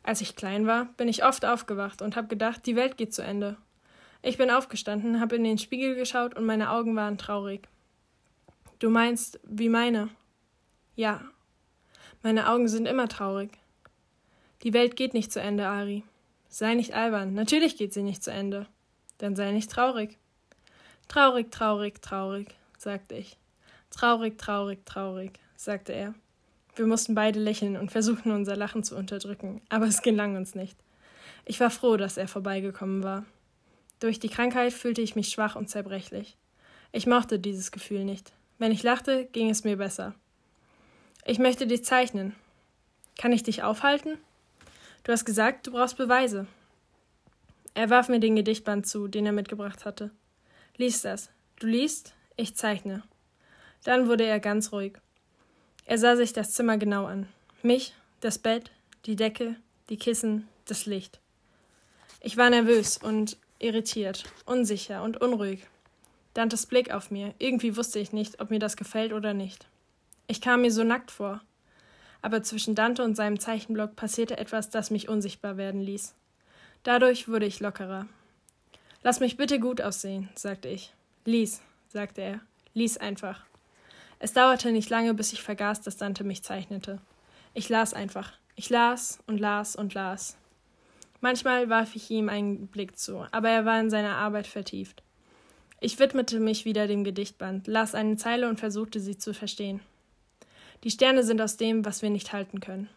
Als 0.02 0.22
ich 0.22 0.38
klein 0.38 0.66
war, 0.66 0.86
bin 0.96 1.10
ich 1.10 1.26
oft 1.26 1.44
aufgewacht 1.44 2.02
und 2.02 2.16
habe 2.16 2.30
gedacht, 2.30 2.66
die 2.66 2.78
Welt 2.78 2.96
geht 2.96 3.14
zu 3.14 3.22
Ende. 3.22 3.58
Ich 4.22 4.38
bin 4.38 4.50
aufgestanden, 4.50 5.20
habe 5.20 5.36
in 5.36 5.44
den 5.44 5.58
Spiegel 5.58 5.96
geschaut 5.96 6.36
und 6.36 6.46
meine 6.46 6.72
Augen 6.72 6.96
waren 6.96 7.18
traurig. 7.18 7.68
Du 8.80 8.90
meinst, 8.90 9.42
wie 9.44 9.68
meine? 9.68 10.08
Ja. 10.96 11.20
Meine 12.24 12.48
Augen 12.50 12.70
sind 12.70 12.86
immer 12.86 13.10
traurig. 13.10 13.52
Die 14.64 14.72
Welt 14.72 14.96
geht 14.96 15.14
nicht 15.14 15.34
zu 15.34 15.42
Ende, 15.42 15.68
Ari. 15.68 16.06
Sei 16.50 16.74
nicht 16.74 16.94
albern, 16.96 17.36
natürlich 17.36 17.78
geht 17.78 17.94
sie 17.94 18.02
nicht 18.02 18.24
zu 18.24 18.32
Ende. 18.32 18.66
Dann 19.20 19.36
sei 19.36 19.52
nicht 19.52 19.70
traurig. 19.70 20.18
Traurig, 21.08 21.52
traurig, 21.52 22.02
traurig, 22.02 22.56
sagte 22.78 23.16
ich. 23.16 23.38
Traurig, 23.92 24.38
traurig, 24.38 24.86
traurig, 24.86 25.40
sagte 25.56 25.94
er. 25.94 26.16
Wir 26.76 26.88
mussten 26.88 27.14
beide 27.14 27.40
lächeln 27.40 27.78
und 27.78 27.92
versuchten 27.92 28.32
unser 28.32 28.56
Lachen 28.56 28.84
zu 28.84 28.96
unterdrücken, 28.96 29.62
aber 29.70 29.86
es 29.86 30.02
gelang 30.02 30.36
uns 30.36 30.56
nicht. 30.56 30.78
Ich 31.46 31.60
war 31.60 31.70
froh, 31.70 31.98
dass 31.98 32.18
er 32.18 32.28
vorbeigekommen 32.28 33.04
war. 33.04 33.26
Durch 34.00 34.20
die 34.20 34.30
Krankheit 34.30 34.74
fühlte 34.74 35.02
ich 35.02 35.16
mich 35.16 35.30
schwach 35.30 35.56
und 35.56 35.70
zerbrechlich. 35.70 36.38
Ich 36.92 37.06
mochte 37.06 37.38
dieses 37.38 37.72
Gefühl 37.72 38.06
nicht. 38.06 38.32
Wenn 38.58 38.72
ich 38.72 38.84
lachte, 38.84 39.26
ging 39.26 39.50
es 39.50 39.64
mir 39.64 39.78
besser. 39.78 40.16
Ich 41.26 41.38
möchte 41.38 41.68
dich 41.68 41.84
zeichnen. 41.84 42.36
Kann 43.18 43.34
ich 43.34 43.44
dich 43.44 43.62
aufhalten? 43.62 44.18
Du 45.04 45.12
hast 45.12 45.26
gesagt, 45.26 45.68
du 45.68 45.72
brauchst 45.72 45.98
Beweise. 45.98 46.48
Er 47.74 47.90
warf 47.90 48.10
mir 48.10 48.20
den 48.20 48.36
Gedichtband 48.36 48.88
zu, 48.88 49.08
den 49.08 49.26
er 49.26 49.32
mitgebracht 49.32 49.86
hatte. 49.86 50.12
Lies 50.76 51.02
das. 51.02 51.30
Du 51.60 51.68
liest, 51.68 52.14
ich 52.36 52.56
zeichne. 52.56 53.04
Dann 53.84 54.08
wurde 54.08 54.26
er 54.26 54.40
ganz 54.40 54.72
ruhig. 54.72 54.98
Er 55.86 55.98
sah 55.98 56.16
sich 56.16 56.34
das 56.34 56.52
Zimmer 56.52 56.78
genau 56.78 57.06
an. 57.06 57.28
Mich, 57.64 57.94
das 58.20 58.38
Bett, 58.38 58.72
die 59.06 59.16
Decke, 59.16 59.56
die 59.90 59.98
Kissen, 59.98 60.48
das 60.66 60.86
Licht. 60.86 61.20
Ich 62.22 62.38
war 62.38 62.50
nervös 62.50 62.98
und 62.98 63.38
irritiert, 63.60 64.26
unsicher 64.46 65.04
und 65.04 65.22
unruhig. 65.22 65.66
Dantes 66.34 66.66
Blick 66.66 66.92
auf 66.92 67.12
mir. 67.12 67.34
Irgendwie 67.40 67.76
wusste 67.76 68.00
ich 68.00 68.12
nicht, 68.12 68.42
ob 68.42 68.50
mir 68.50 68.60
das 68.60 68.78
gefällt 68.78 69.14
oder 69.14 69.34
nicht. 69.34 69.68
Ich 70.28 70.42
kam 70.42 70.62
mir 70.62 70.72
so 70.72 70.84
nackt 70.84 71.12
vor 71.12 71.42
aber 72.22 72.44
zwischen 72.44 72.76
Dante 72.76 73.04
und 73.04 73.16
seinem 73.16 73.40
Zeichenblock 73.40 73.96
passierte 73.96 74.38
etwas, 74.38 74.70
das 74.70 74.92
mich 74.92 75.10
unsichtbar 75.10 75.58
werden 75.58 75.82
ließ. 75.82 76.16
Dadurch 76.84 77.28
wurde 77.28 77.46
ich 77.46 77.60
lockerer. 77.60 78.08
Lass 79.04 79.20
mich 79.20 79.38
bitte 79.38 79.60
gut 79.60 79.82
aussehen, 79.82 80.30
sagte 80.36 80.68
ich. 80.68 80.94
Lies, 81.26 81.62
sagte 81.88 82.22
er. 82.22 82.40
Lies 82.74 82.98
einfach. 82.98 83.46
Es 84.20 84.34
dauerte 84.34 84.72
nicht 84.72 84.90
lange, 84.90 85.14
bis 85.14 85.32
ich 85.32 85.42
vergaß, 85.42 85.82
dass 85.82 85.98
Dante 85.98 86.24
mich 86.24 86.44
zeichnete. 86.44 87.00
Ich 87.54 87.70
las 87.70 87.94
einfach. 87.94 88.34
Ich 88.56 88.70
las 88.70 89.20
und 89.28 89.40
las 89.40 89.76
und 89.76 89.94
las. 89.94 90.38
Manchmal 91.22 91.70
warf 91.70 91.96
ich 91.96 92.10
ihm 92.12 92.30
einen 92.30 92.68
Blick 92.68 92.98
zu, 92.98 93.26
aber 93.32 93.50
er 93.50 93.66
war 93.66 93.80
in 93.80 93.90
seiner 93.90 94.16
Arbeit 94.16 94.48
vertieft. 94.48 95.04
Ich 95.82 96.00
widmete 96.00 96.40
mich 96.40 96.66
wieder 96.66 96.88
dem 96.88 97.06
Gedichtband, 97.06 97.68
las 97.68 97.96
eine 97.96 98.18
Zeile 98.18 98.50
und 98.50 98.60
versuchte 98.60 99.00
sie 99.00 99.18
zu 99.18 99.34
verstehen. 99.34 99.80
Die 100.84 100.92
Sterne 100.92 101.24
sind 101.24 101.42
aus 101.42 101.58
dem, 101.58 101.84
was 101.86 102.02
wir 102.02 102.10
nicht 102.10 102.32
halten 102.32 102.60
können. 102.60 102.90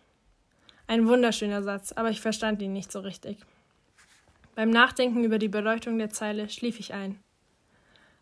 Ein 0.86 1.06
wunderschöner 1.06 1.62
Satz, 1.62 1.92
aber 1.92 2.10
ich 2.10 2.20
verstand 2.20 2.62
ihn 2.62 2.72
nicht 2.72 2.92
so 2.92 3.00
richtig. 3.00 3.38
Beim 4.54 4.70
Nachdenken 4.70 5.24
über 5.24 5.38
die 5.38 5.48
Bedeutung 5.48 5.98
der 5.98 6.10
Zeile 6.10 6.48
schlief 6.48 6.78
ich 6.78 6.92
ein. 6.92 7.18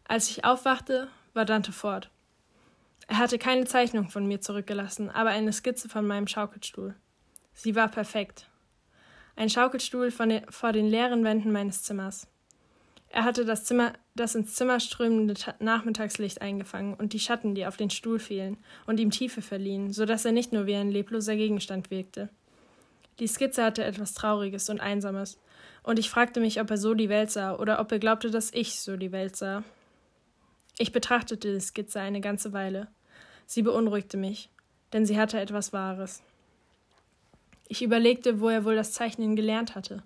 Als 0.05 0.31
ich 0.31 0.45
aufwachte, 0.45 1.09
war 1.35 1.45
Dante 1.45 1.73
fort. 1.73 2.11
Er 3.09 3.19
hatte 3.19 3.39
keine 3.39 3.65
Zeichnung 3.65 4.09
von 4.09 4.27
mir 4.27 4.41
zurückgelassen, 4.41 5.11
aber 5.11 5.31
eine 5.31 5.53
Skizze 5.53 5.89
von 5.89 6.07
meinem 6.07 6.29
Schaukelstuhl. 6.29 6.95
Sie 7.53 7.75
war 7.75 7.89
perfekt. 7.89 8.49
Ein 9.35 9.51
Schaukelstuhl 9.51 10.11
den, 10.11 10.51
vor 10.51 10.73
den 10.73 10.87
leeren 10.87 11.25
Wänden 11.25 11.51
meines 11.51 11.83
Zimmers. 11.83 12.29
Er 13.13 13.25
hatte 13.25 13.45
das, 13.45 13.65
Zimmer, 13.65 13.93
das 14.15 14.37
ins 14.37 14.55
Zimmer 14.55 14.79
strömende 14.79 15.35
Nachmittagslicht 15.59 16.41
eingefangen 16.41 16.95
und 16.95 17.13
die 17.13 17.19
Schatten, 17.19 17.57
die 17.57 17.67
auf 17.67 17.77
den 17.77 17.91
Stuhl 17.91 18.21
fielen 18.21 18.57
und 18.87 19.01
ihm 19.01 19.11
Tiefe 19.11 19.43
verliehen, 19.43 19.93
so 19.93 20.07
dass 20.07 20.25
er 20.25 20.33
nicht 20.33 20.53
nur 20.53 20.67
wie 20.67 20.77
ein 20.77 20.93
lebloser 20.93 21.35
Gegenstand 21.35 21.91
wirkte. 21.91 22.29
Die 23.19 23.27
Skizze 23.27 23.65
hatte 23.65 23.85
etwas 23.85 24.15
Trauriges 24.15 24.71
und 24.71 24.81
Einsames, 24.81 25.39
und 25.83 25.99
ich 25.99 26.11
fragte 26.11 26.41
mich, 26.41 26.61
ob 26.61 26.71
er 26.71 26.77
so 26.77 26.95
die 26.95 27.09
Welt 27.09 27.31
sah 27.31 27.57
oder 27.57 27.81
ob 27.81 27.91
er 27.91 27.99
glaubte, 27.99 28.31
dass 28.31 28.53
ich 28.53 28.81
so 28.81 28.97
die 28.97 29.13
Welt 29.13 29.35
sah. 29.35 29.65
Ich 30.79 30.93
betrachtete 30.93 31.53
die 31.53 31.61
Skizze 31.61 32.01
eine 32.01 32.21
ganze 32.21 32.53
Weile. 32.53 32.89
Sie 33.47 33.63
beunruhigte 33.63 34.17
mich, 34.17 34.51
denn 34.93 35.05
sie 35.05 35.19
hatte 35.19 35.41
etwas 35.41 35.73
Wahres. 35.73 36.23
Ich 37.67 37.83
überlegte, 37.83 38.41
wo 38.41 38.49
er 38.49 38.65
wohl 38.65 38.77
das 38.77 38.93
Zeichnen 38.93 39.37
gelernt 39.37 39.75
hatte. 39.75 40.03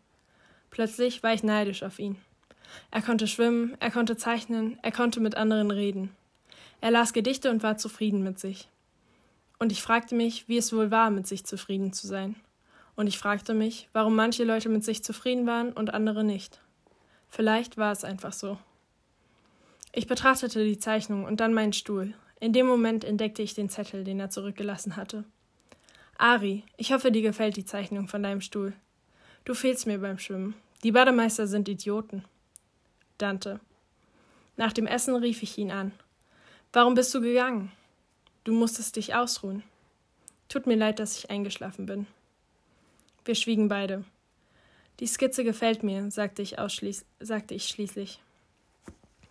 Plötzlich 0.70 1.22
war 1.22 1.34
ich 1.34 1.42
neidisch 1.42 1.82
auf 1.82 1.98
ihn. 1.98 2.16
Er 2.90 3.02
konnte 3.02 3.26
schwimmen, 3.26 3.76
er 3.80 3.90
konnte 3.90 4.16
zeichnen, 4.16 4.78
er 4.82 4.92
konnte 4.92 5.20
mit 5.20 5.36
anderen 5.36 5.70
reden. 5.70 6.10
Er 6.80 6.90
las 6.90 7.12
Gedichte 7.12 7.50
und 7.50 7.62
war 7.62 7.78
zufrieden 7.78 8.22
mit 8.22 8.38
sich. 8.38 8.68
Und 9.58 9.72
ich 9.72 9.82
fragte 9.82 10.14
mich, 10.14 10.48
wie 10.48 10.58
es 10.58 10.72
wohl 10.72 10.90
war, 10.90 11.10
mit 11.10 11.26
sich 11.26 11.44
zufrieden 11.44 11.92
zu 11.92 12.06
sein. 12.06 12.36
Und 12.96 13.06
ich 13.06 13.18
fragte 13.18 13.54
mich, 13.54 13.88
warum 13.92 14.14
manche 14.14 14.44
Leute 14.44 14.68
mit 14.68 14.84
sich 14.84 15.02
zufrieden 15.02 15.46
waren 15.46 15.72
und 15.72 15.94
andere 15.94 16.24
nicht. 16.24 16.60
Vielleicht 17.28 17.76
war 17.76 17.92
es 17.92 18.04
einfach 18.04 18.32
so. 18.32 18.58
Ich 19.92 20.06
betrachtete 20.06 20.64
die 20.64 20.78
Zeichnung 20.78 21.24
und 21.24 21.40
dann 21.40 21.54
meinen 21.54 21.72
Stuhl. 21.72 22.14
In 22.40 22.52
dem 22.52 22.66
Moment 22.66 23.04
entdeckte 23.04 23.42
ich 23.42 23.54
den 23.54 23.68
Zettel, 23.68 24.04
den 24.04 24.20
er 24.20 24.30
zurückgelassen 24.30 24.96
hatte. 24.96 25.24
Ari, 26.18 26.62
ich 26.76 26.92
hoffe, 26.92 27.10
dir 27.10 27.22
gefällt 27.22 27.56
die 27.56 27.64
Zeichnung 27.64 28.08
von 28.08 28.22
deinem 28.22 28.40
Stuhl. 28.40 28.74
Du 29.44 29.54
fehlst 29.54 29.86
mir 29.86 29.98
beim 29.98 30.18
Schwimmen. 30.18 30.54
Die 30.82 30.92
Bademeister 30.92 31.46
sind 31.46 31.68
Idioten. 31.68 32.24
Dante. 33.18 33.60
Nach 34.56 34.72
dem 34.72 34.86
Essen 34.86 35.16
rief 35.16 35.42
ich 35.42 35.58
ihn 35.58 35.70
an. 35.70 35.92
Warum 36.72 36.94
bist 36.94 37.14
du 37.14 37.20
gegangen? 37.20 37.72
Du 38.44 38.52
musstest 38.52 38.96
dich 38.96 39.14
ausruhen. 39.14 39.62
Tut 40.48 40.66
mir 40.66 40.76
leid, 40.76 40.98
dass 40.98 41.16
ich 41.16 41.30
eingeschlafen 41.30 41.86
bin. 41.86 42.06
Wir 43.24 43.34
schwiegen 43.34 43.68
beide. 43.68 44.04
Die 45.00 45.06
Skizze 45.06 45.44
gefällt 45.44 45.82
mir, 45.82 46.10
sagte 46.10 46.42
ich, 46.42 46.56
sagte 47.20 47.54
ich 47.54 47.68
schließlich. 47.68 48.20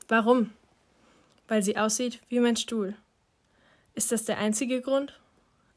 Warum? 0.08 0.52
Weil 1.48 1.64
sie 1.64 1.78
aussieht 1.78 2.20
wie 2.30 2.40
mein 2.40 2.58
Stuhl. 2.58 2.96
Ist 3.94 4.12
das 4.12 4.26
der 4.26 4.40
einzige 4.40 4.82
Grund? 4.82 5.20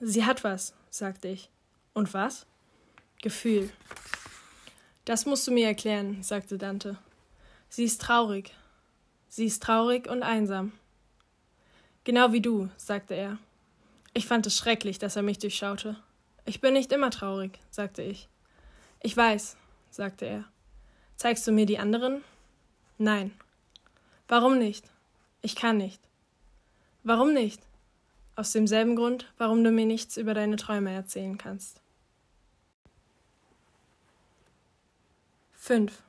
Sie 0.01 0.25
hat 0.25 0.45
was, 0.45 0.75
sagte 0.91 1.29
ich. 1.29 1.51
Und 1.93 2.15
was? 2.15 2.47
Gefühl. 3.23 3.71
Das 5.05 5.27
musst 5.27 5.47
du 5.47 5.53
mir 5.53 5.67
erklären, 5.67 6.23
sagte 6.23 6.59
Dante. 6.59 6.99
Sie 7.69 7.85
ist 7.85 8.01
traurig. 8.01 8.55
Sie 9.29 9.47
ist 9.47 9.63
traurig 9.63 10.09
und 10.09 10.23
einsam. 10.23 10.73
Genau 12.05 12.33
wie 12.33 12.41
du, 12.41 12.69
sagte 12.77 13.15
er. 13.15 13.39
Ich 14.15 14.27
fand 14.27 14.47
es 14.47 14.57
schrecklich, 14.57 14.99
dass 14.99 15.17
er 15.17 15.23
mich 15.23 15.39
durchschaute. 15.39 15.97
Ich 16.45 16.61
bin 16.61 16.73
nicht 16.73 16.93
immer 16.93 17.11
traurig, 17.11 17.59
sagte 17.71 18.03
ich. 18.03 18.29
Ich 19.03 19.17
weiß, 19.17 19.57
sagte 19.91 20.25
er. 20.25 20.45
Zeigst 21.17 21.47
du 21.47 21.53
mir 21.53 21.67
die 21.67 21.79
anderen? 21.79 22.23
Nein. 22.99 23.33
Warum 24.29 24.59
nicht? 24.59 24.91
Ich 25.43 25.55
kann 25.55 25.77
nicht. 25.77 26.01
Warum 27.03 27.35
nicht? 27.35 27.61
Aus 28.37 28.53
demselben 28.53 28.97
Grund, 28.97 29.33
warum 29.39 29.63
du 29.65 29.71
mir 29.71 29.87
nichts 29.87 30.17
über 30.17 30.35
deine 30.35 30.57
Träume 30.57 30.93
erzählen 30.93 31.39
kannst. 31.39 31.81
5. 35.53 36.03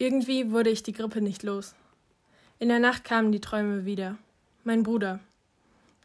Irgendwie 0.00 0.52
wurde 0.52 0.70
ich 0.70 0.84
die 0.84 0.92
Grippe 0.92 1.20
nicht 1.20 1.42
los. 1.42 1.74
In 2.60 2.68
der 2.68 2.78
Nacht 2.78 3.02
kamen 3.02 3.32
die 3.32 3.40
Träume 3.40 3.84
wieder. 3.84 4.16
Mein 4.62 4.84
Bruder. 4.84 5.18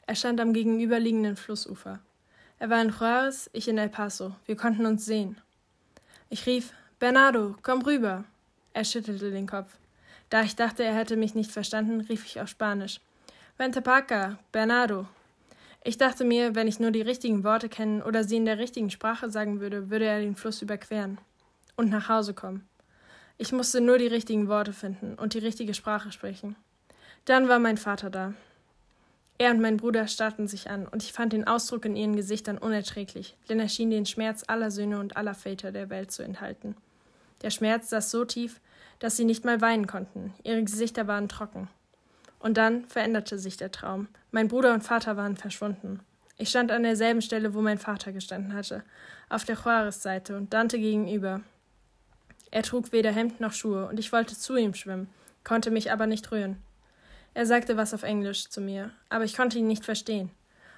Er 0.07 0.15
stand 0.15 0.41
am 0.41 0.51
gegenüberliegenden 0.51 1.35
Flussufer. 1.35 1.99
Er 2.57 2.71
war 2.71 2.81
in 2.81 2.89
Juarez, 2.89 3.51
ich 3.53 3.67
in 3.67 3.77
El 3.77 3.89
Paso. 3.89 4.35
Wir 4.47 4.55
konnten 4.55 4.87
uns 4.87 5.05
sehen. 5.05 5.37
Ich 6.31 6.47
rief, 6.47 6.73
Bernardo, 6.97 7.55
komm 7.61 7.83
rüber. 7.83 8.23
Er 8.73 8.83
schüttelte 8.83 9.29
den 9.29 9.45
Kopf. 9.45 9.77
Da 10.31 10.41
ich 10.41 10.55
dachte, 10.55 10.83
er 10.83 10.95
hätte 10.95 11.15
mich 11.15 11.35
nicht 11.35 11.51
verstanden, 11.51 12.01
rief 12.01 12.25
ich 12.25 12.41
auf 12.41 12.49
Spanisch. 12.49 12.99
Vente 13.57 13.83
paca, 13.83 14.39
Bernardo. 14.51 15.05
Ich 15.83 15.99
dachte 15.99 16.25
mir, 16.25 16.55
wenn 16.55 16.67
ich 16.67 16.79
nur 16.79 16.89
die 16.89 17.01
richtigen 17.01 17.43
Worte 17.43 17.69
kennen 17.69 18.01
oder 18.01 18.23
sie 18.23 18.37
in 18.37 18.45
der 18.45 18.57
richtigen 18.57 18.89
Sprache 18.89 19.29
sagen 19.29 19.59
würde, 19.59 19.91
würde 19.91 20.05
er 20.05 20.19
den 20.19 20.35
Fluss 20.35 20.63
überqueren 20.63 21.19
und 21.75 21.91
nach 21.91 22.09
Hause 22.09 22.33
kommen. 22.33 22.67
Ich 23.37 23.51
musste 23.51 23.81
nur 23.81 23.97
die 23.97 24.07
richtigen 24.07 24.47
Worte 24.47 24.73
finden 24.73 25.15
und 25.15 25.33
die 25.33 25.39
richtige 25.39 25.73
Sprache 25.73 26.11
sprechen. 26.11 26.55
Dann 27.25 27.47
war 27.47 27.59
mein 27.59 27.77
Vater 27.77 28.09
da. 28.09 28.33
Er 29.37 29.51
und 29.51 29.61
mein 29.61 29.77
Bruder 29.77 30.07
starrten 30.07 30.47
sich 30.47 30.69
an, 30.69 30.87
und 30.87 31.03
ich 31.03 31.11
fand 31.11 31.33
den 31.33 31.47
Ausdruck 31.47 31.85
in 31.85 31.95
ihren 31.95 32.15
Gesichtern 32.15 32.57
unerträglich, 32.57 33.35
denn 33.49 33.59
er 33.59 33.67
schien 33.67 33.89
den 33.89 34.05
Schmerz 34.05 34.43
aller 34.47 34.69
Söhne 34.69 34.99
und 34.99 35.17
aller 35.17 35.33
Väter 35.33 35.71
der 35.71 35.89
Welt 35.89 36.11
zu 36.11 36.23
enthalten. 36.23 36.75
Der 37.41 37.49
Schmerz 37.49 37.89
saß 37.89 38.11
so 38.11 38.25
tief, 38.25 38.61
dass 38.99 39.17
sie 39.17 39.25
nicht 39.25 39.43
mal 39.43 39.59
weinen 39.59 39.87
konnten, 39.87 40.33
ihre 40.43 40.63
Gesichter 40.63 41.07
waren 41.07 41.27
trocken. 41.27 41.67
Und 42.39 42.57
dann 42.57 42.85
veränderte 42.85 43.39
sich 43.39 43.57
der 43.57 43.71
Traum. 43.71 44.07
Mein 44.31 44.47
Bruder 44.47 44.73
und 44.73 44.83
Vater 44.83 45.17
waren 45.17 45.35
verschwunden. 45.35 46.01
Ich 46.37 46.49
stand 46.49 46.71
an 46.71 46.83
derselben 46.83 47.21
Stelle, 47.21 47.53
wo 47.53 47.61
mein 47.61 47.77
Vater 47.77 48.11
gestanden 48.11 48.53
hatte, 48.53 48.83
auf 49.29 49.45
der 49.45 49.55
Juarez-Seite 49.55 50.35
und 50.37 50.53
Dante 50.53 50.77
gegenüber. 50.77 51.41
Er 52.53 52.61
trug 52.61 52.91
weder 52.91 53.11
Hemd 53.11 53.39
noch 53.39 53.51
Schuhe, 53.51 53.87
und 53.87 53.99
ich 53.99 54.11
wollte 54.11 54.37
zu 54.37 54.55
ihm 54.55 54.75
schwimmen, 54.75 55.09
konnte 55.43 55.71
mich 55.71 55.91
aber 55.91 56.05
nicht 56.05 56.31
rühren. 56.31 56.61
Er 57.33 57.47
sagte 57.47 57.77
was 57.77 57.95
auf 57.95 58.03
Englisch 58.03 58.47
zu 58.47 58.61
mir, 58.61 58.91
aber 59.09 59.23
ich 59.23 59.35
konnte 59.35 59.57
ihn 59.57 59.65
nicht 59.65 59.83
verstehen. 59.83 60.29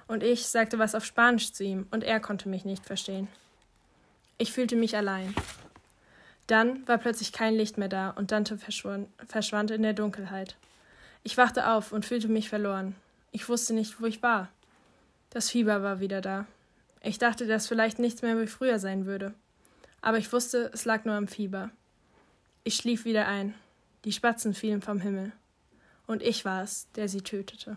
Und 0.08 0.22
ich 0.22 0.46
sagte 0.46 0.78
was 0.78 0.94
auf 0.94 1.04
Spanisch 1.04 1.52
zu 1.52 1.64
ihm, 1.64 1.86
und 1.90 2.02
er 2.02 2.18
konnte 2.18 2.48
mich 2.48 2.64
nicht 2.64 2.86
verstehen. 2.86 3.28
Ich 4.38 4.54
fühlte 4.54 4.74
mich 4.74 4.96
allein. 4.96 5.34
Dann 6.46 6.88
war 6.88 6.96
plötzlich 6.96 7.30
kein 7.30 7.54
Licht 7.54 7.76
mehr 7.76 7.90
da, 7.90 8.08
und 8.08 8.32
Dante 8.32 8.56
verschwand 8.56 9.70
in 9.70 9.82
der 9.82 9.92
Dunkelheit. 9.92 10.56
Ich 11.24 11.36
wachte 11.36 11.68
auf 11.68 11.92
und 11.92 12.06
fühlte 12.06 12.28
mich 12.28 12.48
verloren. 12.48 12.96
Ich 13.32 13.50
wusste 13.50 13.74
nicht, 13.74 14.00
wo 14.00 14.06
ich 14.06 14.22
war. 14.22 14.48
Das 15.28 15.50
Fieber 15.50 15.82
war 15.82 16.00
wieder 16.00 16.22
da. 16.22 16.46
Ich 17.02 17.18
dachte, 17.18 17.46
dass 17.46 17.68
vielleicht 17.68 17.98
nichts 17.98 18.22
mehr 18.22 18.40
wie 18.40 18.46
früher 18.46 18.78
sein 18.78 19.04
würde. 19.04 19.34
Aber 20.06 20.18
ich 20.18 20.32
wusste, 20.32 20.70
es 20.72 20.84
lag 20.84 21.04
nur 21.04 21.16
am 21.16 21.26
Fieber. 21.26 21.70
Ich 22.62 22.76
schlief 22.76 23.04
wieder 23.04 23.26
ein. 23.26 23.54
Die 24.04 24.12
Spatzen 24.12 24.54
fielen 24.54 24.80
vom 24.80 25.00
Himmel 25.00 25.32
und 26.06 26.22
ich 26.22 26.44
war 26.44 26.62
es, 26.62 26.86
der 26.94 27.08
sie 27.08 27.22
tötete. 27.22 27.76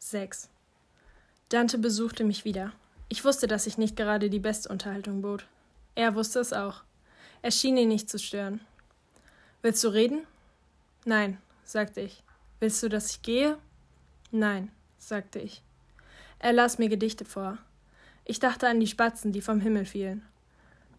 6. 0.00 0.50
Dante 1.48 1.78
besuchte 1.78 2.22
mich 2.22 2.44
wieder. 2.44 2.74
Ich 3.08 3.24
wusste, 3.24 3.46
dass 3.46 3.66
ich 3.66 3.78
nicht 3.78 3.96
gerade 3.96 4.28
die 4.28 4.40
beste 4.40 4.68
Unterhaltung 4.68 5.22
bot. 5.22 5.46
Er 5.94 6.14
wusste 6.14 6.40
es 6.40 6.52
auch. 6.52 6.82
Er 7.40 7.50
schien 7.50 7.78
ihn 7.78 7.88
nicht 7.88 8.10
zu 8.10 8.18
stören. 8.18 8.60
Willst 9.62 9.82
du 9.84 9.88
reden? 9.88 10.26
Nein, 11.06 11.38
sagte 11.64 12.02
ich. 12.02 12.22
Willst 12.60 12.82
du, 12.82 12.90
dass 12.90 13.10
ich 13.12 13.22
gehe? 13.22 13.56
Nein, 14.32 14.70
sagte 14.98 15.38
ich. 15.38 15.62
Er 16.40 16.52
las 16.52 16.76
mir 16.76 16.90
Gedichte 16.90 17.24
vor. 17.24 17.56
Ich 18.30 18.40
dachte 18.40 18.68
an 18.68 18.78
die 18.78 18.86
Spatzen, 18.86 19.32
die 19.32 19.40
vom 19.40 19.58
Himmel 19.58 19.86
fielen. 19.86 20.22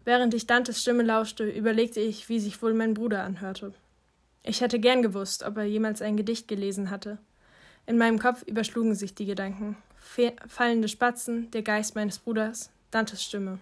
Während 0.04 0.34
ich 0.34 0.48
Dantes 0.48 0.82
Stimme 0.82 1.04
lauschte, 1.04 1.48
überlegte 1.48 2.00
ich, 2.00 2.28
wie 2.28 2.40
sich 2.40 2.60
wohl 2.60 2.74
mein 2.74 2.92
Bruder 2.92 3.22
anhörte. 3.22 3.72
Ich 4.42 4.60
hätte 4.60 4.80
gern 4.80 5.00
gewusst, 5.00 5.44
ob 5.44 5.56
er 5.56 5.64
jemals 5.64 6.02
ein 6.02 6.16
Gedicht 6.16 6.48
gelesen 6.48 6.90
hatte. 6.90 7.18
In 7.86 7.98
meinem 7.98 8.18
Kopf 8.18 8.42
überschlugen 8.42 8.96
sich 8.96 9.14
die 9.14 9.26
Gedanken. 9.26 9.76
Fe 9.94 10.34
fallende 10.48 10.88
Spatzen, 10.88 11.48
der 11.52 11.62
Geist 11.62 11.94
meines 11.94 12.18
Bruders, 12.18 12.72
Dantes 12.90 13.22
Stimme. 13.22 13.60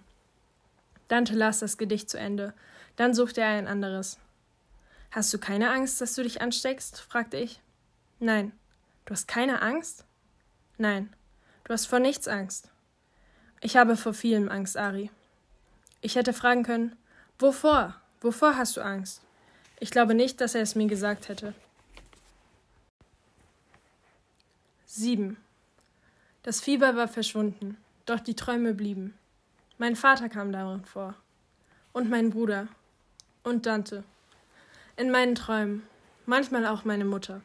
Dante 1.07 1.35
las 1.35 1.59
das 1.59 1.77
Gedicht 1.77 2.09
zu 2.09 2.17
Ende. 2.17 2.55
Dann 2.95 3.13
suchte 3.13 3.41
er 3.41 3.49
ein 3.49 3.67
anderes. 3.67 4.17
Hast 5.11 5.31
du 5.31 5.37
keine 5.37 5.69
Angst, 5.69 6.01
dass 6.01 6.15
du 6.15 6.23
dich 6.23 6.41
ansteckst? 6.41 7.01
fragte 7.01 7.37
ich. 7.37 7.61
Nein. 8.19 8.51
Du 9.05 9.11
hast 9.11 9.27
keine 9.27 9.61
Angst? 9.61 10.05
Nein. 10.79 11.13
Du 11.65 11.73
hast 11.73 11.85
vor 11.85 11.99
nichts 11.99 12.27
Angst. 12.27 12.71
Ich 13.61 13.75
habe 13.75 13.97
vor 13.97 14.13
vielem 14.13 14.49
Angst, 14.49 14.77
Ari. 14.77 15.11
Ich 16.01 16.15
hätte 16.15 16.33
fragen 16.33 16.63
können, 16.63 16.95
wovor? 17.39 17.95
Wovor 18.21 18.57
hast 18.57 18.77
du 18.77 18.81
Angst? 18.81 19.21
Ich 19.79 19.91
glaube 19.91 20.13
nicht, 20.13 20.41
dass 20.41 20.55
er 20.55 20.61
es 20.61 20.75
mir 20.75 20.87
gesagt 20.87 21.29
hätte. 21.29 21.53
7. 24.85 25.37
Das 26.43 26.61
Fieber 26.61 26.95
war 26.95 27.07
verschwunden, 27.07 27.77
doch 28.05 28.19
die 28.19 28.35
Träume 28.35 28.73
blieben. 28.73 29.13
Mein 29.77 29.95
Vater 29.95 30.29
kam 30.29 30.51
darin 30.51 30.83
vor. 30.83 31.15
Und 31.93 32.09
mein 32.09 32.31
Bruder. 32.31 32.67
Und 33.43 33.65
Dante. 33.65 34.03
In 34.97 35.11
meinen 35.11 35.35
Träumen. 35.35 35.83
Manchmal 36.25 36.65
auch 36.65 36.83
meine 36.83 37.05
Mutter. 37.05 37.41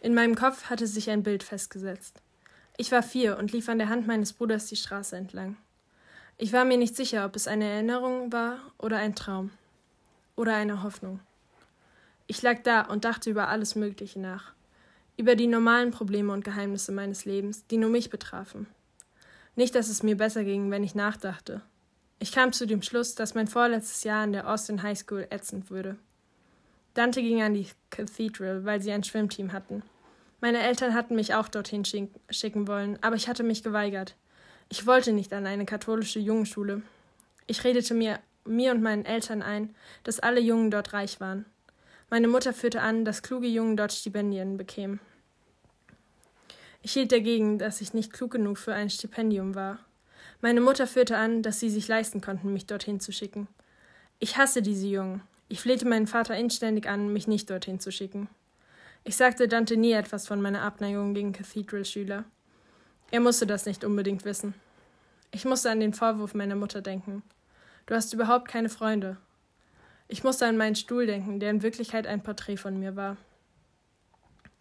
In 0.00 0.14
meinem 0.14 0.34
Kopf 0.34 0.68
hatte 0.70 0.86
sich 0.86 1.08
ein 1.08 1.22
Bild 1.22 1.42
festgesetzt. 1.42 2.20
Ich 2.78 2.92
war 2.92 3.02
vier 3.02 3.38
und 3.38 3.52
lief 3.52 3.68
an 3.68 3.78
der 3.78 3.88
Hand 3.88 4.06
meines 4.06 4.32
Bruders 4.32 4.66
die 4.66 4.76
Straße 4.76 5.16
entlang. 5.16 5.56
Ich 6.36 6.52
war 6.52 6.66
mir 6.66 6.76
nicht 6.76 6.94
sicher, 6.94 7.24
ob 7.24 7.34
es 7.34 7.48
eine 7.48 7.64
Erinnerung 7.64 8.32
war 8.32 8.58
oder 8.78 8.98
ein 8.98 9.14
Traum. 9.14 9.50
Oder 10.36 10.54
eine 10.54 10.82
Hoffnung. 10.82 11.20
Ich 12.26 12.42
lag 12.42 12.62
da 12.62 12.82
und 12.82 13.06
dachte 13.06 13.30
über 13.30 13.48
alles 13.48 13.74
Mögliche 13.74 14.20
nach. 14.20 14.52
Über 15.16 15.34
die 15.34 15.46
normalen 15.46 15.92
Probleme 15.92 16.32
und 16.34 16.44
Geheimnisse 16.44 16.92
meines 16.92 17.24
Lebens, 17.24 17.66
die 17.68 17.78
nur 17.78 17.88
mich 17.88 18.10
betrafen. 18.10 18.66
Nicht, 19.54 19.74
dass 19.74 19.88
es 19.88 20.02
mir 20.02 20.18
besser 20.18 20.44
ging, 20.44 20.70
wenn 20.70 20.84
ich 20.84 20.94
nachdachte. 20.94 21.62
Ich 22.18 22.32
kam 22.32 22.52
zu 22.52 22.66
dem 22.66 22.82
Schluss, 22.82 23.14
dass 23.14 23.34
mein 23.34 23.46
vorletztes 23.46 24.04
Jahr 24.04 24.24
in 24.24 24.32
der 24.32 24.50
Austin 24.50 24.82
High 24.82 24.98
School 24.98 25.26
ätzend 25.30 25.70
würde. 25.70 25.96
Dante 26.92 27.22
ging 27.22 27.40
an 27.40 27.54
die 27.54 27.68
Cathedral, 27.88 28.66
weil 28.66 28.82
sie 28.82 28.92
ein 28.92 29.04
Schwimmteam 29.04 29.52
hatten. 29.52 29.82
Meine 30.40 30.60
Eltern 30.60 30.94
hatten 30.94 31.14
mich 31.14 31.34
auch 31.34 31.48
dorthin 31.48 31.84
schicken 31.84 32.68
wollen, 32.68 32.98
aber 33.02 33.16
ich 33.16 33.28
hatte 33.28 33.42
mich 33.42 33.62
geweigert. 33.62 34.14
Ich 34.68 34.86
wollte 34.86 35.12
nicht 35.12 35.32
an 35.32 35.46
eine 35.46 35.64
katholische 35.64 36.18
Jungenschule. 36.18 36.82
Ich 37.46 37.64
redete 37.64 37.94
mir, 37.94 38.18
mir 38.44 38.72
und 38.72 38.82
meinen 38.82 39.04
Eltern 39.04 39.42
ein, 39.42 39.74
dass 40.02 40.20
alle 40.20 40.40
Jungen 40.40 40.70
dort 40.70 40.92
reich 40.92 41.20
waren. 41.20 41.46
Meine 42.10 42.28
Mutter 42.28 42.52
führte 42.52 42.82
an, 42.82 43.04
dass 43.04 43.22
kluge 43.22 43.46
Jungen 43.46 43.76
dort 43.76 43.92
Stipendien 43.92 44.56
bekämen. 44.56 45.00
Ich 46.82 46.92
hielt 46.92 47.10
dagegen, 47.10 47.58
dass 47.58 47.80
ich 47.80 47.94
nicht 47.94 48.12
klug 48.12 48.30
genug 48.32 48.58
für 48.58 48.74
ein 48.74 48.90
Stipendium 48.90 49.54
war. 49.54 49.80
Meine 50.40 50.60
Mutter 50.60 50.86
führte 50.86 51.16
an, 51.16 51.42
dass 51.42 51.58
sie 51.58 51.70
sich 51.70 51.88
leisten 51.88 52.20
konnten, 52.20 52.52
mich 52.52 52.66
dorthin 52.66 53.00
zu 53.00 53.10
schicken. 53.10 53.48
Ich 54.18 54.36
hasse 54.36 54.62
diese 54.62 54.86
Jungen. 54.86 55.22
Ich 55.48 55.60
flehte 55.60 55.86
meinen 55.88 56.06
Vater 56.06 56.36
inständig 56.36 56.88
an, 56.88 57.12
mich 57.12 57.26
nicht 57.26 57.50
dorthin 57.50 57.80
zu 57.80 57.90
schicken. 57.90 58.28
Ich 59.08 59.14
sagte 59.14 59.46
Dante 59.46 59.76
nie 59.76 59.92
etwas 59.92 60.26
von 60.26 60.42
meiner 60.42 60.62
Abneigung 60.62 61.14
gegen 61.14 61.32
Cathedral-Schüler. 61.32 62.24
Er 63.12 63.20
musste 63.20 63.46
das 63.46 63.64
nicht 63.64 63.84
unbedingt 63.84 64.24
wissen. 64.24 64.52
Ich 65.30 65.44
musste 65.44 65.70
an 65.70 65.78
den 65.78 65.94
Vorwurf 65.94 66.34
meiner 66.34 66.56
Mutter 66.56 66.82
denken. 66.82 67.22
Du 67.86 67.94
hast 67.94 68.12
überhaupt 68.12 68.48
keine 68.48 68.68
Freunde. 68.68 69.16
Ich 70.08 70.24
musste 70.24 70.48
an 70.48 70.56
meinen 70.56 70.74
Stuhl 70.74 71.06
denken, 71.06 71.38
der 71.38 71.50
in 71.50 71.62
Wirklichkeit 71.62 72.08
ein 72.08 72.24
Porträt 72.24 72.56
von 72.56 72.80
mir 72.80 72.96
war. 72.96 73.16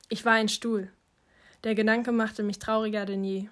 Ich 0.10 0.26
war 0.26 0.34
ein 0.34 0.48
Stuhl. 0.48 0.92
Der 1.64 1.74
Gedanke 1.74 2.12
machte 2.12 2.44
mich 2.44 2.60
trauriger 2.60 3.08
denn 3.08 3.24
je. 3.24 3.50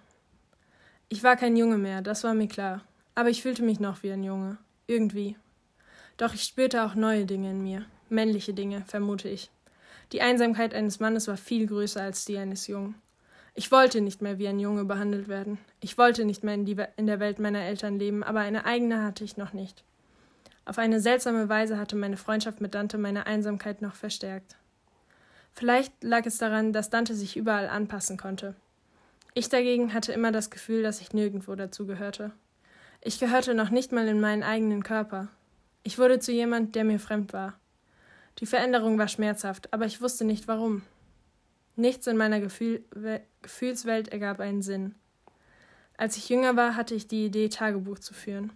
Ich 1.09 1.23
war 1.23 1.37
kein 1.37 1.57
Junge 1.57 1.79
mehr, 1.79 2.03
das 2.03 2.23
war 2.23 2.35
mir 2.35 2.47
klar, 2.47 2.81
aber 3.15 3.31
ich 3.31 3.41
fühlte 3.41 3.63
mich 3.63 3.79
noch 3.79 4.03
wie 4.03 4.11
ein 4.11 4.23
Junge. 4.23 4.59
Irgendwie. 4.85 5.37
Doch 6.17 6.35
ich 6.35 6.43
spürte 6.43 6.85
auch 6.85 6.93
neue 6.93 7.25
Dinge 7.25 7.49
in 7.49 7.63
mir, 7.63 7.83
männliche 8.09 8.53
Dinge, 8.53 8.83
vermute 8.85 9.27
ich. 9.27 9.49
Die 10.13 10.21
Einsamkeit 10.21 10.75
eines 10.75 10.99
Mannes 10.99 11.27
war 11.27 11.37
viel 11.37 11.65
größer 11.65 12.01
als 12.01 12.23
die 12.23 12.37
eines 12.37 12.67
Jungen. 12.67 12.93
Ich 13.55 13.71
wollte 13.71 13.99
nicht 13.99 14.21
mehr 14.21 14.37
wie 14.37 14.47
ein 14.47 14.59
Junge 14.59 14.85
behandelt 14.85 15.27
werden. 15.27 15.57
Ich 15.79 15.97
wollte 15.97 16.23
nicht 16.23 16.43
mehr 16.43 16.53
in, 16.53 16.65
die, 16.65 16.77
in 16.97 17.07
der 17.07 17.19
Welt 17.19 17.39
meiner 17.39 17.61
Eltern 17.61 17.97
leben, 17.97 18.23
aber 18.23 18.41
eine 18.41 18.65
eigene 18.65 19.03
hatte 19.03 19.23
ich 19.23 19.37
noch 19.37 19.53
nicht. 19.53 19.83
Auf 20.65 20.77
eine 20.77 20.99
seltsame 20.99 21.49
Weise 21.49 21.79
hatte 21.79 21.95
meine 21.95 22.17
Freundschaft 22.17 22.61
mit 22.61 22.75
Dante 22.75 22.99
meine 22.99 23.25
Einsamkeit 23.25 23.81
noch 23.81 23.95
verstärkt. 23.95 24.55
Vielleicht 25.51 26.03
lag 26.03 26.25
es 26.25 26.37
daran, 26.37 26.73
dass 26.73 26.91
Dante 26.91 27.15
sich 27.15 27.35
überall 27.35 27.67
anpassen 27.67 28.17
konnte. 28.17 28.55
Ich 29.33 29.49
dagegen 29.49 29.95
hatte 29.95 30.13
immer 30.13 30.31
das 30.31 30.51
Gefühl, 30.51 30.83
dass 30.83 31.01
ich 31.01 31.13
nirgendwo 31.13 31.55
dazugehörte. 31.55 32.31
Ich 33.01 33.19
gehörte 33.19 33.55
noch 33.55 33.71
nicht 33.71 33.91
mal 33.91 34.07
in 34.07 34.21
meinen 34.21 34.43
eigenen 34.43 34.83
Körper. 34.83 35.27
Ich 35.81 35.97
wurde 35.97 36.19
zu 36.19 36.31
jemand, 36.31 36.75
der 36.75 36.83
mir 36.83 36.99
fremd 36.99 37.33
war. 37.33 37.55
Die 38.39 38.45
Veränderung 38.45 38.97
war 38.97 39.07
schmerzhaft, 39.07 39.71
aber 39.73 39.85
ich 39.85 40.01
wusste 40.01 40.25
nicht 40.25 40.47
warum. 40.47 40.81
Nichts 41.75 42.07
in 42.07 42.17
meiner 42.17 42.39
Gefühl 42.39 42.83
Gefühlswelt 43.41 44.07
ergab 44.09 44.39
einen 44.39 44.61
Sinn. 44.61 44.95
Als 45.97 46.17
ich 46.17 46.29
jünger 46.29 46.55
war, 46.55 46.75
hatte 46.75 46.95
ich 46.95 47.07
die 47.07 47.25
Idee, 47.25 47.49
Tagebuch 47.49 47.99
zu 47.99 48.13
führen. 48.13 48.51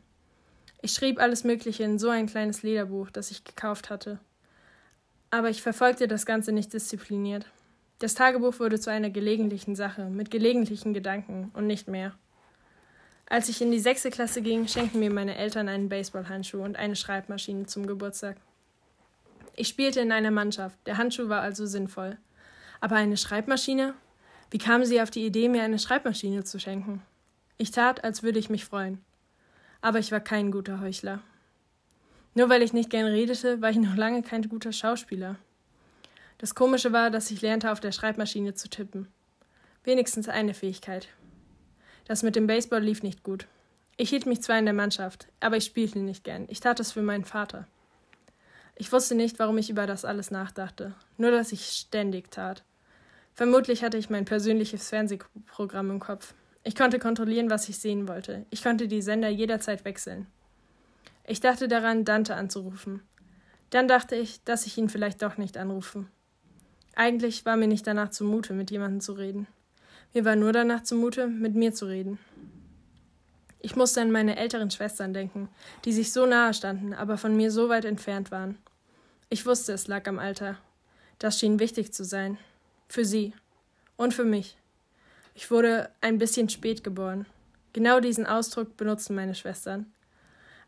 Ich 0.82 0.94
schrieb 0.94 1.20
alles 1.20 1.44
Mögliche 1.44 1.84
in 1.84 2.00
so 2.00 2.10
ein 2.10 2.28
kleines 2.28 2.63
Lederbuch, 2.63 3.10
das 3.10 3.32
ich 3.32 3.44
gekauft 3.44 3.90
hatte. 3.90 4.20
Aber 5.30 5.50
ich 5.50 5.62
verfolgte 5.62 6.08
das 6.08 6.26
Ganze 6.26 6.52
nicht 6.52 6.74
diszipliniert. 6.74 7.46
Das 8.00 8.13
Tagebuch 8.13 8.60
wurde 8.60 8.80
zu 8.80 8.92
einer 8.92 9.10
gelegentlichen 9.10 9.76
Sache, 9.76 10.06
mit 10.06 10.32
gelegentlichen 10.32 10.94
Gedanken 10.94 11.52
und 11.54 11.68
nicht 11.68 11.88
mehr. 11.88 12.13
Als 13.30 13.50
ich 13.50 13.62
in 13.62 13.72
die 13.72 13.80
sechste 13.80 14.10
Klasse 14.10 14.42
ging, 14.42 14.68
schenkten 14.68 15.00
mir 15.00 15.12
meine 15.12 15.36
Eltern 15.36 15.68
einen 15.68 15.90
Baseballhandschuh 15.90 16.63
und 16.63 16.78
eine 16.78 16.96
Schreibmaschine 16.96 17.66
zum 17.66 17.86
Geburtstag. 17.86 18.38
Ich 19.60 19.70
spielte 19.70 20.02
in 20.02 20.12
einer 20.12 20.30
Mannschaft, 20.30 20.78
der 20.86 20.98
Handschuh 20.98 21.30
war 21.30 21.41
also 21.41 21.65
sinnvoll. 21.65 22.20
Aber 22.80 22.96
eine 22.96 23.17
Schreibmaschine? 23.17 23.96
Wie 24.52 24.60
kamen 24.60 24.86
Sie 24.86 25.02
auf 25.02 25.10
die 25.10 25.26
Idee, 25.26 25.50
mir 25.50 25.63
eine 25.63 25.80
Schreibmaschine 25.80 26.43
zu 26.43 26.60
schenken? 26.60 27.02
Ich 27.58 27.72
tat, 27.72 28.04
als 28.04 28.22
würde 28.22 28.38
ich 28.38 28.52
mich 28.52 28.65
freuen. 28.65 29.04
Aber 29.82 29.98
ich 29.98 30.12
war 30.12 30.20
kein 30.20 30.52
guter 30.52 30.80
Heuchler. 30.80 31.24
Nur 32.36 32.50
weil 32.50 32.62
ich 32.62 32.72
nicht 32.72 32.91
gern 32.91 33.08
redete, 33.08 33.60
war 33.60 33.72
ich 33.72 33.78
noch 33.78 33.96
lange 33.96 34.22
kein 34.22 34.48
guter 34.48 34.72
Schauspieler. 34.72 35.38
Das 36.38 36.54
Komische 36.54 36.93
war, 36.93 37.10
dass 37.10 37.32
ich 37.32 37.41
lernte, 37.41 37.72
auf 37.72 37.80
der 37.80 37.91
Schreibmaschine 37.91 38.54
zu 38.54 38.70
tippen. 38.70 39.08
Wenigstens 39.84 40.30
eine 40.30 40.54
Fähigkeit. 40.54 41.08
Das 42.06 42.22
mit 42.22 42.36
dem 42.36 42.46
Baseball 42.46 42.84
lief 42.84 43.02
nicht 43.02 43.24
gut. 43.24 43.48
Ich 43.98 44.12
hielt 44.12 44.28
mich 44.28 44.43
zwar 44.43 44.60
in 44.60 44.65
der 44.65 44.76
Mannschaft, 44.76 45.30
aber 45.39 45.58
ich 45.58 45.65
spielte 45.65 45.98
nicht 45.98 46.24
gern. 46.24 46.46
Ich 46.48 46.60
tat 46.60 46.80
es 46.80 46.91
für 46.91 47.02
meinen 47.02 47.26
Vater. 47.26 47.65
Ich 48.80 48.92
wusste 48.92 49.16
nicht, 49.16 49.40
warum 49.40 49.58
ich 49.58 49.70
über 49.70 49.88
das 49.88 50.06
alles 50.06 50.30
nachdachte, 50.30 50.94
nur 51.18 51.32
dass 51.32 51.52
ich 51.52 51.66
ständig 51.66 52.32
tat. 52.32 52.63
Vermutlich 53.34 53.84
hatte 53.84 53.98
ich 53.98 54.10
mein 54.10 54.26
persönliches 54.26 54.90
Fernsehprogramm 54.90 55.90
im 55.90 56.00
Kopf. 56.00 56.36
Ich 56.63 56.76
konnte 56.76 57.00
kontrollieren, 57.00 57.50
was 57.50 57.70
ich 57.70 57.80
sehen 57.80 58.08
wollte. 58.08 58.46
Ich 58.50 58.63
konnte 58.63 58.88
die 58.88 59.02
Sender 59.02 59.30
jederzeit 59.30 59.84
wechseln. 59.84 60.28
Ich 61.26 61.40
dachte 61.40 61.68
daran, 61.68 62.06
Dante 62.06 62.36
anzurufen. 62.36 63.02
Dann 63.72 63.88
dachte 63.88 64.16
ich, 64.16 64.44
dass 64.44 64.66
ich 64.66 64.78
ihn 64.78 64.90
vielleicht 64.90 65.22
doch 65.22 65.38
nicht 65.38 65.58
anrufe. 65.58 66.06
Eigentlich 66.96 67.46
war 67.46 67.58
mir 67.58 67.68
nicht 67.68 67.86
danach 67.86 68.10
zumute, 68.10 68.54
mit 68.54 68.72
jemandem 68.72 69.02
zu 69.02 69.13
reden. 69.13 69.48
Mir 70.13 70.24
war 70.24 70.36
nur 70.36 70.52
danach 70.52 70.84
zumute, 70.84 71.28
mit 71.28 71.56
mir 71.56 71.74
zu 71.74 71.86
reden. 71.86 72.18
Ich 73.60 73.76
musste 73.76 74.02
an 74.02 74.12
meine 74.12 74.38
älteren 74.38 74.72
Schwestern 74.72 75.13
denken, 75.13 75.50
die 75.84 75.92
sich 75.92 76.13
so 76.13 76.26
nahe 76.26 76.54
standen, 76.54 76.94
aber 76.94 77.18
von 77.18 77.36
mir 77.36 77.52
so 77.52 77.70
weit 77.70 77.86
entfernt 77.86 78.32
waren. 78.32 78.58
Ich 79.30 79.46
wusste, 79.46 79.74
es 79.74 79.88
lag 79.88 80.08
am 80.08 80.20
Alter. 80.20 80.58
Das 81.20 81.40
schien 81.40 81.60
wichtig 81.60 81.94
zu 81.94 82.06
sein. 82.06 82.38
Für 82.88 83.04
sie. 83.04 83.34
Und 83.98 84.13
für 84.13 84.24
mich. 84.24 84.58
Ich 85.36 85.52
wurde 85.52 85.90
ein 86.00 86.18
bisschen 86.18 86.48
spät 86.48 86.84
geboren. 86.84 87.26
Genau 87.74 88.00
diesen 88.00 88.26
Ausdruck 88.26 88.78
benutzten 88.78 89.16
meine 89.16 89.36
Schwestern. 89.36 89.92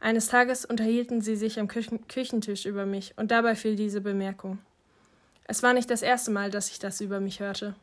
Eines 0.01 0.27
Tages 0.27 0.65
unterhielten 0.65 1.21
sie 1.21 1.35
sich 1.35 1.59
am 1.59 1.67
Küchen 1.67 2.07
Küchentisch 2.07 2.65
über 2.65 2.85
mich, 2.85 3.13
und 3.17 3.31
dabei 3.31 3.55
fiel 3.55 3.75
diese 3.75 4.01
Bemerkung. 4.01 4.59
Es 5.45 5.63
war 5.63 5.73
nicht 5.73 5.89
das 5.89 6.01
erste 6.01 6.29
Mal, 6.31 6.51
dass 6.51 6.69
ich 6.69 6.79
das 6.79 7.01
über 7.01 7.19
mich 7.19 7.39
hörte. 7.39 7.75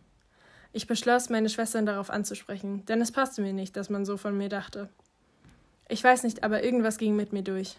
Ich 0.73 0.87
beschloss, 0.87 1.31
meine 1.31 1.49
Schwestern 1.49 1.87
darauf 1.87 2.11
anzusprechen, 2.11 2.85
denn 2.87 3.01
es 3.01 3.13
passte 3.13 3.43
mir 3.43 3.53
nicht, 3.53 3.77
dass 3.77 3.91
man 3.91 4.05
so 4.05 4.17
von 4.17 4.37
mir 4.37 4.49
dachte. 4.49 4.89
Ich 5.89 6.05
weiß 6.05 6.23
nicht, 6.23 6.45
aber 6.45 6.63
irgendwas 6.63 6.99
ging 6.99 7.17
mit 7.17 7.33
mir 7.33 7.43
durch. 7.43 7.77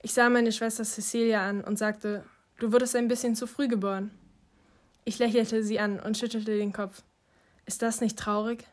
Ich 0.00 0.14
sah 0.14 0.28
meine 0.28 0.52
Schwester 0.52 0.84
Cecilia 0.84 1.46
an 1.46 1.62
und 1.62 1.76
sagte, 1.76 2.24
du 2.58 2.72
wurdest 2.72 2.94
ein 2.94 3.08
bisschen 3.08 3.34
zu 3.34 3.46
früh 3.46 3.66
geboren. 3.66 4.10
Ich 5.04 5.18
lächelte 5.18 5.64
sie 5.64 5.80
an 5.80 5.98
und 5.98 6.16
schüttelte 6.16 6.56
den 6.56 6.72
Kopf. 6.72 7.02
Ist 7.66 7.82
das 7.82 8.00
nicht 8.00 8.18
traurig? 8.18 8.64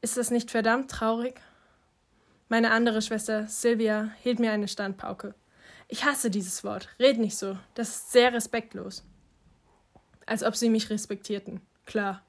Ist 0.00 0.16
das 0.16 0.30
nicht 0.30 0.50
verdammt 0.50 0.90
traurig? 0.90 1.40
Meine 2.48 2.70
andere 2.70 3.02
Schwester, 3.02 3.46
Sylvia, 3.48 4.12
hielt 4.22 4.38
mir 4.38 4.52
eine 4.52 4.68
Standpauke. 4.68 5.34
Ich 5.88 6.04
hasse 6.04 6.30
dieses 6.30 6.62
Wort. 6.62 6.88
Red 7.00 7.18
nicht 7.18 7.36
so. 7.36 7.58
Das 7.74 7.88
ist 7.88 8.12
sehr 8.12 8.32
respektlos. 8.32 9.02
Als 10.26 10.42
ob 10.42 10.54
sie 10.54 10.70
mich 10.70 10.90
respektierten. 10.90 11.60
Klar. 11.86 12.22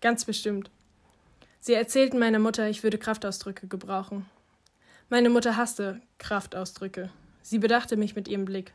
Ganz 0.00 0.24
bestimmt. 0.24 0.70
Sie 1.60 1.74
erzählten 1.74 2.18
meiner 2.18 2.38
Mutter, 2.38 2.68
ich 2.68 2.82
würde 2.82 2.98
Kraftausdrücke 2.98 3.68
gebrauchen. 3.68 4.26
Meine 5.08 5.30
Mutter 5.30 5.56
hasste 5.56 6.00
Kraftausdrücke. 6.18 7.10
Sie 7.42 7.58
bedachte 7.58 7.96
mich 7.96 8.16
mit 8.16 8.28
ihrem 8.28 8.44
Blick. 8.44 8.72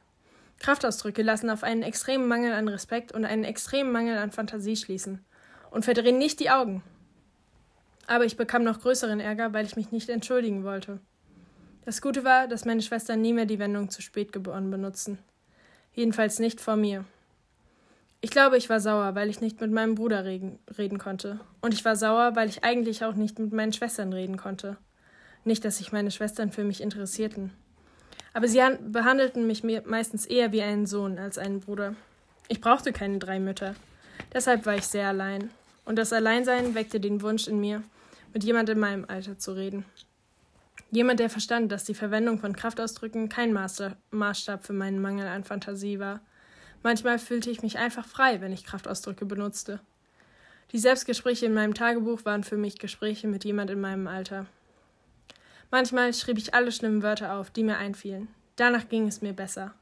Kraftausdrücke 0.59 1.21
lassen 1.21 1.49
auf 1.49 1.63
einen 1.63 1.83
extremen 1.83 2.27
Mangel 2.27 2.53
an 2.53 2.67
Respekt 2.67 3.11
und 3.11 3.25
einen 3.25 3.43
extremen 3.43 3.91
Mangel 3.91 4.17
an 4.17 4.31
Fantasie 4.31 4.75
schließen 4.75 5.23
und 5.71 5.85
verdrehen 5.85 6.17
nicht 6.17 6.39
die 6.39 6.49
Augen. 6.49 6.83
Aber 8.07 8.25
ich 8.25 8.37
bekam 8.37 8.63
noch 8.63 8.81
größeren 8.81 9.19
Ärger, 9.19 9.53
weil 9.53 9.65
ich 9.65 9.75
mich 9.75 9.91
nicht 9.91 10.09
entschuldigen 10.09 10.63
wollte. 10.63 10.99
Das 11.85 12.01
Gute 12.01 12.23
war, 12.23 12.47
dass 12.47 12.65
meine 12.65 12.81
Schwestern 12.81 13.21
nie 13.21 13.33
mehr 13.33 13.45
die 13.45 13.59
Wendung 13.59 13.89
zu 13.89 14.01
spät 14.01 14.31
geboren 14.31 14.71
benutzten. 14.71 15.19
Jedenfalls 15.93 16.39
nicht 16.39 16.61
vor 16.61 16.75
mir. 16.75 17.05
Ich 18.21 18.31
glaube, 18.31 18.57
ich 18.57 18.69
war 18.69 18.79
sauer, 18.79 19.13
weil 19.13 19.29
ich 19.29 19.39
nicht 19.39 19.61
mit 19.61 19.71
meinem 19.71 19.93
Bruder 19.93 20.25
reden, 20.25 20.57
reden 20.77 20.97
konnte. 20.97 21.39
Und 21.61 21.73
ich 21.73 21.85
war 21.85 21.95
sauer, 21.95 22.35
weil 22.35 22.49
ich 22.49 22.63
eigentlich 22.63 23.05
auch 23.05 23.13
nicht 23.13 23.37
mit 23.37 23.53
meinen 23.53 23.73
Schwestern 23.73 24.13
reden 24.13 24.37
konnte. 24.37 24.77
Nicht, 25.43 25.63
dass 25.63 25.77
sich 25.77 25.91
meine 25.91 26.09
Schwestern 26.09 26.51
für 26.51 26.63
mich 26.63 26.81
interessierten. 26.81 27.51
Aber 28.35 28.49
sie 28.49 28.59
behandelten 28.89 29.47
mich 29.47 29.63
meistens 29.63 30.25
eher 30.25 30.51
wie 30.51 30.61
einen 30.61 30.85
Sohn 30.87 31.19
als 31.19 31.37
einen 31.37 31.61
Bruder. 31.61 31.95
Ich 32.49 32.59
brauchte 32.59 32.91
keine 32.91 33.17
drei 33.17 33.39
Mütter. 33.39 33.75
Deshalb 34.33 34.65
war 34.65 34.75
ich 34.75 34.83
sehr 34.83 35.07
allein. 35.07 35.51
Und 35.85 35.95
das 35.95 36.11
Alleinsein 36.11 36.75
weckte 36.75 36.99
den 36.99 37.21
Wunsch 37.21 37.47
in 37.47 37.61
mir, 37.61 37.81
mit 38.33 38.43
jemand 38.43 38.67
in 38.67 38.77
meinem 38.77 39.05
Alter 39.07 39.37
zu 39.37 39.53
reden. 39.53 39.85
Jemand, 40.91 41.21
der 41.21 41.29
verstand, 41.29 41.71
dass 41.71 41.85
die 41.85 41.93
Verwendung 41.93 42.37
von 42.39 42.53
Kraftausdrücken 42.53 43.29
kein 43.29 43.53
Maßstab 43.53 44.65
für 44.65 44.73
meinen 44.73 45.01
Mangel 45.01 45.27
an 45.27 45.45
Fantasie 45.45 45.99
war. 45.99 46.19
Manchmal 46.83 47.19
fühlte 47.19 47.49
ich 47.49 47.61
mich 47.61 47.77
einfach 47.77 48.05
frei, 48.05 48.41
wenn 48.41 48.51
ich 48.51 48.65
Kraftausdrücke 48.65 49.25
benutzte. 49.25 49.79
Die 50.73 50.79
Selbstgespräche 50.79 51.45
in 51.45 51.53
meinem 51.53 51.73
Tagebuch 51.73 52.25
waren 52.25 52.43
für 52.43 52.57
mich 52.57 52.79
Gespräche 52.79 53.29
mit 53.29 53.45
jemand 53.45 53.71
in 53.71 53.79
meinem 53.79 54.07
Alter. 54.07 54.45
Manchmal 55.71 56.13
schrieb 56.13 56.37
ich 56.37 56.53
alle 56.53 56.71
schlimmen 56.71 57.03
Wörter 57.03 57.33
auf, 57.33 57.49
die 57.49 57.63
mir 57.63 57.77
einfielen. 57.77 58.27
Danach 58.55 58.87
ging 58.87 59.07
es 59.07 59.21
mir 59.21 59.33
besser. 59.33 59.73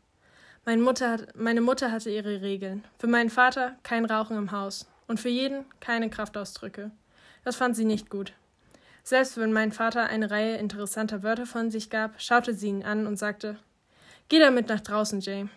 Meine 0.65 0.81
Mutter, 0.81 1.27
meine 1.35 1.61
Mutter 1.61 1.91
hatte 1.91 2.09
ihre 2.09 2.41
Regeln. 2.41 2.83
Für 2.97 3.07
meinen 3.07 3.29
Vater 3.29 3.75
kein 3.83 4.05
Rauchen 4.05 4.37
im 4.37 4.51
Haus 4.51 4.87
und 5.07 5.19
für 5.19 5.29
jeden 5.29 5.65
keine 5.79 6.09
Kraftausdrücke. 6.09 6.91
Das 7.43 7.57
fand 7.57 7.75
sie 7.75 7.85
nicht 7.85 8.09
gut. 8.09 8.33
Selbst 9.03 9.37
wenn 9.37 9.51
mein 9.51 9.73
Vater 9.73 10.07
eine 10.07 10.31
Reihe 10.31 10.55
interessanter 10.55 11.23
Wörter 11.23 11.45
von 11.45 11.69
sich 11.69 11.89
gab, 11.89 12.21
schaute 12.21 12.53
sie 12.53 12.69
ihn 12.69 12.83
an 12.83 13.05
und 13.05 13.17
sagte 13.17 13.57
Geh 14.29 14.39
damit 14.39 14.69
nach 14.69 14.79
draußen, 14.79 15.19
Jay. 15.19 15.47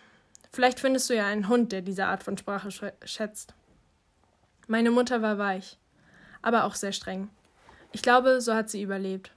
Vielleicht 0.51 0.79
findest 0.79 1.09
du 1.09 1.15
ja 1.15 1.25
einen 1.25 1.47
Hund, 1.47 1.71
der 1.71 1.81
diese 1.81 2.05
Art 2.05 2.23
von 2.23 2.37
Sprache 2.37 2.69
schätzt. 3.05 3.53
Meine 4.67 4.91
Mutter 4.91 5.21
war 5.21 5.37
weich, 5.37 5.77
aber 6.41 6.65
auch 6.65 6.75
sehr 6.75 6.91
streng. 6.91 7.29
Ich 7.93 8.01
glaube, 8.01 8.41
so 8.41 8.53
hat 8.53 8.69
sie 8.69 8.81
überlebt. 8.81 9.31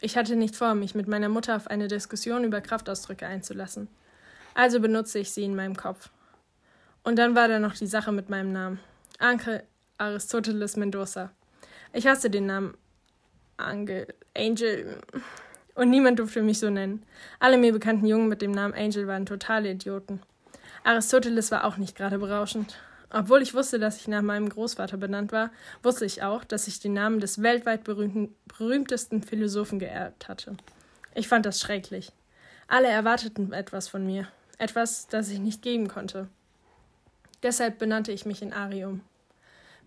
Ich 0.00 0.16
hatte 0.16 0.36
nicht 0.36 0.56
vor, 0.56 0.74
mich 0.74 0.94
mit 0.94 1.08
meiner 1.08 1.28
Mutter 1.28 1.56
auf 1.56 1.68
eine 1.68 1.88
Diskussion 1.88 2.44
über 2.44 2.60
Kraftausdrücke 2.60 3.26
einzulassen. 3.26 3.88
Also 4.54 4.80
benutzte 4.80 5.18
ich 5.18 5.30
sie 5.30 5.44
in 5.44 5.56
meinem 5.56 5.76
Kopf. 5.76 6.10
Und 7.02 7.16
dann 7.16 7.34
war 7.34 7.48
da 7.48 7.58
noch 7.58 7.74
die 7.74 7.86
Sache 7.86 8.12
mit 8.12 8.28
meinem 8.28 8.52
Namen. 8.52 8.80
Anke 9.18 9.64
Aristoteles 9.98 10.76
Mendoza. 10.76 11.30
Ich 11.92 12.06
hasse 12.06 12.28
den 12.28 12.46
Namen 12.46 12.74
Angel, 13.56 14.06
Angel. 14.36 15.00
Und 15.74 15.90
niemand 15.90 16.18
durfte 16.18 16.42
mich 16.42 16.58
so 16.58 16.68
nennen. 16.68 17.04
Alle 17.38 17.56
mir 17.56 17.72
bekannten 17.72 18.06
Jungen 18.06 18.28
mit 18.28 18.42
dem 18.42 18.50
Namen 18.50 18.74
Angel 18.74 19.06
waren 19.06 19.24
totale 19.24 19.70
Idioten. 19.70 20.20
Aristoteles 20.84 21.50
war 21.50 21.64
auch 21.64 21.78
nicht 21.78 21.96
gerade 21.96 22.18
berauschend. 22.18 22.76
Obwohl 23.10 23.42
ich 23.42 23.54
wusste, 23.54 23.78
dass 23.78 23.98
ich 23.98 24.08
nach 24.08 24.22
meinem 24.22 24.48
Großvater 24.48 24.96
benannt 24.96 25.32
war, 25.32 25.50
wusste 25.82 26.04
ich 26.04 26.22
auch, 26.22 26.44
dass 26.44 26.66
ich 26.66 26.80
den 26.80 26.94
Namen 26.94 27.20
des 27.20 27.42
weltweit 27.42 27.84
berühmtesten 27.84 29.22
Philosophen 29.22 29.78
geerbt 29.78 30.28
hatte. 30.28 30.56
Ich 31.14 31.28
fand 31.28 31.46
das 31.46 31.60
schrecklich. 31.60 32.12
Alle 32.68 32.88
erwarteten 32.88 33.52
etwas 33.52 33.88
von 33.88 34.04
mir, 34.04 34.28
etwas, 34.58 35.06
das 35.06 35.30
ich 35.30 35.38
nicht 35.38 35.62
geben 35.62 35.88
konnte. 35.88 36.28
Deshalb 37.42 37.78
benannte 37.78 38.10
ich 38.10 38.26
mich 38.26 38.42
in 38.42 38.52
Ari 38.52 38.84
um. 38.84 39.02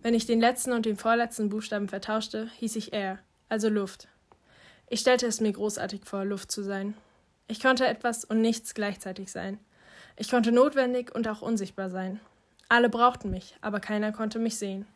Wenn 0.02 0.14
ich 0.14 0.24
den 0.24 0.40
letzten 0.40 0.72
und 0.72 0.86
den 0.86 0.96
vorletzten 0.96 1.50
Buchstaben 1.50 1.88
vertauschte, 1.88 2.48
hieß 2.58 2.76
ich 2.76 2.94
Air, 2.94 3.18
also 3.50 3.68
Luft. 3.68 4.08
Ich 4.88 5.00
stellte 5.00 5.26
es 5.26 5.40
mir 5.40 5.52
großartig 5.52 6.06
vor, 6.06 6.24
Luft 6.24 6.50
zu 6.50 6.62
sein. 6.62 6.94
Ich 7.48 7.60
konnte 7.60 7.86
etwas 7.86 8.24
und 8.24 8.40
nichts 8.40 8.72
gleichzeitig 8.72 9.30
sein. 9.30 9.58
Ich 10.16 10.30
konnte 10.30 10.52
notwendig 10.52 11.14
und 11.14 11.28
auch 11.28 11.42
unsichtbar 11.42 11.90
sein. 11.90 12.18
Alle 12.70 12.88
brauchten 12.88 13.30
mich, 13.30 13.56
aber 13.62 13.80
keiner 13.80 14.12
konnte 14.12 14.38
mich 14.38 14.56
sehen. 14.56 14.86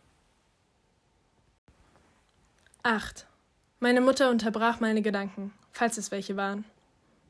8. 2.84 3.26
Meine 3.80 4.00
Mutter 4.00 4.30
unterbrach 4.30 4.78
meine 4.78 5.02
Gedanken, 5.02 5.52
falls 5.72 5.98
es 5.98 6.12
welche 6.12 6.36
waren. 6.36 6.64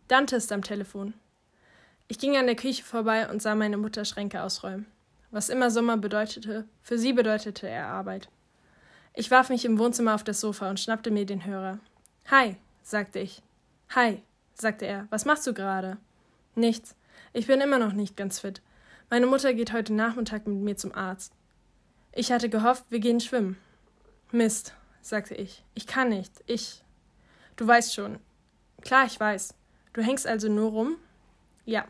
Dante 0.07 0.37
ist 0.37 0.53
am 0.53 0.61
Telefon. 0.61 1.15
Ich 2.09 2.19
ging 2.19 2.37
an 2.37 2.45
der 2.45 2.57
Küche 2.57 2.85
vorbei 2.85 3.27
und 3.31 3.41
sah 3.41 3.55
meine 3.55 3.79
Mutter 3.79 4.05
Schränke 4.05 4.43
ausräumen. 4.43 4.85
Was 5.31 5.49
immer 5.49 5.71
Sommer 5.71 5.97
bedeutete, 5.97 6.69
für 6.83 6.99
sie 6.99 7.15
bedeutete 7.15 7.67
er 7.67 7.87
Arbeit. 7.87 8.29
Ich 9.15 9.31
warf 9.31 9.49
mich 9.49 9.65
im 9.65 9.79
Wohnzimmer 9.79 10.15
auf 10.15 10.25
das 10.25 10.43
Sofa 10.43 10.69
und 10.69 10.79
schnappte 10.79 11.11
mir 11.11 11.25
den 11.25 11.47
Hörer. 11.47 11.79
Hi, 12.31 12.57
sagte 12.83 13.19
ich. 13.19 13.41
Hi, 13.95 14.21
sagte 14.53 14.85
er. 14.85 15.07
Was 15.09 15.25
machst 15.25 15.47
du 15.47 15.55
gerade? 15.55 15.97
Nichts. 16.55 16.97
Ich 17.33 17.47
bin 17.47 17.63
immer 17.63 17.79
noch 17.79 17.95
nicht 17.95 18.15
ganz 18.15 18.41
fit. 18.41 18.61
Meine 19.11 19.27
Mutter 19.27 19.53
geht 19.55 19.73
heute 19.73 19.93
Nachmittag 19.93 20.47
mit 20.47 20.57
mir 20.57 20.77
zum 20.77 20.95
Arzt. 20.95 21.33
Ich 22.13 22.33
hatte 22.33 22.49
gehofft, 22.49 22.85
wir 22.91 23.01
gehen 23.01 23.21
schwimmen. 23.21 23.57
Mist, 24.33 24.75
sagte 25.03 25.35
ich. 25.35 25.65
Ich 25.75 25.87
kann 25.87 26.09
nicht. 26.09 26.33
Ich. 26.47 26.83
Du 27.57 27.67
weißt 27.67 27.95
schon. 27.95 28.19
Klar, 28.81 29.07
ich 29.07 29.19
weiß. 29.21 29.55
Du 29.93 30.03
hängst 30.03 30.27
also 30.27 30.49
nur 30.49 30.71
rum? 30.71 30.97
Ja. 31.65 31.85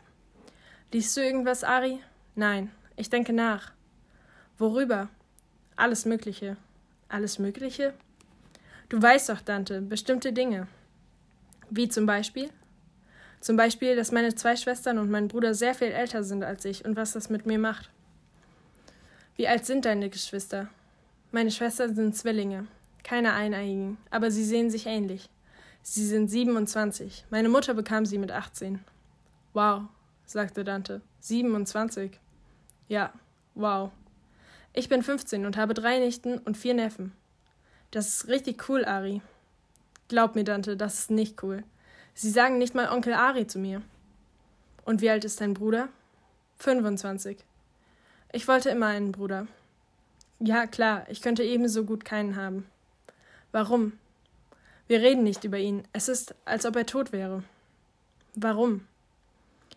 Liest 0.91 1.15
du 1.17 1.21
irgendwas, 1.21 1.63
Ari? 1.63 1.99
Nein. 2.35 2.71
Ich 2.95 3.09
denke 3.09 3.33
nach. 3.33 3.71
Worüber? 4.57 5.09
Alles 5.75 6.05
Mögliche. 6.05 6.57
Alles 7.09 7.39
Mögliche? 7.39 7.93
Du 8.89 9.01
weißt 9.01 9.29
doch, 9.29 9.41
Dante, 9.41 9.81
bestimmte 9.81 10.31
Dinge. 10.31 10.67
Wie 11.69 11.89
zum 11.89 12.05
Beispiel? 12.05 12.49
Zum 13.45 13.57
Beispiel, 13.57 13.95
dass 13.95 14.11
meine 14.11 14.33
zwei 14.33 14.55
Schwestern 14.55 14.97
und 14.97 15.11
mein 15.11 15.27
Bruder 15.27 15.53
sehr 15.53 15.75
viel 15.75 15.89
älter 15.89 16.23
sind 16.23 16.43
als 16.43 16.65
ich 16.65 16.83
und 16.83 16.95
was 16.95 17.11
das 17.11 17.29
mit 17.29 17.45
mir 17.45 17.59
macht. 17.59 17.91
Wie 19.35 19.47
alt 19.47 19.67
sind 19.67 19.85
deine 19.85 20.09
Geschwister? 20.09 20.67
Meine 21.31 21.51
Schwestern 21.51 21.93
sind 21.93 22.15
Zwillinge, 22.15 22.65
keine 23.03 23.33
Eineiigen, 23.33 23.99
aber 24.09 24.31
sie 24.31 24.43
sehen 24.43 24.71
sich 24.71 24.87
ähnlich. 24.87 25.29
Sie 25.83 26.07
sind 26.07 26.27
27. 26.27 27.25
Meine 27.29 27.47
Mutter 27.47 27.75
bekam 27.75 28.07
sie 28.07 28.17
mit 28.17 28.31
18. 28.31 28.79
Wow, 29.53 29.83
sagte 30.25 30.63
Dante. 30.63 31.01
27. 31.19 32.19
Ja, 32.87 33.13
wow. 33.53 33.91
Ich 34.73 34.89
bin 34.89 35.03
15 35.03 35.45
und 35.45 35.55
habe 35.55 35.75
drei 35.75 35.99
Nichten 35.99 36.39
und 36.39 36.57
vier 36.57 36.73
Neffen. 36.73 37.11
Das 37.91 38.07
ist 38.07 38.27
richtig 38.27 38.67
cool, 38.69 38.85
Ari. 38.85 39.21
Glaub 40.07 40.33
mir, 40.33 40.45
Dante, 40.45 40.75
das 40.75 40.97
ist 40.97 41.11
nicht 41.11 41.43
cool. 41.43 41.63
Sie 42.17 42.29
sagen 42.29 42.57
nicht 42.57 42.73
mal 42.73 42.89
Onkel 42.93 43.13
Ari 43.13 43.45
zu 43.45 43.59
mir. 43.59 43.81
Und 44.85 45.01
wie 45.01 45.09
alt 45.09 45.25
ist 45.25 45.41
dein 45.41 45.53
Bruder? 45.53 45.89
25. 46.59 47.37
Ich 48.31 48.47
wollte 48.47 48.69
immer 48.69 48.87
einen 48.87 49.11
Bruder. 49.11 49.47
Ja, 50.39 50.65
klar, 50.65 51.05
ich 51.09 51.21
könnte 51.21 51.43
ebenso 51.43 51.83
gut 51.83 52.05
keinen 52.05 52.37
haben. 52.37 52.65
Warum? 53.51 53.93
Wir 54.87 55.01
reden 55.01 55.23
nicht 55.23 55.43
über 55.43 55.57
ihn. 55.57 55.83
Es 55.91 56.07
ist, 56.07 56.35
als 56.45 56.65
ob 56.65 56.77
er 56.77 56.85
tot 56.85 57.11
wäre. 57.11 57.43
Warum? 58.33 58.87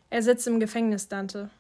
Er 0.09 0.23
sitzt 0.23 0.47
im 0.47 0.61
Gefängnis, 0.61 1.09
Dante. 1.09 1.51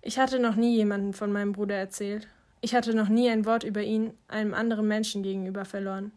Ich 0.00 0.20
hatte 0.20 0.38
noch 0.38 0.54
nie 0.54 0.76
jemanden 0.76 1.12
von 1.12 1.32
meinem 1.32 1.52
Bruder 1.52 1.74
erzählt. 1.74 2.28
Ich 2.60 2.74
hatte 2.74 2.94
noch 2.94 3.08
nie 3.08 3.28
ein 3.30 3.44
Wort 3.46 3.64
über 3.64 3.82
ihn 3.82 4.14
einem 4.28 4.54
anderen 4.54 4.86
Menschen 4.86 5.24
gegenüber 5.24 5.64
verloren. 5.64 6.12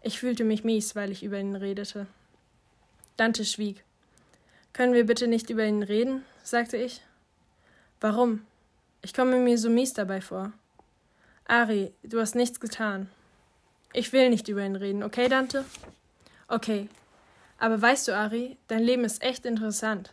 Ich 0.00 0.18
fühlte 0.18 0.44
mich 0.44 0.64
mies, 0.64 0.96
weil 0.96 1.10
ich 1.10 1.22
über 1.22 1.38
ihn 1.38 1.56
redete. 1.56 2.06
Dante 3.18 3.44
schwieg. 3.44 3.84
Können 4.72 4.92
wir 4.94 5.04
bitte 5.04 5.26
nicht 5.26 5.50
über 5.50 5.66
ihn 5.66 5.82
reden? 5.82 6.24
sagte 6.44 6.76
ich. 6.76 7.02
Warum? 8.00 8.46
Ich 9.02 9.12
komme 9.12 9.40
mir 9.40 9.58
so 9.58 9.68
mies 9.68 9.92
dabei 9.92 10.20
vor. 10.20 10.52
Ari, 11.44 11.92
du 12.04 12.20
hast 12.20 12.36
nichts 12.36 12.60
getan. 12.60 13.10
Ich 13.92 14.12
will 14.12 14.30
nicht 14.30 14.48
über 14.48 14.64
ihn 14.64 14.76
reden, 14.76 15.02
okay, 15.02 15.28
Dante? 15.28 15.64
Okay. 16.46 16.88
Aber 17.58 17.82
weißt 17.82 18.06
du, 18.06 18.16
Ari, 18.16 18.56
dein 18.68 18.84
Leben 18.84 19.02
ist 19.04 19.20
echt 19.20 19.46
interessant. 19.46 20.12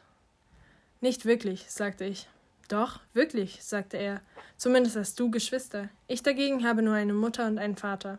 Nicht 1.00 1.26
wirklich, 1.26 1.70
sagte 1.70 2.06
ich. 2.06 2.28
Doch, 2.70 3.02
wirklich, 3.14 3.64
sagte 3.64 3.98
er. 3.98 4.22
Zumindest 4.58 4.96
hast 4.96 5.20
du 5.20 5.30
Geschwister. 5.30 5.90
Ich 6.08 6.24
dagegen 6.24 6.68
habe 6.68 6.82
nur 6.82 6.96
eine 6.96 7.14
Mutter 7.14 7.46
und 7.46 7.60
einen 7.60 7.76
Vater. 7.76 8.18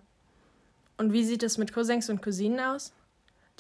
Und 0.97 1.13
wie 1.13 1.25
sieht 1.25 1.43
es 1.43 1.59
mit 1.59 1.73
Cousins 1.73 2.09
und 2.09 2.23
Cousinen 2.23 2.61
aus? 2.61 2.93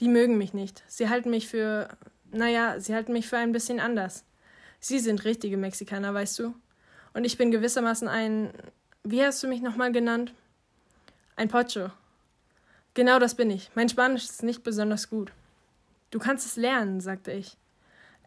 Die 0.01 0.09
mögen 0.09 0.39
mich 0.39 0.53
nicht. 0.53 0.83
Sie 0.89 1.09
halten 1.09 1.31
mich 1.31 1.49
für. 1.49 1.89
Naja, 2.31 2.81
sie 2.81 2.95
halten 2.95 3.13
mich 3.13 3.29
für 3.29 3.39
ein 3.39 3.53
bisschen 3.53 3.81
anders. 3.81 4.25
Sie 4.81 4.99
sind 4.99 5.25
richtige 5.25 5.57
Mexikaner, 5.57 6.13
weißt 6.13 6.39
du? 6.39 6.55
Und 7.15 7.25
ich 7.25 7.39
bin 7.39 7.51
gewissermaßen 7.51 8.09
ein. 8.09 8.53
Wie 9.05 9.25
hast 9.25 9.43
du 9.43 9.49
mich 9.49 9.63
nochmal 9.63 9.93
genannt? 9.93 10.35
Ein 11.37 11.49
Pocho. 11.49 11.91
Genau 12.95 13.19
das 13.19 13.35
bin 13.35 13.51
ich. 13.51 13.71
Mein 13.75 13.89
Spanisch 13.89 14.25
ist 14.25 14.43
nicht 14.43 14.63
besonders 14.63 15.09
gut. 15.09 15.33
Du 16.11 16.19
kannst 16.19 16.47
es 16.47 16.57
lernen, 16.57 17.01
sagte 17.01 17.33
ich. 17.33 17.57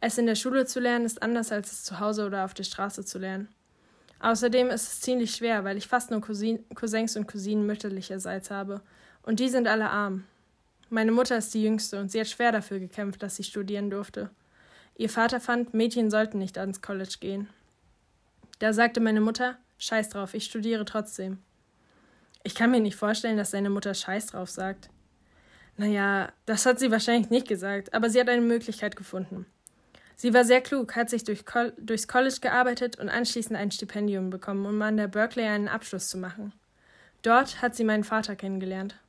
Es 0.01 0.17
in 0.17 0.25
der 0.25 0.35
Schule 0.35 0.65
zu 0.65 0.79
lernen 0.79 1.05
ist 1.05 1.21
anders 1.21 1.51
als 1.51 1.71
es 1.71 1.83
zu 1.83 1.99
Hause 1.99 2.25
oder 2.25 2.45
auf 2.45 2.53
der 2.53 2.63
Straße 2.63 3.03
zu 3.03 3.19
lernen. 3.19 3.49
Außerdem 4.19 4.69
ist 4.69 4.83
es 4.83 5.01
ziemlich 5.01 5.31
schwer, 5.35 5.63
weil 5.63 5.77
ich 5.77 5.87
fast 5.87 6.11
nur 6.11 6.21
Cousins 6.21 7.15
und 7.15 7.27
Cousinen 7.27 7.65
mütterlicherseits 7.65 8.51
habe. 8.51 8.81
Und 9.23 9.39
die 9.39 9.49
sind 9.49 9.67
alle 9.67 9.89
arm. 9.89 10.25
Meine 10.89 11.11
Mutter 11.11 11.37
ist 11.37 11.53
die 11.53 11.63
Jüngste 11.63 11.99
und 11.99 12.11
sie 12.11 12.19
hat 12.19 12.27
schwer 12.27 12.51
dafür 12.51 12.79
gekämpft, 12.79 13.21
dass 13.21 13.35
sie 13.35 13.43
studieren 13.43 13.89
durfte. 13.89 14.29
Ihr 14.95 15.09
Vater 15.09 15.39
fand, 15.39 15.73
Mädchen 15.73 16.09
sollten 16.09 16.39
nicht 16.39 16.57
ans 16.57 16.81
College 16.81 17.15
gehen. 17.19 17.47
Da 18.59 18.73
sagte 18.73 18.99
meine 18.99 19.21
Mutter, 19.21 19.57
Scheiß 19.77 20.09
drauf, 20.09 20.33
ich 20.33 20.45
studiere 20.45 20.85
trotzdem. 20.85 21.39
Ich 22.43 22.55
kann 22.55 22.71
mir 22.71 22.79
nicht 22.79 22.95
vorstellen, 22.95 23.37
dass 23.37 23.51
seine 23.51 23.69
Mutter 23.69 23.93
Scheiß 23.93 24.27
drauf 24.27 24.49
sagt. 24.49 24.89
Naja, 25.77 26.33
das 26.45 26.65
hat 26.65 26.79
sie 26.79 26.91
wahrscheinlich 26.91 27.29
nicht 27.29 27.47
gesagt, 27.47 27.93
aber 27.93 28.09
sie 28.09 28.19
hat 28.19 28.27
eine 28.27 28.41
Möglichkeit 28.41 28.95
gefunden. 28.95 29.45
Sie 30.17 30.33
war 30.33 30.43
sehr 30.43 30.59
klug, 30.59 30.97
hat 30.97 31.09
sich 31.09 31.23
durch 31.23 31.45
Col 31.45 31.71
durchs 31.77 32.09
College 32.09 32.39
gearbeitet 32.41 32.99
und 32.99 33.07
anschließend 33.07 33.57
ein 33.57 33.71
Stipendium 33.71 34.29
bekommen, 34.29 34.65
um 34.65 34.81
an 34.81 34.97
der 34.97 35.07
Berkeley 35.07 35.45
einen 35.45 35.69
Abschluss 35.69 36.09
zu 36.09 36.17
machen. 36.17 36.51
Dort 37.21 37.61
hat 37.61 37.75
sie 37.75 37.85
meinen 37.85 38.03
Vater 38.03 38.35
kennengelernt. 38.35 38.99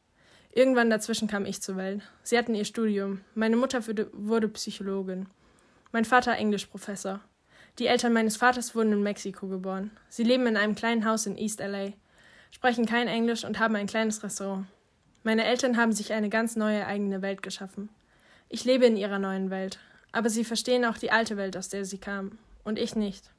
Irgendwann 0.53 0.91
dazwischen 0.91 1.29
kam 1.29 1.47
ich 1.47 1.63
zur 1.63 1.77
Welt. 1.77 2.03
Sie 2.23 2.37
hatten 2.37 2.55
ihr 2.55 2.65
Studium. 2.65 3.21
Meine 3.35 3.57
Mutter 3.57 3.83
wurde 4.13 4.49
Psychologin. 4.49 5.27
Mein 5.93 6.05
Vater 6.05 6.33
Englischprofessor. 6.33 7.21
Die 7.79 7.87
Eltern 7.87 8.13
meines 8.13 8.37
Vaters 8.37 8.75
wurden 8.75 8.93
in 8.93 9.03
Mexiko 9.03 9.47
geboren. 9.47 9.91
Sie 10.09 10.25
leben 10.25 10.47
in 10.47 10.57
einem 10.57 10.75
kleinen 10.75 11.05
Haus 11.05 11.27
in 11.27 11.39
East 11.39 11.61
LA, 11.61 11.93
sprechen 12.51 12.85
kein 12.85 13.09
Englisch 13.09 13.45
und 13.45 13.59
haben 13.59 13.77
ein 13.77 13.87
kleines 13.87 14.23
Restaurant. 14.23 14.67
Meine 15.23 15.45
Eltern 15.45 15.77
haben 15.77 15.93
sich 15.93 16.13
eine 16.13 16.29
ganz 16.29 16.57
neue 16.57 16.87
eigene 16.87 17.23
Welt 17.23 17.43
geschaffen. 17.43 17.89
Ich 18.49 18.65
lebe 18.65 18.87
in 18.87 18.97
ihrer 18.97 19.19
neuen 19.19 19.51
Welt, 19.51 19.79
aber 20.13 20.31
sie 20.31 20.45
verstehen 20.45 20.85
auch 20.85 20.99
die 20.99 21.13
alte 21.13 21.37
Welt, 21.37 21.57
aus 21.57 21.69
der 21.69 21.85
sie 21.85 21.99
kamen, 21.99 22.39
und 22.65 22.79
ich 22.79 22.97
nicht. 22.97 23.31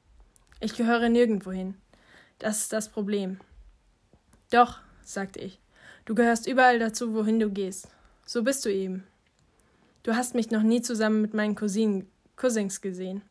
Ich 0.60 0.76
gehöre 0.76 1.08
nirgendwohin. 1.08 1.74
Das 2.38 2.58
ist 2.58 2.72
das 2.72 2.88
Problem. 2.88 3.38
Doch, 4.50 4.78
sagte 5.02 5.40
ich, 5.40 5.61
Du 6.04 6.14
gehörst 6.14 6.46
überall 6.46 6.78
dazu, 6.78 7.14
wohin 7.14 7.38
du 7.38 7.50
gehst. 7.50 7.88
So 8.26 8.42
bist 8.42 8.64
du 8.64 8.72
eben. 8.72 9.06
Du 10.02 10.16
hast 10.16 10.34
mich 10.34 10.50
noch 10.50 10.62
nie 10.62 10.82
zusammen 10.82 11.22
mit 11.22 11.32
meinen 11.32 11.54
Cousinen, 11.54 12.10
Cousins 12.34 12.80
gesehen. 12.80 13.22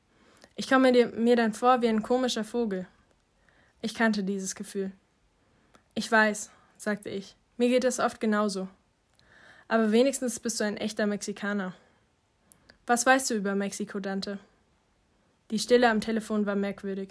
Ich 0.55 0.69
komme 0.69 0.91
dir, 0.93 1.07
mir 1.07 1.35
dann 1.35 1.53
vor 1.53 1.81
wie 1.81 1.87
ein 1.87 2.03
komischer 2.03 2.43
Vogel. 2.43 2.87
Ich 3.81 3.95
kannte 3.95 4.23
dieses 4.23 4.55
Gefühl. 4.55 4.91
Ich 5.95 6.09
weiß, 6.09 6.49
sagte 6.77 7.09
ich. 7.09 7.35
Mir 7.57 7.69
geht 7.69 7.83
es 7.83 7.99
oft 7.99 8.19
genauso. 8.19 8.69
Aber 9.67 9.91
wenigstens 9.91 10.39
bist 10.39 10.59
du 10.59 10.63
ein 10.63 10.77
echter 10.77 11.07
Mexikaner. 11.07 11.73
Was 12.87 13.05
weißt 13.05 13.29
du 13.29 13.35
über 13.35 13.55
Mexiko, 13.55 13.99
Dante? 13.99 14.39
Die 15.49 15.59
Stille 15.59 15.89
am 15.89 16.01
Telefon 16.01 16.45
war 16.45 16.55
merkwürdig. 16.55 17.09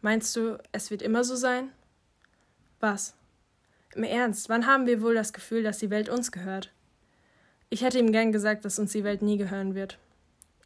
Meinst 0.00 0.36
du, 0.36 0.58
es 0.72 0.90
wird 0.90 1.02
immer 1.02 1.24
so 1.24 1.34
sein? 1.34 1.72
Was? 2.80 3.14
Im 3.94 4.02
Ernst, 4.02 4.48
wann 4.48 4.66
haben 4.66 4.86
wir 4.86 5.02
wohl 5.02 5.14
das 5.14 5.32
Gefühl, 5.32 5.62
dass 5.62 5.78
die 5.78 5.90
Welt 5.90 6.08
uns 6.08 6.32
gehört? 6.32 6.72
Ich 7.70 7.82
hätte 7.82 7.98
ihm 7.98 8.12
gern 8.12 8.32
gesagt, 8.32 8.64
dass 8.64 8.78
uns 8.78 8.92
die 8.92 9.04
Welt 9.04 9.22
nie 9.22 9.36
gehören 9.36 9.74
wird. 9.74 9.98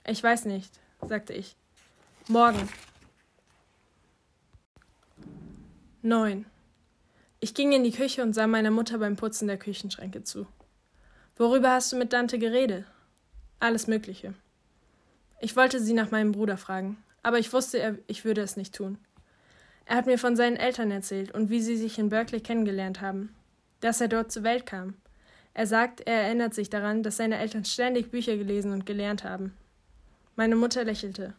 Ich 0.07 0.23
weiß 0.23 0.47
nicht, 0.47 0.81
sagte 1.07 1.35
ich. 1.35 1.57
Morgen. 2.29 2.69
9. 6.03 6.47
Ich 7.41 7.55
ging 7.55 7.73
in 7.73 7.85
die 7.85 7.93
Küche 7.93 8.23
und 8.23 8.33
sah 8.33 8.47
meiner 8.47 8.71
Mutter 8.71 8.99
beim 8.99 9.17
Putzen 9.17 9.47
der 9.47 9.59
Küchenschränke 9.59 10.25
zu. 10.25 10.47
Worüber 11.37 11.73
hast 11.73 11.93
du 11.93 11.97
mit 11.97 12.13
Dante 12.13 12.39
geredet? 12.39 12.87
Alles 13.61 13.87
Mögliche. 13.87 14.35
Ich 15.41 15.55
wollte 15.55 15.81
sie 15.81 15.93
nach 15.93 16.11
meinem 16.11 16.33
Bruder 16.33 16.57
fragen, 16.57 16.97
aber 17.23 17.39
ich 17.39 17.53
wusste, 17.53 17.99
ich 18.07 18.25
würde 18.25 18.41
es 18.41 18.57
nicht 18.57 18.75
tun. 18.75 18.99
Er 19.89 19.97
hat 19.97 20.05
mir 20.05 20.19
von 20.19 20.37
seinen 20.37 20.57
Eltern 20.57 20.91
erzählt 20.91 21.31
und 21.31 21.49
wie 21.49 21.63
sie 21.63 21.79
sich 21.79 21.99
in 21.99 22.11
Berkeley 22.11 22.43
kennengelernt 22.43 23.01
haben, 23.01 23.35
dass 23.81 24.03
er 24.03 24.09
dort 24.09 24.31
zur 24.31 24.43
Welt 24.43 24.67
kam. 24.67 24.95
Er 25.55 25.67
sagt, 25.67 26.03
er 26.03 26.25
erinnert 26.25 26.53
sich 26.53 26.69
daran, 26.69 27.03
dass 27.03 27.17
seine 27.17 27.39
Eltern 27.39 27.65
ständig 27.65 28.11
Bücher 28.11 28.37
gelesen 28.37 28.73
und 28.73 28.85
gelernt 28.85 29.25
haben. 29.25 29.57
Meine 30.37 30.57
Mutter 30.57 30.85
lächelte. 30.85 31.33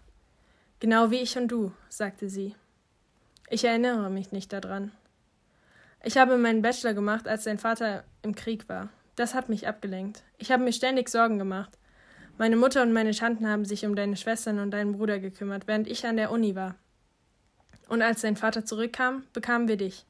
Genau 0.80 1.12
wie 1.12 1.20
ich 1.20 1.38
und 1.38 1.50
du, 1.50 1.74
sagte 1.90 2.28
sie. 2.28 2.56
Ich 3.52 3.66
erinnere 3.66 4.10
mich 4.10 4.32
nicht 4.32 4.52
daran. 4.52 4.94
Ich 6.04 6.18
habe 6.18 6.36
meinen 6.36 6.64
Bachelor 6.64 6.96
gemacht, 6.96 7.28
als 7.28 7.44
dein 7.44 7.60
Vater 7.60 8.04
im 8.24 8.34
Krieg 8.34 8.68
war. 8.68 8.90
Das 9.16 9.36
hat 9.36 9.48
mich 9.48 9.68
abgelenkt. 9.68 10.24
Ich 10.40 10.52
habe 10.52 10.64
mir 10.64 10.74
ständig 10.74 11.10
Sorgen 11.10 11.38
gemacht. 11.38 11.78
Meine 12.40 12.56
Mutter 12.56 12.82
und 12.82 12.94
meine 12.94 13.12
Tanten 13.12 13.48
haben 13.48 13.66
sich 13.66 13.86
um 13.86 13.96
deine 13.96 14.18
Schwestern 14.18 14.58
und 14.58 14.72
deinen 14.72 14.94
Bruder 14.94 15.20
gekümmert, 15.20 15.68
während 15.68 15.88
ich 15.88 16.08
an 16.08 16.18
der 16.18 16.32
Uni 16.32 16.56
war. 16.56 16.76
Und 17.90 18.04
als 18.04 18.22
dein 18.22 18.36
Vater 18.36 18.66
zurückkam, 18.66 19.24
bekamen 19.34 19.68
wir 19.68 19.76
dich. 19.76 20.06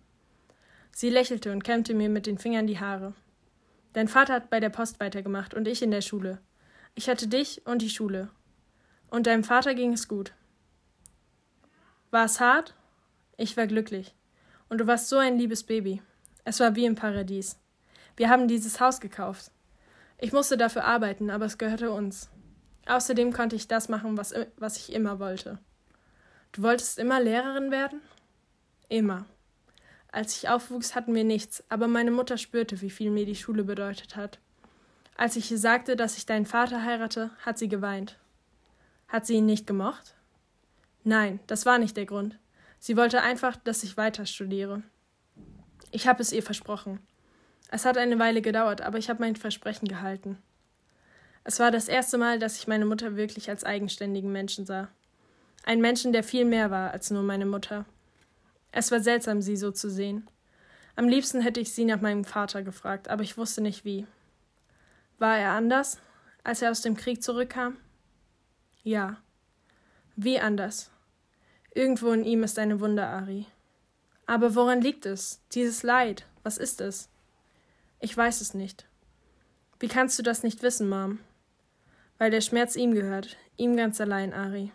Sie 0.92 1.10
lächelte 1.10 1.54
und 1.54 1.64
kämmte 1.64 1.94
mir 1.94 2.10
mit 2.10 2.28
den 2.28 2.38
Fingern 2.38 2.68
die 2.68 2.80
Haare. 2.80 3.14
Dein 3.94 4.10
Vater 4.10 4.34
hat 4.34 4.50
bei 4.50 4.60
der 4.60 4.70
Post 4.70 5.00
weitergemacht 5.00 5.54
und 5.54 5.66
ich 5.66 5.82
in 5.82 5.90
der 5.90 6.02
Schule. 6.02 6.40
Ich 6.94 7.10
hatte 7.10 7.28
dich 7.28 7.66
und 7.66 7.82
die 7.82 7.90
Schule. 7.90 8.30
Und 9.10 9.28
deinem 9.28 9.46
Vater 9.46 9.76
ging 9.76 9.94
es 9.94 10.10
gut. 10.10 10.34
War 12.12 12.26
es 12.26 12.42
hart? 12.42 12.76
Ich 13.38 13.56
war 13.56 13.66
glücklich. 13.66 14.14
Und 14.68 14.80
du 14.80 14.88
warst 14.88 15.08
so 15.08 15.18
ein 15.18 15.38
liebes 15.38 15.64
Baby. 15.64 16.02
Es 16.44 16.60
war 16.60 16.76
wie 16.76 16.86
im 16.86 16.96
Paradies. 16.96 17.58
Wir 18.18 18.30
haben 18.30 18.50
dieses 18.50 18.82
Haus 18.82 19.00
gekauft. 19.00 19.52
Ich 20.18 20.34
musste 20.34 20.58
dafür 20.58 20.84
arbeiten, 20.84 21.30
aber 21.30 21.46
es 21.46 21.58
gehörte 21.58 21.92
uns. 21.92 22.30
Außerdem 22.88 23.32
konnte 23.32 23.56
ich 23.56 23.70
das 23.70 23.88
machen, 23.88 24.18
was, 24.18 24.34
was 24.58 24.76
ich 24.76 24.92
immer 24.92 25.20
wollte. 25.20 25.60
Du 26.52 26.64
wolltest 26.64 26.98
immer 26.98 27.20
Lehrerin 27.20 27.72
werden? 27.72 28.02
Immer. 28.88 29.26
Als 30.12 30.36
ich 30.38 30.50
aufwuchs, 30.50 30.96
hatten 30.96 31.14
wir 31.14 31.24
nichts, 31.24 31.64
aber 31.70 31.88
meine 31.88 32.12
Mutter 32.12 32.38
spürte, 32.38 32.82
wie 32.82 32.90
viel 32.90 33.12
mir 33.12 33.26
die 33.26 33.36
Schule 33.36 33.64
bedeutet 33.64 34.16
hat. 34.16 34.40
Als 35.16 35.36
ich 35.36 35.52
ihr 35.52 35.58
sagte, 35.60 35.96
dass 35.96 36.18
ich 36.18 36.26
deinen 36.26 36.46
Vater 36.46 36.84
heirate, 36.84 37.30
hat 37.46 37.60
sie 37.60 37.68
geweint. 37.68 38.18
Hat 39.08 39.26
sie 39.26 39.36
ihn 39.36 39.46
nicht 39.46 39.68
gemocht? 39.68 40.16
Nein, 41.04 41.40
das 41.48 41.66
war 41.66 41.78
nicht 41.78 41.98
der 41.98 42.06
Grund. 42.06 42.38
Sie 42.80 42.98
wollte 42.98 43.22
einfach, 43.22 43.56
dass 43.58 43.84
ich 43.84 43.98
weiter 43.98 44.26
studiere. 44.26 44.82
Ich 45.92 46.08
habe 46.08 46.22
es 46.22 46.32
ihr 46.32 46.44
versprochen. 46.44 47.00
Es 47.70 47.86
hat 47.86 47.98
eine 47.98 48.18
Weile 48.18 48.42
gedauert, 48.42 48.82
aber 48.82 48.98
ich 48.98 49.10
habe 49.10 49.22
mein 49.22 49.36
Versprechen 49.36 49.88
gehalten. 49.88 50.38
Es 51.44 51.60
war 51.60 51.72
das 51.72 51.88
erste 51.88 52.18
Mal, 52.18 52.40
dass 52.40 52.58
ich 52.58 52.68
meine 52.68 52.86
Mutter 52.86 53.16
wirklich 53.16 53.50
als 53.50 53.64
eigenständigen 53.64 54.32
Menschen 54.32 54.66
sah. 54.66 54.90
Ein 55.64 55.82
Menschen, 55.82 56.14
der 56.14 56.24
viel 56.24 56.46
mehr 56.46 56.72
war 56.72 56.92
als 56.92 57.12
nur 57.12 57.24
meine 57.24 57.46
Mutter. 57.46 57.86
Es 58.72 58.92
war 58.92 59.00
seltsam, 59.00 59.42
sie 59.42 59.58
so 59.58 59.72
zu 59.72 59.90
sehen. 59.90 60.28
Am 60.96 61.08
liebsten 61.08 61.42
hätte 61.42 61.60
ich 61.60 61.74
sie 61.74 61.86
nach 61.86 62.02
meinem 62.02 62.26
Vater 62.26 62.62
gefragt, 62.62 63.08
aber 63.08 63.24
ich 63.24 63.38
wusste 63.38 63.62
nicht 63.62 63.86
wie. 63.86 64.06
War 65.18 65.38
er 65.38 65.52
anders, 65.52 66.00
als 66.44 66.62
er 66.62 66.72
aus 66.72 66.82
dem 66.82 66.96
Krieg 66.96 67.24
zurückkam? 67.24 67.78
Ja. 68.84 69.18
Wie 70.16 70.40
anders? 70.40 70.92
Irgendwo 71.74 72.12
in 72.12 72.26
ihm 72.26 72.44
ist 72.44 72.60
eine 72.60 72.80
Wunde, 72.80 73.06
Ari. 73.06 73.46
Aber 74.26 74.56
woran 74.56 74.82
liegt 74.82 75.06
es? 75.06 75.42
Dieses 75.54 75.84
Leid, 75.84 76.26
was 76.44 76.58
ist 76.58 76.82
es? 76.82 77.10
Ich 78.00 78.16
weiß 78.16 78.42
es 78.42 78.54
nicht. 78.54 78.88
Wie 79.80 79.88
kannst 79.88 80.20
du 80.20 80.24
das 80.24 80.44
nicht 80.44 80.62
wissen, 80.62 80.90
Mom? 80.90 81.20
Weil 82.18 82.32
der 82.32 82.42
Schmerz 82.42 82.76
ihm 82.76 82.94
gehört, 82.94 83.38
ihm 83.56 83.78
ganz 83.78 84.02
allein, 84.02 84.34
Ari. 84.34 84.72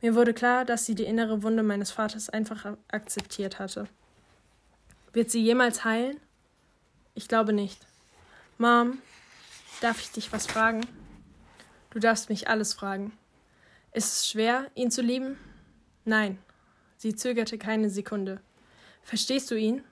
Mir 0.00 0.14
wurde 0.14 0.34
klar, 0.34 0.64
dass 0.64 0.84
sie 0.84 0.94
die 0.94 1.04
innere 1.04 1.42
Wunde 1.42 1.62
meines 1.62 1.90
Vaters 1.90 2.28
einfach 2.28 2.76
akzeptiert 2.88 3.58
hatte. 3.58 3.88
Wird 5.12 5.30
sie 5.30 5.42
jemals 5.42 5.84
heilen? 5.84 6.20
Ich 7.14 7.28
glaube 7.28 7.52
nicht. 7.52 7.86
Mom, 8.58 8.98
darf 9.80 10.00
ich 10.00 10.10
dich 10.12 10.32
was 10.32 10.46
fragen? 10.46 10.86
Du 11.90 11.98
darfst 11.98 12.28
mich 12.28 12.48
alles 12.48 12.74
fragen. 12.74 13.12
Ist 13.92 14.12
es 14.12 14.28
schwer, 14.28 14.70
ihn 14.74 14.90
zu 14.90 15.00
lieben? 15.00 15.38
Nein. 16.04 16.38
Sie 16.98 17.14
zögerte 17.14 17.56
keine 17.56 17.88
Sekunde. 17.88 18.40
Verstehst 19.02 19.50
du 19.50 19.54
ihn? 19.54 19.82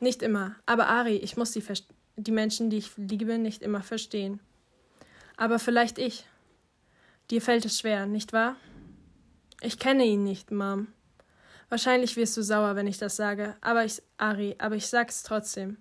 Nicht 0.00 0.22
immer. 0.22 0.56
Aber 0.66 0.88
Ari, 0.88 1.16
ich 1.16 1.36
muss 1.36 1.52
die, 1.52 1.64
die 2.16 2.32
Menschen, 2.32 2.68
die 2.68 2.78
ich 2.78 2.90
liebe, 2.96 3.38
nicht 3.38 3.62
immer 3.62 3.82
verstehen. 3.82 4.40
Aber 5.36 5.58
vielleicht 5.58 5.98
ich. 5.98 6.26
Dir 7.30 7.40
fällt 7.40 7.64
es 7.64 7.78
schwer, 7.78 8.04
nicht 8.06 8.32
wahr? 8.34 8.56
Ich 9.64 9.78
kenne 9.78 10.04
ihn 10.04 10.24
nicht, 10.24 10.50
Mom. 10.50 10.88
Wahrscheinlich 11.70 12.16
wirst 12.16 12.36
du 12.36 12.42
sauer, 12.42 12.76
wenn 12.76 12.86
ich 12.86 12.98
das 12.98 13.16
sage, 13.16 13.56
aber 13.62 13.82
ich, 13.86 14.02
Ari, 14.18 14.56
aber 14.58 14.76
ich 14.76 14.88
sag's 14.88 15.22
trotzdem. 15.22 15.78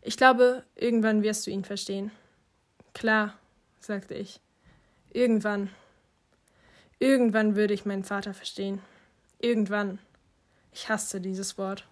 Ich 0.00 0.16
glaube, 0.16 0.64
irgendwann 0.74 1.22
wirst 1.22 1.46
du 1.46 1.52
ihn 1.52 1.64
verstehen. 1.64 2.10
Klar, 2.94 3.38
sagte 3.78 4.14
ich. 4.14 4.40
Irgendwann. 5.10 5.70
Irgendwann 6.98 7.54
würde 7.54 7.74
ich 7.74 7.84
meinen 7.84 8.02
Vater 8.02 8.34
verstehen. 8.34 8.82
Irgendwann. 9.38 10.00
Ich 10.72 10.88
hasste 10.88 11.20
dieses 11.20 11.56
Wort. 11.58 11.86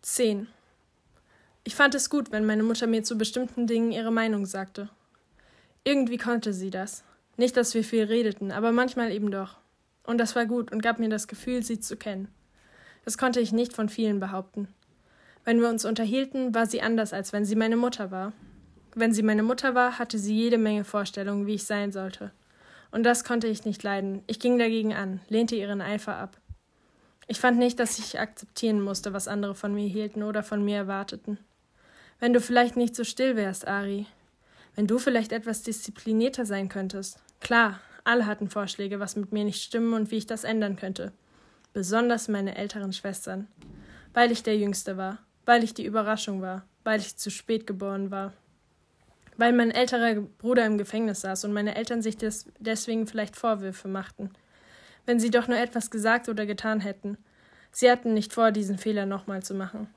10. 0.00 0.48
Ich 1.62 1.76
fand 1.76 1.94
es 1.94 2.10
gut, 2.10 2.32
wenn 2.32 2.46
meine 2.46 2.64
Mutter 2.64 2.88
mir 2.88 3.04
zu 3.04 3.16
bestimmten 3.16 3.68
Dingen 3.68 3.92
ihre 3.92 4.10
Meinung 4.10 4.44
sagte. 4.44 4.88
Irgendwie 5.84 6.18
konnte 6.18 6.52
sie 6.52 6.70
das. 6.70 7.04
Nicht, 7.36 7.56
dass 7.56 7.74
wir 7.74 7.84
viel 7.84 8.04
redeten, 8.04 8.52
aber 8.52 8.72
manchmal 8.72 9.10
eben 9.12 9.30
doch. 9.30 9.56
Und 10.04 10.18
das 10.18 10.36
war 10.36 10.46
gut 10.46 10.72
und 10.72 10.82
gab 10.82 10.98
mir 10.98 11.08
das 11.08 11.28
Gefühl, 11.28 11.62
sie 11.62 11.80
zu 11.80 11.96
kennen. 11.96 12.28
Das 13.04 13.18
konnte 13.18 13.40
ich 13.40 13.52
nicht 13.52 13.74
von 13.74 13.88
vielen 13.88 14.20
behaupten. 14.20 14.68
Wenn 15.44 15.60
wir 15.60 15.68
uns 15.68 15.84
unterhielten, 15.84 16.54
war 16.54 16.66
sie 16.66 16.82
anders, 16.82 17.12
als 17.12 17.32
wenn 17.32 17.44
sie 17.44 17.56
meine 17.56 17.76
Mutter 17.76 18.10
war. 18.10 18.32
Wenn 18.94 19.12
sie 19.12 19.22
meine 19.22 19.42
Mutter 19.42 19.74
war, 19.74 19.98
hatte 19.98 20.18
sie 20.18 20.36
jede 20.36 20.58
Menge 20.58 20.84
Vorstellungen, 20.84 21.46
wie 21.46 21.54
ich 21.54 21.64
sein 21.64 21.90
sollte. 21.92 22.30
Und 22.90 23.04
das 23.04 23.24
konnte 23.24 23.48
ich 23.48 23.64
nicht 23.64 23.82
leiden. 23.82 24.22
Ich 24.26 24.38
ging 24.38 24.58
dagegen 24.58 24.92
an, 24.92 25.20
lehnte 25.28 25.56
ihren 25.56 25.80
Eifer 25.80 26.16
ab. 26.16 26.38
Ich 27.26 27.40
fand 27.40 27.58
nicht, 27.58 27.80
dass 27.80 27.98
ich 27.98 28.20
akzeptieren 28.20 28.80
musste, 28.82 29.12
was 29.12 29.28
andere 29.28 29.54
von 29.54 29.74
mir 29.74 29.88
hielten 29.88 30.22
oder 30.22 30.42
von 30.42 30.64
mir 30.64 30.76
erwarteten. 30.76 31.38
Wenn 32.20 32.34
du 32.34 32.40
vielleicht 32.40 32.76
nicht 32.76 32.94
so 32.94 33.04
still 33.04 33.34
wärst, 33.36 33.66
Ari. 33.66 34.06
Wenn 34.74 34.86
du 34.86 34.98
vielleicht 34.98 35.32
etwas 35.32 35.62
disziplinierter 35.62 36.46
sein 36.46 36.68
könntest. 36.68 37.18
Klar, 37.40 37.80
alle 38.04 38.26
hatten 38.26 38.48
Vorschläge, 38.48 39.00
was 39.00 39.16
mit 39.16 39.32
mir 39.32 39.44
nicht 39.44 39.62
stimmen 39.62 39.92
und 39.92 40.10
wie 40.10 40.18
ich 40.18 40.26
das 40.26 40.44
ändern 40.44 40.76
könnte. 40.76 41.12
Besonders 41.72 42.28
meine 42.28 42.56
älteren 42.56 42.92
Schwestern. 42.92 43.48
Weil 44.14 44.30
ich 44.30 44.42
der 44.42 44.56
Jüngste 44.56 44.96
war, 44.96 45.18
weil 45.46 45.64
ich 45.64 45.74
die 45.74 45.84
Überraschung 45.84 46.42
war, 46.42 46.64
weil 46.84 47.00
ich 47.00 47.16
zu 47.16 47.30
spät 47.30 47.66
geboren 47.66 48.10
war 48.10 48.32
weil 49.36 49.52
mein 49.52 49.70
älterer 49.70 50.20
Bruder 50.38 50.64
im 50.66 50.78
Gefängnis 50.78 51.22
saß 51.22 51.44
und 51.44 51.52
meine 51.52 51.74
Eltern 51.74 52.02
sich 52.02 52.16
des 52.16 52.46
deswegen 52.58 53.06
vielleicht 53.06 53.36
Vorwürfe 53.36 53.88
machten. 53.88 54.30
Wenn 55.06 55.18
sie 55.18 55.30
doch 55.30 55.48
nur 55.48 55.58
etwas 55.58 55.90
gesagt 55.90 56.28
oder 56.28 56.46
getan 56.46 56.80
hätten. 56.80 57.18
Sie 57.72 57.90
hatten 57.90 58.14
nicht 58.14 58.32
vor, 58.32 58.52
diesen 58.52 58.78
Fehler 58.78 59.06
nochmal 59.06 59.42
zu 59.42 59.54
machen. 59.54 59.88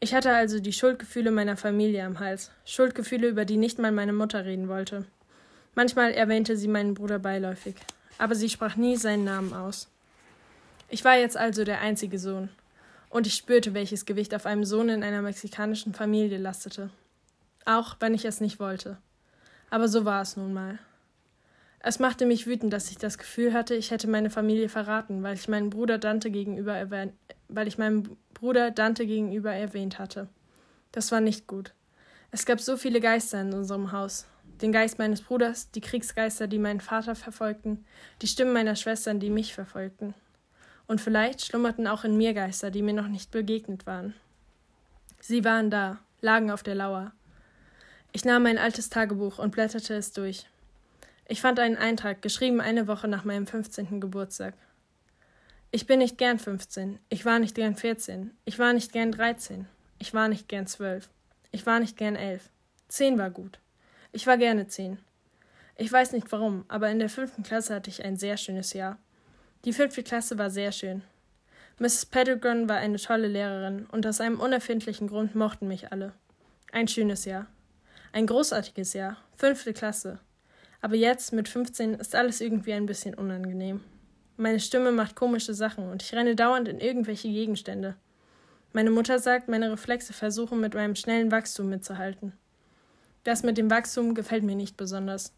Ich 0.00 0.14
hatte 0.14 0.32
also 0.32 0.60
die 0.60 0.72
Schuldgefühle 0.72 1.30
meiner 1.30 1.56
Familie 1.56 2.04
am 2.04 2.20
Hals, 2.20 2.50
Schuldgefühle, 2.64 3.28
über 3.28 3.44
die 3.44 3.56
nicht 3.56 3.78
mal 3.78 3.92
meine 3.92 4.12
Mutter 4.12 4.44
reden 4.44 4.68
wollte. 4.68 5.04
Manchmal 5.74 6.12
erwähnte 6.12 6.56
sie 6.56 6.68
meinen 6.68 6.94
Bruder 6.94 7.18
beiläufig, 7.18 7.74
aber 8.16 8.34
sie 8.34 8.48
sprach 8.48 8.76
nie 8.76 8.96
seinen 8.96 9.24
Namen 9.24 9.52
aus. 9.52 9.88
Ich 10.88 11.04
war 11.04 11.16
jetzt 11.16 11.36
also 11.36 11.64
der 11.64 11.80
einzige 11.80 12.18
Sohn, 12.18 12.48
und 13.10 13.26
ich 13.26 13.34
spürte, 13.34 13.74
welches 13.74 14.06
Gewicht 14.06 14.34
auf 14.34 14.46
einem 14.46 14.64
Sohn 14.64 14.88
in 14.88 15.02
einer 15.02 15.22
mexikanischen 15.22 15.94
Familie 15.94 16.38
lastete 16.38 16.90
auch 17.68 17.96
wenn 18.00 18.14
ich 18.14 18.24
es 18.24 18.40
nicht 18.40 18.58
wollte. 18.58 18.96
Aber 19.70 19.88
so 19.88 20.04
war 20.04 20.22
es 20.22 20.36
nun 20.36 20.54
mal. 20.54 20.78
Es 21.80 21.98
machte 21.98 22.26
mich 22.26 22.46
wütend, 22.46 22.72
dass 22.72 22.90
ich 22.90 22.98
das 22.98 23.18
Gefühl 23.18 23.52
hatte, 23.52 23.74
ich 23.74 23.90
hätte 23.90 24.08
meine 24.08 24.30
Familie 24.30 24.68
verraten, 24.68 25.22
weil 25.22 25.34
ich 25.34 25.48
meinen 25.48 25.70
Bruder 25.70 25.98
Dante 25.98 26.30
gegenüber 26.30 26.74
weil 27.48 27.66
ich 27.66 27.78
meinem 27.78 28.16
Bruder 28.34 28.70
Dante 28.70 29.06
gegenüber 29.06 29.52
erwähnt 29.52 29.98
hatte. 29.98 30.28
Das 30.92 31.12
war 31.12 31.20
nicht 31.20 31.46
gut. 31.46 31.72
Es 32.30 32.44
gab 32.46 32.60
so 32.60 32.76
viele 32.76 33.00
Geister 33.00 33.40
in 33.40 33.52
unserem 33.52 33.92
Haus. 33.92 34.26
Den 34.60 34.72
Geist 34.72 34.98
meines 34.98 35.22
Bruders, 35.22 35.70
die 35.70 35.80
Kriegsgeister, 35.80 36.46
die 36.46 36.58
meinen 36.58 36.80
Vater 36.80 37.14
verfolgten, 37.14 37.84
die 38.22 38.26
Stimmen 38.26 38.52
meiner 38.52 38.76
Schwestern, 38.76 39.20
die 39.20 39.30
mich 39.30 39.54
verfolgten. 39.54 40.14
Und 40.86 41.00
vielleicht 41.00 41.44
schlummerten 41.44 41.86
auch 41.86 42.04
in 42.04 42.16
mir 42.16 42.34
Geister, 42.34 42.70
die 42.70 42.82
mir 42.82 42.94
noch 42.94 43.08
nicht 43.08 43.30
begegnet 43.30 43.86
waren. 43.86 44.14
Sie 45.20 45.44
waren 45.44 45.70
da, 45.70 45.98
lagen 46.20 46.50
auf 46.50 46.62
der 46.62 46.74
Lauer. 46.74 47.12
Ich 48.12 48.24
nahm 48.24 48.42
mein 48.42 48.58
altes 48.58 48.88
Tagebuch 48.88 49.38
und 49.38 49.52
blätterte 49.52 49.94
es 49.94 50.12
durch. 50.12 50.46
Ich 51.26 51.40
fand 51.40 51.60
einen 51.60 51.76
Eintrag, 51.76 52.22
geschrieben 52.22 52.60
eine 52.60 52.88
Woche 52.88 53.06
nach 53.06 53.24
meinem 53.24 53.46
15. 53.46 54.00
Geburtstag. 54.00 54.54
Ich 55.70 55.86
bin 55.86 55.98
nicht 55.98 56.16
gern 56.16 56.38
15, 56.38 56.98
ich 57.10 57.26
war 57.26 57.38
nicht 57.38 57.54
gern 57.54 57.76
14, 57.76 58.30
ich 58.46 58.58
war 58.58 58.72
nicht 58.72 58.90
gern 58.90 59.12
13, 59.12 59.66
ich 59.98 60.14
war 60.14 60.28
nicht 60.28 60.48
gern 60.48 60.66
12, 60.66 61.10
ich 61.50 61.66
war 61.66 61.78
nicht 61.78 61.98
gern 61.98 62.16
11. 62.16 62.48
10 62.88 63.18
war 63.18 63.28
gut. 63.28 63.58
Ich 64.10 64.26
war 64.26 64.38
gerne 64.38 64.66
10. 64.66 64.98
Ich 65.76 65.92
weiß 65.92 66.12
nicht 66.12 66.32
warum, 66.32 66.64
aber 66.68 66.88
in 66.88 66.98
der 66.98 67.10
fünften 67.10 67.42
Klasse 67.42 67.74
hatte 67.74 67.90
ich 67.90 68.02
ein 68.02 68.16
sehr 68.16 68.38
schönes 68.38 68.72
Jahr. 68.72 68.98
Die 69.66 69.74
fünfte 69.74 70.02
Klasse 70.02 70.38
war 70.38 70.48
sehr 70.48 70.72
schön. 70.72 71.02
Mrs. 71.78 72.06
Pedagron 72.06 72.66
war 72.66 72.78
eine 72.78 72.96
tolle 72.96 73.28
Lehrerin 73.28 73.86
und 73.92 74.06
aus 74.06 74.22
einem 74.22 74.40
unerfindlichen 74.40 75.06
Grund 75.08 75.34
mochten 75.34 75.68
mich 75.68 75.92
alle. 75.92 76.14
Ein 76.72 76.88
schönes 76.88 77.26
Jahr. 77.26 77.46
Ein 78.12 78.26
großartiges 78.26 78.94
Jahr. 78.94 79.18
Fünfte 79.36 79.74
Klasse. 79.74 80.18
Aber 80.80 80.96
jetzt, 80.96 81.34
mit 81.34 81.46
15, 81.46 81.94
ist 81.94 82.14
alles 82.14 82.40
irgendwie 82.40 82.72
ein 82.72 82.86
bisschen 82.86 83.14
unangenehm. 83.14 83.82
Meine 84.40 84.60
Stimme 84.60 84.92
macht 84.92 85.16
komische 85.16 85.52
Sachen 85.52 85.90
und 85.90 86.00
ich 86.00 86.14
renne 86.14 86.36
dauernd 86.36 86.68
in 86.68 86.78
irgendwelche 86.78 87.26
Gegenstände. 87.26 87.96
Meine 88.72 88.92
Mutter 88.92 89.18
sagt, 89.18 89.48
meine 89.48 89.72
Reflexe 89.72 90.12
versuchen 90.12 90.60
mit 90.60 90.74
meinem 90.74 90.94
schnellen 90.94 91.32
Wachstum 91.32 91.68
mitzuhalten. 91.68 92.32
Das 93.24 93.42
mit 93.42 93.58
dem 93.58 93.68
Wachstum 93.68 94.14
gefällt 94.14 94.44
mir 94.44 94.54
nicht 94.54 94.76
besonders. 94.76 95.32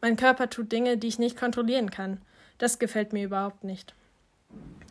Mein 0.00 0.14
Körper 0.14 0.48
tut 0.48 0.70
Dinge, 0.70 0.96
die 0.96 1.08
ich 1.08 1.18
nicht 1.18 1.36
kontrollieren 1.36 1.90
kann. 1.90 2.20
Das 2.58 2.78
gefällt 2.78 3.12
mir 3.12 3.24
überhaupt 3.24 3.64
nicht. 3.64 3.96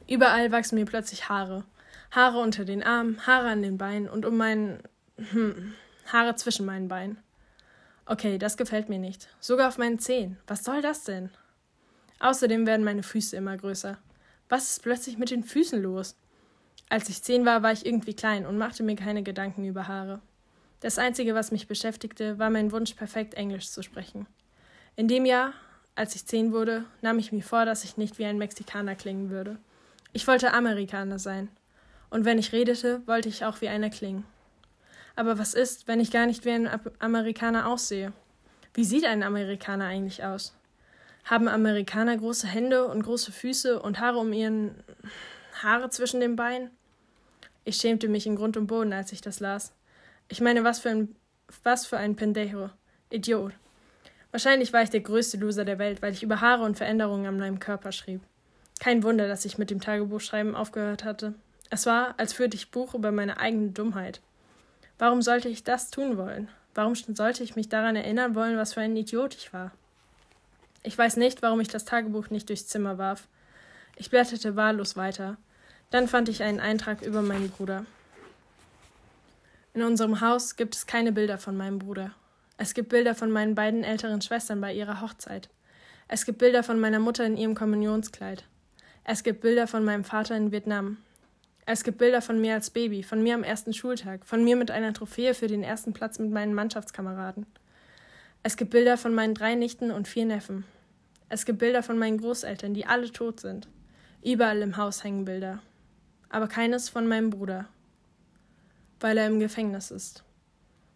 Überall 0.06 0.52
wachsen 0.52 0.76
mir 0.76 0.86
plötzlich 0.86 1.30
Haare. 1.30 1.64
Haare 2.12 2.40
unter 2.40 2.66
den 2.66 2.84
Armen, 2.84 3.26
Haare 3.26 3.48
an 3.48 3.62
den 3.62 3.78
Beinen 3.78 4.10
und 4.10 4.26
um 4.26 4.36
meinen. 4.36 4.84
Hm, 5.16 5.76
Haare 6.12 6.36
zwischen 6.36 6.66
meinen 6.66 6.90
Beinen. 6.90 7.18
Okay, 8.06 8.38
das 8.38 8.58
gefällt 8.58 8.90
mir 8.90 9.00
nicht. 9.00 9.30
Sogar 9.40 9.70
auf 9.70 9.78
meinen 9.78 10.00
Zehen. 10.00 10.38
Was 10.46 10.66
soll 10.66 10.82
das 10.82 11.06
denn? 11.06 11.30
Außerdem 12.20 12.68
werden 12.68 12.84
meine 12.84 13.04
Füße 13.04 13.36
immer 13.36 13.58
größer. 13.58 13.98
Was 14.50 14.72
ist 14.72 14.84
plötzlich 14.84 15.18
mit 15.18 15.32
den 15.32 15.44
Füßen 15.44 15.82
los? 15.82 16.16
Als 16.90 17.08
ich 17.08 17.22
zehn 17.22 17.46
war, 17.46 17.64
war 17.64 17.72
ich 17.72 17.86
irgendwie 17.86 18.16
klein 18.16 18.46
und 18.46 18.58
machte 18.58 18.84
mir 18.84 18.96
keine 18.96 19.24
Gedanken 19.24 19.64
über 19.64 19.88
Haare. 19.88 20.22
Das 20.82 20.98
Einzige, 20.98 21.36
was 21.36 21.52
mich 21.52 21.68
beschäftigte, 21.68 22.40
war 22.40 22.50
mein 22.50 22.72
Wunsch, 22.72 22.94
perfekt 22.94 23.34
Englisch 23.36 23.70
zu 23.70 23.84
sprechen. 23.84 24.28
In 24.96 25.08
dem 25.08 25.26
Jahr, 25.26 25.54
als 25.96 26.16
ich 26.16 26.26
zehn 26.26 26.52
wurde, 26.52 26.86
nahm 27.02 27.20
ich 27.20 27.32
mir 27.32 27.44
vor, 27.44 27.66
dass 27.66 27.84
ich 27.84 27.98
nicht 27.98 28.18
wie 28.18 28.26
ein 28.26 28.38
Mexikaner 28.38 28.96
klingen 28.96 29.30
würde. 29.30 29.58
Ich 30.14 30.28
wollte 30.28 30.54
Amerikaner 30.54 31.20
sein. 31.20 31.50
Und 32.10 32.26
wenn 32.26 32.40
ich 32.40 32.54
redete, 32.54 33.06
wollte 33.06 33.30
ich 33.30 33.46
auch 33.46 33.62
wie 33.62 33.70
einer 33.70 33.90
klingen. 33.90 34.26
Aber 35.16 35.38
was 35.38 35.54
ist, 35.54 35.88
wenn 35.88 36.00
ich 36.00 36.12
gar 36.12 36.26
nicht 36.26 36.46
wie 36.46 36.52
ein 36.52 36.70
Amerikaner 37.00 37.68
aussehe? 37.68 38.14
Wie 38.74 38.86
sieht 38.86 39.06
ein 39.06 39.22
Amerikaner 39.22 39.86
eigentlich 39.86 40.24
aus? 40.24 40.56
Haben 41.30 41.48
Amerikaner 41.48 42.18
große 42.18 42.48
Hände 42.48 42.86
und 42.86 43.04
große 43.04 43.32
Füße 43.32 43.80
und 43.80 44.00
Haare 44.00 44.18
um 44.18 44.34
ihren 44.34 44.74
Haare 45.62 45.92
zwischen 45.92 46.22
den 46.22 46.36
Beinen? 46.36 46.72
Ich 47.66 47.76
schämte 47.76 48.08
mich 48.08 48.26
in 48.26 48.36
Grund 48.36 48.58
und 48.58 48.66
Boden, 48.66 48.94
als 48.94 49.12
ich 49.12 49.22
das 49.22 49.40
las. 49.40 49.76
Ich 50.28 50.42
meine, 50.42 50.64
was 50.64 50.80
für 50.80 50.90
ein 50.90 51.16
was 51.64 51.86
für 51.86 51.98
ein 51.98 52.16
Pendejo. 52.16 52.72
Idiot. 53.12 53.54
Wahrscheinlich 54.32 54.74
war 54.74 54.82
ich 54.82 54.90
der 54.90 55.02
größte 55.02 55.38
Loser 55.38 55.66
der 55.66 55.78
Welt, 55.78 56.02
weil 56.02 56.14
ich 56.14 56.24
über 56.24 56.42
Haare 56.42 56.64
und 56.64 56.78
Veränderungen 56.78 57.28
an 57.28 57.38
meinem 57.38 57.60
Körper 57.60 57.92
schrieb. 57.92 58.22
Kein 58.80 59.04
Wunder, 59.04 59.28
dass 59.28 59.46
ich 59.46 59.60
mit 59.60 59.70
dem 59.70 59.82
Tagebuchschreiben 59.82 60.56
aufgehört 60.56 61.04
hatte. 61.04 61.36
Es 61.70 61.86
war, 61.86 62.16
als 62.18 62.34
führte 62.34 62.58
ich 62.58 62.72
Buch 62.72 62.96
über 62.96 63.12
meine 63.12 63.40
eigene 63.40 63.70
Dummheit. 63.70 64.20
Warum 64.98 65.22
sollte 65.22 65.48
ich 65.48 65.64
das 65.64 65.92
tun 65.92 66.18
wollen? 66.18 66.50
Warum 66.74 66.96
sollte 66.96 67.44
ich 67.44 67.56
mich 67.56 67.70
daran 67.70 67.96
erinnern 67.96 68.34
wollen, 68.34 68.58
was 68.58 68.74
für 68.74 68.82
ein 68.82 68.96
Idiot 68.96 69.36
ich 69.36 69.54
war? 69.54 69.72
Ich 70.84 70.98
weiß 70.98 71.18
nicht, 71.18 71.42
warum 71.42 71.60
ich 71.60 71.68
das 71.68 71.86
Tagebuch 71.86 72.30
nicht 72.30 72.50
durchs 72.50 72.68
Zimmer 72.68 72.98
warf. 72.98 73.28
Ich 73.96 74.10
blätterte 74.10 74.56
wahllos 74.56 74.96
weiter. 74.96 75.38
Dann 75.90 76.08
fand 76.08 76.30
ich 76.30 76.44
einen 76.44 76.60
Eintrag 76.60 77.02
über 77.02 77.22
meinen 77.22 77.50
Bruder. 77.50 77.86
In 79.74 79.84
unserem 79.84 80.22
Haus 80.22 80.56
gibt 80.56 80.76
es 80.76 80.88
keine 80.88 81.12
Bilder 81.12 81.38
von 81.38 81.58
meinem 81.58 81.80
Bruder. 81.80 82.12
Es 82.58 82.74
gibt 82.74 82.90
Bilder 82.90 83.16
von 83.16 83.32
meinen 83.32 83.56
beiden 83.56 83.84
älteren 83.84 84.22
Schwestern 84.22 84.62
bei 84.62 84.74
ihrer 84.74 85.02
Hochzeit. 85.02 85.50
Es 86.08 86.26
gibt 86.26 86.40
Bilder 86.40 86.64
von 86.64 86.80
meiner 86.80 87.00
Mutter 87.00 87.26
in 87.26 87.38
ihrem 87.38 87.56
Kommunionskleid. 87.56 88.44
Es 89.04 89.24
gibt 89.24 89.42
Bilder 89.42 89.68
von 89.68 89.86
meinem 89.86 90.04
Vater 90.04 90.36
in 90.36 90.52
Vietnam. 90.52 90.98
Es 91.66 91.84
gibt 91.84 92.00
Bilder 92.00 92.22
von 92.22 92.42
mir 92.42 92.56
als 92.56 92.70
Baby, 92.70 93.04
von 93.04 93.22
mir 93.22 93.36
am 93.36 93.44
ersten 93.44 93.74
Schultag, 93.74 94.26
von 94.26 94.44
mir 94.44 94.56
mit 94.56 94.72
einer 94.72 94.94
Trophäe 94.94 95.34
für 95.34 95.48
den 95.48 95.64
ersten 95.64 95.94
Platz 95.94 96.20
mit 96.20 96.32
meinen 96.32 96.54
Mannschaftskameraden. 96.54 97.46
Es 98.42 98.56
gibt 98.56 98.72
Bilder 98.72 98.98
von 98.98 99.14
meinen 99.14 99.34
drei 99.36 99.56
Nichten 99.56 99.92
und 99.92 100.08
vier 100.08 100.26
Neffen. 100.26 100.64
Es 101.28 101.46
gibt 101.46 101.60
Bilder 101.60 101.84
von 101.84 101.98
meinen 101.98 102.20
Großeltern, 102.20 102.74
die 102.74 102.86
alle 102.86 103.12
tot 103.12 103.42
sind. 103.42 103.68
Überall 104.24 104.62
im 104.62 104.78
Haus 104.78 105.04
hängen 105.04 105.26
Bilder. 105.26 105.62
Aber 106.30 106.48
keines 106.48 106.88
von 106.88 107.06
meinem 107.06 107.32
Bruder, 107.32 107.68
weil 109.02 109.18
er 109.18 109.28
im 109.28 109.40
Gefängnis 109.40 109.92
ist. 109.92 110.24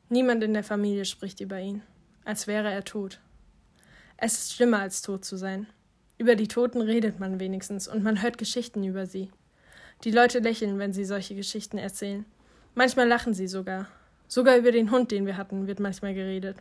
Niemand 0.08 0.44
in 0.44 0.54
der 0.54 0.64
Familie 0.64 1.04
spricht 1.04 1.42
über 1.42 1.60
ihn, 1.60 1.82
als 2.24 2.48
wäre 2.48 2.72
er 2.72 2.86
tot. 2.86 3.20
Es 4.16 4.34
ist 4.34 4.54
schlimmer 4.54 4.80
als 4.80 5.02
tot 5.02 5.26
zu 5.26 5.36
sein. 5.36 5.68
Über 6.18 6.36
die 6.36 6.48
Toten 6.48 6.82
redet 6.82 7.20
man 7.20 7.40
wenigstens 7.40 7.90
und 7.90 8.04
man 8.04 8.22
hört 8.22 8.38
Geschichten 8.38 8.84
über 8.84 9.06
sie. 9.06 9.32
Die 10.06 10.12
Leute 10.12 10.40
lächeln, 10.40 10.80
wenn 10.80 10.94
sie 10.94 11.04
solche 11.04 11.36
Geschichten 11.36 11.78
erzählen. 11.78 12.26
Manchmal 12.74 13.08
lachen 13.08 13.34
sie 13.34 13.48
sogar. 13.48 13.88
Sogar 14.30 14.56
über 14.56 14.72
den 14.72 14.92
Hund, 14.92 15.12
den 15.12 15.26
wir 15.26 15.36
hatten, 15.36 15.68
wird 15.68 15.80
manchmal 15.80 16.14
geredet. 16.14 16.58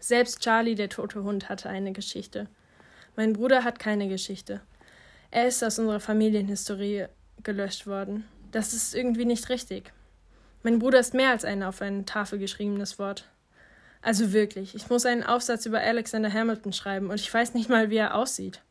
Selbst 0.00 0.40
Charlie, 0.40 0.74
der 0.74 0.88
tote 0.88 1.22
Hund, 1.22 1.48
hatte 1.48 1.68
eine 1.68 1.92
Geschichte. 1.92 2.46
Mein 3.16 3.32
Bruder 3.32 3.64
hat 3.64 3.78
keine 3.78 4.08
Geschichte. 4.08 4.60
Er 5.30 5.48
ist 5.48 5.62
aus 5.62 5.78
unserer 5.78 6.00
Familienhistorie 6.00 7.06
gelöscht 7.42 7.86
worden. 7.86 8.24
Das 8.52 8.72
ist 8.72 8.94
irgendwie 8.94 9.24
nicht 9.24 9.48
richtig. 9.48 9.92
Mein 10.62 10.78
Bruder 10.78 11.00
ist 11.00 11.14
mehr 11.14 11.30
als 11.30 11.44
ein 11.44 11.62
auf 11.62 11.82
eine 11.82 12.04
Tafel 12.04 12.38
geschriebenes 12.38 12.98
Wort. 12.98 13.28
Also 14.00 14.32
wirklich, 14.32 14.74
ich 14.74 14.88
muss 14.88 15.04
einen 15.06 15.24
Aufsatz 15.24 15.66
über 15.66 15.80
Alexander 15.80 16.32
Hamilton 16.32 16.72
schreiben 16.72 17.10
und 17.10 17.20
ich 17.20 17.32
weiß 17.32 17.54
nicht 17.54 17.68
mal, 17.68 17.90
wie 17.90 17.96
er 17.96 18.14
aussieht. 18.14 18.62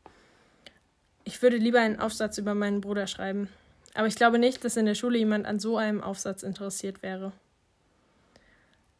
Ich 1.24 1.42
würde 1.42 1.58
lieber 1.58 1.80
einen 1.80 2.00
Aufsatz 2.00 2.38
über 2.38 2.54
meinen 2.54 2.80
Bruder 2.80 3.06
schreiben. 3.06 3.48
Aber 3.94 4.06
ich 4.06 4.16
glaube 4.16 4.38
nicht, 4.38 4.64
dass 4.64 4.76
in 4.76 4.86
der 4.86 4.94
Schule 4.94 5.18
jemand 5.18 5.46
an 5.46 5.58
so 5.58 5.76
einem 5.76 6.02
Aufsatz 6.02 6.42
interessiert 6.42 7.02
wäre. 7.02 7.32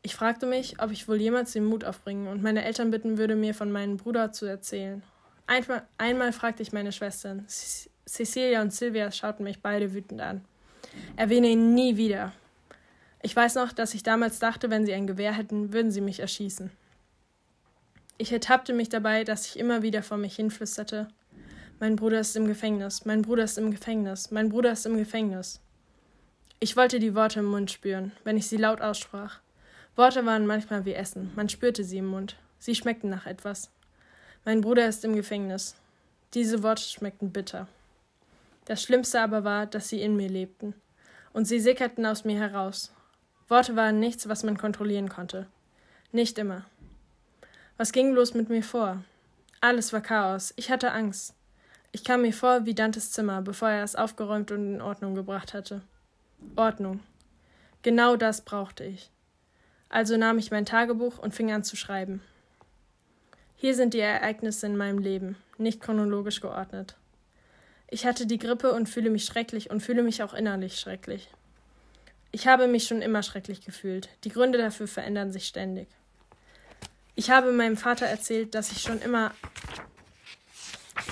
Ich 0.09 0.15
fragte 0.15 0.47
mich, 0.47 0.81
ob 0.81 0.91
ich 0.91 1.07
wohl 1.07 1.21
jemals 1.21 1.53
den 1.53 1.67
Mut 1.67 1.85
aufbringen 1.85 2.29
und 2.29 2.43
meine 2.43 2.65
Eltern 2.65 2.91
bitten 2.91 3.19
würde, 3.19 3.37
mir 3.37 3.53
von 3.53 3.71
meinem 3.71 3.99
Bruder 3.99 4.33
zu 4.33 4.47
erzählen. 4.47 5.03
Einmal, 5.47 5.87
einmal 5.99 6.33
fragte 6.33 6.63
ich 6.63 6.73
meine 6.73 6.93
Schwestern. 6.93 7.45
Cecilia 7.47 8.63
und 8.63 8.73
Sylvia 8.73 9.13
schauten 9.13 9.45
mich 9.45 9.61
beide 9.61 9.93
wütend 9.93 10.23
an. 10.23 10.47
Erwähne 11.17 11.49
ihn 11.49 11.75
nie 11.75 11.99
wieder. 11.99 12.33
Ich 13.21 13.37
weiß 13.37 13.57
noch, 13.57 13.75
dass 13.75 13.93
ich 13.93 14.03
damals 14.03 14.39
dachte, 14.39 14.71
wenn 14.71 14.87
sie 14.87 14.95
ein 14.95 15.07
Gewehr 15.07 15.33
hätten, 15.33 15.75
würden 15.75 15.91
sie 15.91 16.01
mich 16.01 16.21
erschießen. 16.21 16.71
Ich 18.17 18.33
ertappte 18.33 18.73
mich 18.73 18.89
dabei, 18.89 19.25
dass 19.25 19.47
ich 19.47 19.59
immer 19.59 19.83
wieder 19.83 20.03
vor 20.03 20.17
mich 20.17 20.37
hinflüsterte, 20.37 21.09
mein 21.81 21.97
Bruder 21.97 22.21
ist 22.21 22.35
im 22.35 22.47
Gefängnis, 22.47 23.05
mein 23.05 23.21
Bruder 23.21 23.45
ist 23.45 23.59
im 23.59 23.71
Gefängnis, 23.71 24.31
mein 24.31 24.49
Bruder 24.49 24.73
ist 24.73 24.87
im 24.87 24.97
Gefängnis. 24.97 25.61
Ich 26.61 26.79
wollte 26.79 26.99
die 26.99 27.15
Worte 27.15 27.41
im 27.41 27.47
Mund 27.47 27.71
spüren, 27.71 28.13
wenn 28.25 28.39
ich 28.39 28.47
sie 28.47 28.57
laut 28.57 28.81
aussprach. 28.81 29.41
Worte 29.99 30.25
waren 30.25 30.47
manchmal 30.47 30.85
wie 30.85 30.95
Essen, 30.95 31.33
man 31.35 31.49
spürte 31.49 31.83
sie 31.83 31.99
im 31.99 32.07
Mund. 32.07 32.37
Sie 32.61 32.77
schmeckten 32.77 33.11
nach 33.11 33.27
etwas. 33.27 33.69
Mein 34.45 34.61
Bruder 34.61 34.87
ist 34.89 35.05
im 35.05 35.17
Gefängnis. 35.17 35.75
Diese 36.35 36.63
Worte 36.63 36.85
schmeckten 36.85 37.33
bitter. 37.33 37.67
Das 38.67 38.81
Schlimmste 38.81 39.21
aber 39.21 39.43
war, 39.43 39.67
dass 39.67 39.89
sie 39.89 40.01
in 40.01 40.15
mir 40.15 40.29
lebten. 40.29 40.75
Und 41.33 41.47
sie 41.47 41.59
sickerten 41.59 42.07
aus 42.07 42.25
mir 42.25 42.39
heraus. 42.39 42.93
Worte 43.49 43.75
waren 43.75 43.99
nichts, 43.99 44.29
was 44.29 44.45
man 44.45 44.57
kontrollieren 44.57 45.09
konnte. 45.09 45.49
Nicht 46.13 46.39
immer. 46.39 46.65
Was 47.77 47.91
ging 47.91 48.13
bloß 48.13 48.35
mit 48.35 48.49
mir 48.51 48.63
vor? 48.63 49.03
Alles 49.61 49.93
war 49.93 50.01
Chaos. 50.01 50.55
Ich 50.55 50.71
hatte 50.71 50.93
Angst. 50.93 51.35
Ich 51.91 52.05
kam 52.05 52.23
mir 52.23 52.33
vor 52.33 52.67
wie 52.67 52.75
Dantes 52.75 53.11
Zimmer, 53.11 53.43
bevor 53.43 53.71
er 53.71 53.83
es 53.83 53.97
aufgeräumt 53.97 54.53
und 54.53 54.75
in 54.75 54.81
Ordnung 54.81 55.17
gebracht 55.17 55.55
hatte. 55.55 55.83
Ordnung. 56.55 57.01
Genau 57.83 58.15
das 58.15 58.43
brauchte 58.45 58.85
ich. 58.85 59.11
Also 59.89 60.17
nahm 60.17 60.39
ich 60.39 60.51
mein 60.51 60.67
Tagebuch 60.67 61.19
und 61.19 61.35
fing 61.35 61.53
an 61.53 61.65
zu 61.65 61.77
schreiben. 61.77 62.23
Hier 63.57 63.75
sind 63.75 63.95
die 63.95 64.01
Ereignisse 64.01 64.67
in 64.67 64.77
meinem 64.77 64.99
Leben, 64.99 65.37
nicht 65.57 65.81
chronologisch 65.81 66.41
geordnet. 66.41 66.97
Ich 67.91 68.07
hatte 68.07 68.27
die 68.27 68.39
Grippe 68.39 68.73
und 68.73 68.89
fühle 68.89 69.11
mich 69.11 69.25
schrecklich 69.25 69.71
und 69.71 69.81
fühle 69.81 70.03
mich 70.03 70.23
auch 70.23 70.35
innerlich 70.35 70.79
schrecklich. 70.79 71.29
Ich 72.31 72.47
habe 72.47 72.69
mich 72.69 72.87
schon 72.87 73.01
immer 73.01 73.23
schrecklich 73.23 73.63
gefühlt. 73.63 74.11
Die 74.25 74.29
Gründe 74.29 74.59
dafür 74.59 74.87
verändern 74.87 75.33
sich 75.33 75.47
ständig. 75.47 75.89
Ich 77.15 77.31
habe 77.31 77.51
meinem 77.53 77.77
Vater 77.77 78.07
erzählt, 78.07 78.55
dass 78.55 78.71
ich 78.71 78.83
schon 78.83 79.01
immer 79.01 79.33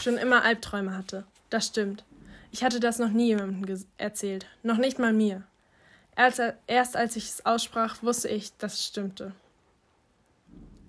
schon 0.00 0.18
immer 0.18 0.44
Albträume 0.44 0.96
hatte. 0.96 1.24
Das 1.50 1.66
stimmt. 1.66 2.04
Ich 2.52 2.62
hatte 2.62 2.80
das 2.80 2.98
noch 2.98 3.10
nie 3.10 3.26
jemandem 3.26 3.84
erzählt, 3.98 4.46
noch 4.62 4.76
nicht 4.76 4.98
mal 4.98 5.12
mir. 5.12 5.42
Erst, 6.16 6.96
als 6.96 7.14
ich 7.16 7.28
es 7.28 7.46
aussprach, 7.46 8.02
wusste 8.02 8.28
ich, 8.28 8.56
dass 8.56 8.74
es 8.74 8.86
stimmte. 8.86 9.32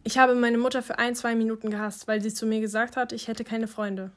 Ich 0.04 0.18
habe 0.18 0.36
meine 0.36 0.58
Mutter 0.58 0.82
für 0.82 1.00
ein, 1.00 1.16
zwei 1.16 1.36
Minuten 1.36 1.70
gehasst, 1.70 2.08
weil 2.08 2.22
sie 2.22 2.34
zu 2.34 2.46
mir 2.46 2.62
gesagt 2.62 2.96
hat, 2.96 3.12
ich 3.12 3.28
hätte 3.28 3.44
keine 3.44 3.68
Freunde. 3.68 4.12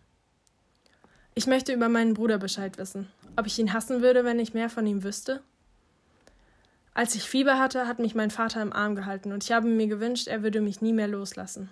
Ich 1.34 1.48
möchte 1.48 1.72
über 1.72 1.88
meinen 1.88 2.14
Bruder 2.14 2.38
Bescheid 2.38 2.78
wissen. 2.78 3.08
Ob 3.36 3.46
ich 3.46 3.58
ihn 3.58 3.72
hassen 3.72 4.02
würde, 4.02 4.24
wenn 4.24 4.38
ich 4.38 4.54
mehr 4.54 4.70
von 4.70 4.86
ihm 4.86 5.02
wüsste? 5.02 5.42
Als 6.94 7.16
ich 7.16 7.24
Fieber 7.24 7.58
hatte, 7.58 7.88
hat 7.88 7.98
mich 7.98 8.14
mein 8.14 8.30
Vater 8.30 8.62
im 8.62 8.72
Arm 8.72 8.94
gehalten 8.94 9.32
und 9.32 9.42
ich 9.42 9.50
habe 9.52 9.66
mir 9.66 9.88
gewünscht, 9.88 10.28
er 10.28 10.42
würde 10.42 10.60
mich 10.60 10.80
nie 10.80 10.92
mehr 10.92 11.08
loslassen. 11.08 11.70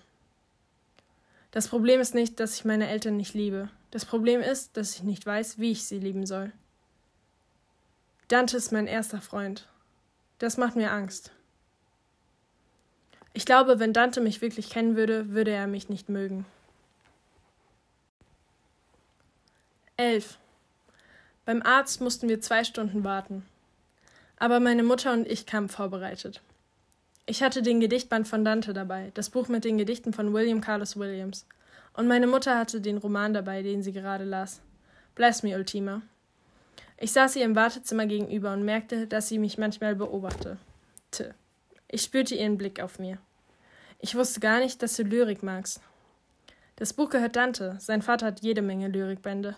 Das 1.51 1.69
Problem 1.69 2.01
ist 2.01 2.15
nicht, 2.15 2.41
dass 2.41 2.57
ich 2.57 2.65
meine 2.65 2.89
Eltern 2.89 3.17
nicht 3.17 3.35
liebe. 3.35 3.69
Das 3.91 4.05
Problem 4.05 4.41
ist, 4.41 4.77
dass 4.77 4.97
ich 4.97 5.03
nicht 5.03 5.25
weiß, 5.25 5.59
wie 5.59 5.73
ich 5.73 5.85
sie 5.85 5.99
lieben 5.99 6.27
soll. 6.27 6.53
Dante 8.29 8.59
ist 8.59 8.73
mein 8.73 8.87
erster 8.87 9.23
Freund. 9.23 9.67
Das 10.39 10.59
macht 10.59 10.77
mir 10.77 10.93
Angst. 10.93 11.33
Ich 13.33 13.47
glaube, 13.47 13.79
wenn 13.79 13.93
Dante 13.93 14.21
mich 14.21 14.43
wirklich 14.43 14.69
kennen 14.69 14.97
würde, 14.97 15.31
würde 15.31 15.51
er 15.51 15.67
mich 15.67 15.89
nicht 15.89 16.09
mögen. 16.09 16.45
11. 19.97 20.39
Beim 21.45 21.63
Arzt 21.63 22.01
mussten 22.01 22.29
wir 22.29 22.41
zwei 22.41 22.65
Stunden 22.65 23.03
warten. 23.03 23.47
Aber 24.37 24.61
meine 24.61 24.83
Mutter 24.83 25.13
und 25.13 25.27
ich 25.27 25.47
kamen 25.47 25.69
vorbereitet. 25.69 26.43
Ich 27.25 27.43
hatte 27.43 27.63
den 27.63 27.81
Gedichtband 27.81 28.29
von 28.29 28.45
Dante 28.45 28.73
dabei, 28.73 29.11
das 29.15 29.31
Buch 29.31 29.49
mit 29.49 29.65
den 29.65 29.79
Gedichten 29.79 30.13
von 30.13 30.33
William 30.33 30.61
Carlos 30.61 30.97
Williams. 30.99 31.47
Und 31.95 32.07
meine 32.07 32.27
Mutter 32.27 32.59
hatte 32.59 32.81
den 32.81 32.99
Roman 32.99 33.33
dabei, 33.33 33.63
den 33.63 33.83
sie 33.83 33.93
gerade 33.93 34.25
las. 34.25 34.61
Bless 35.15 35.43
me, 35.43 35.57
Ultima. 35.57 36.03
Ich 37.01 37.13
saß 37.13 37.37
ihr 37.37 37.45
im 37.45 37.55
Wartezimmer 37.55 38.07
gegenüber 38.07 38.53
und 38.53 38.65
merkte, 38.65 39.07
dass 39.07 39.29
sie 39.29 39.39
mich 39.39 39.57
manchmal 39.57 39.95
beobachtete. 39.95 40.59
Ich 41.87 42.03
spürte 42.03 42.35
ihren 42.35 42.59
Blick 42.59 42.81
auf 42.81 42.99
mir. 42.99 43.19
Ich 44.01 44.17
wusste 44.17 44.41
gar 44.41 44.59
nicht, 44.59 44.83
dass 44.83 44.97
du 44.97 45.05
Lyrik 45.05 45.43
magst. 45.43 45.81
Das 46.77 46.93
Buch 46.93 47.09
gehört 47.09 47.37
Dante. 47.37 47.77
Sein 47.81 48.03
Vater 48.03 48.27
hat 48.27 48.41
jede 48.41 48.63
Menge 48.63 48.89
Lyrikbände. 48.89 49.57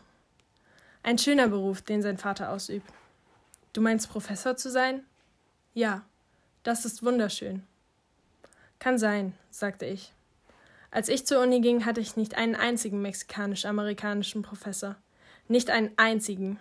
Ein 1.02 1.18
schöner 1.18 1.48
Beruf, 1.48 1.80
den 1.80 2.02
sein 2.02 2.18
Vater 2.18 2.50
ausübt. 2.50 2.86
Du 3.72 3.80
meinst 3.80 4.10
Professor 4.10 4.56
zu 4.56 4.70
sein? 4.70 5.04
Ja, 5.72 6.04
das 6.62 6.84
ist 6.84 7.02
wunderschön. 7.02 7.62
Kann 8.78 8.98
sein, 8.98 9.34
sagte 9.50 9.86
ich. 9.86 10.12
Als 10.90 11.08
ich 11.08 11.26
zur 11.26 11.40
Uni 11.40 11.60
ging, 11.60 11.86
hatte 11.86 12.00
ich 12.00 12.16
nicht 12.16 12.36
einen 12.36 12.54
einzigen 12.54 13.00
mexikanisch-amerikanischen 13.00 14.42
Professor. 14.42 14.96
Nicht 15.48 15.70
einen 15.70 15.92
einzigen. 15.96 16.58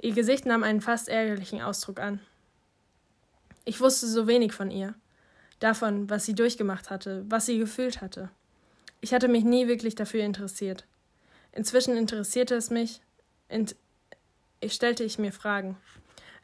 Ihr 0.00 0.12
Gesicht 0.12 0.46
nahm 0.46 0.62
einen 0.62 0.80
fast 0.80 1.08
ärgerlichen 1.08 1.60
Ausdruck 1.60 1.98
an. 1.98 2.20
Ich 3.64 3.80
wusste 3.80 4.06
so 4.06 4.26
wenig 4.26 4.52
von 4.52 4.70
ihr 4.70 4.94
davon, 5.60 6.08
was 6.08 6.24
sie 6.24 6.34
durchgemacht 6.34 6.90
hatte, 6.90 7.24
was 7.28 7.46
sie 7.46 7.58
gefühlt 7.58 8.00
hatte. 8.00 8.30
Ich 9.00 9.12
hatte 9.12 9.28
mich 9.28 9.44
nie 9.44 9.68
wirklich 9.68 9.94
dafür 9.94 10.24
interessiert. 10.24 10.84
Inzwischen 11.52 11.96
interessierte 11.96 12.54
es 12.54 12.70
mich, 12.70 13.00
int 13.48 13.76
ich 14.60 14.72
stellte 14.72 15.04
ich 15.04 15.18
mir 15.18 15.32
Fragen. 15.32 15.76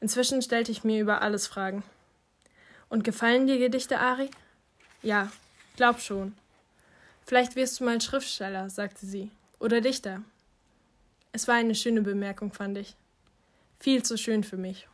Inzwischen 0.00 0.40
stellte 0.40 0.70
ich 0.70 0.84
mir 0.84 1.00
über 1.00 1.22
alles 1.22 1.48
Fragen. 1.48 1.82
Und 2.88 3.02
gefallen 3.02 3.48
dir 3.48 3.58
Gedichte, 3.58 3.98
Ari? 3.98 4.30
Ja, 5.02 5.32
glaub 5.76 6.00
schon. 6.00 6.34
Vielleicht 7.26 7.56
wirst 7.56 7.80
du 7.80 7.84
mal 7.84 8.00
Schriftsteller, 8.00 8.70
sagte 8.70 9.06
sie, 9.06 9.30
oder 9.58 9.80
Dichter. 9.80 10.22
Es 11.32 11.48
war 11.48 11.56
eine 11.56 11.74
schöne 11.74 12.02
Bemerkung, 12.02 12.52
fand 12.52 12.78
ich. 12.78 12.94
Viel 13.80 14.02
zu 14.02 14.16
schön 14.16 14.44
für 14.44 14.56
mich. 14.56 14.88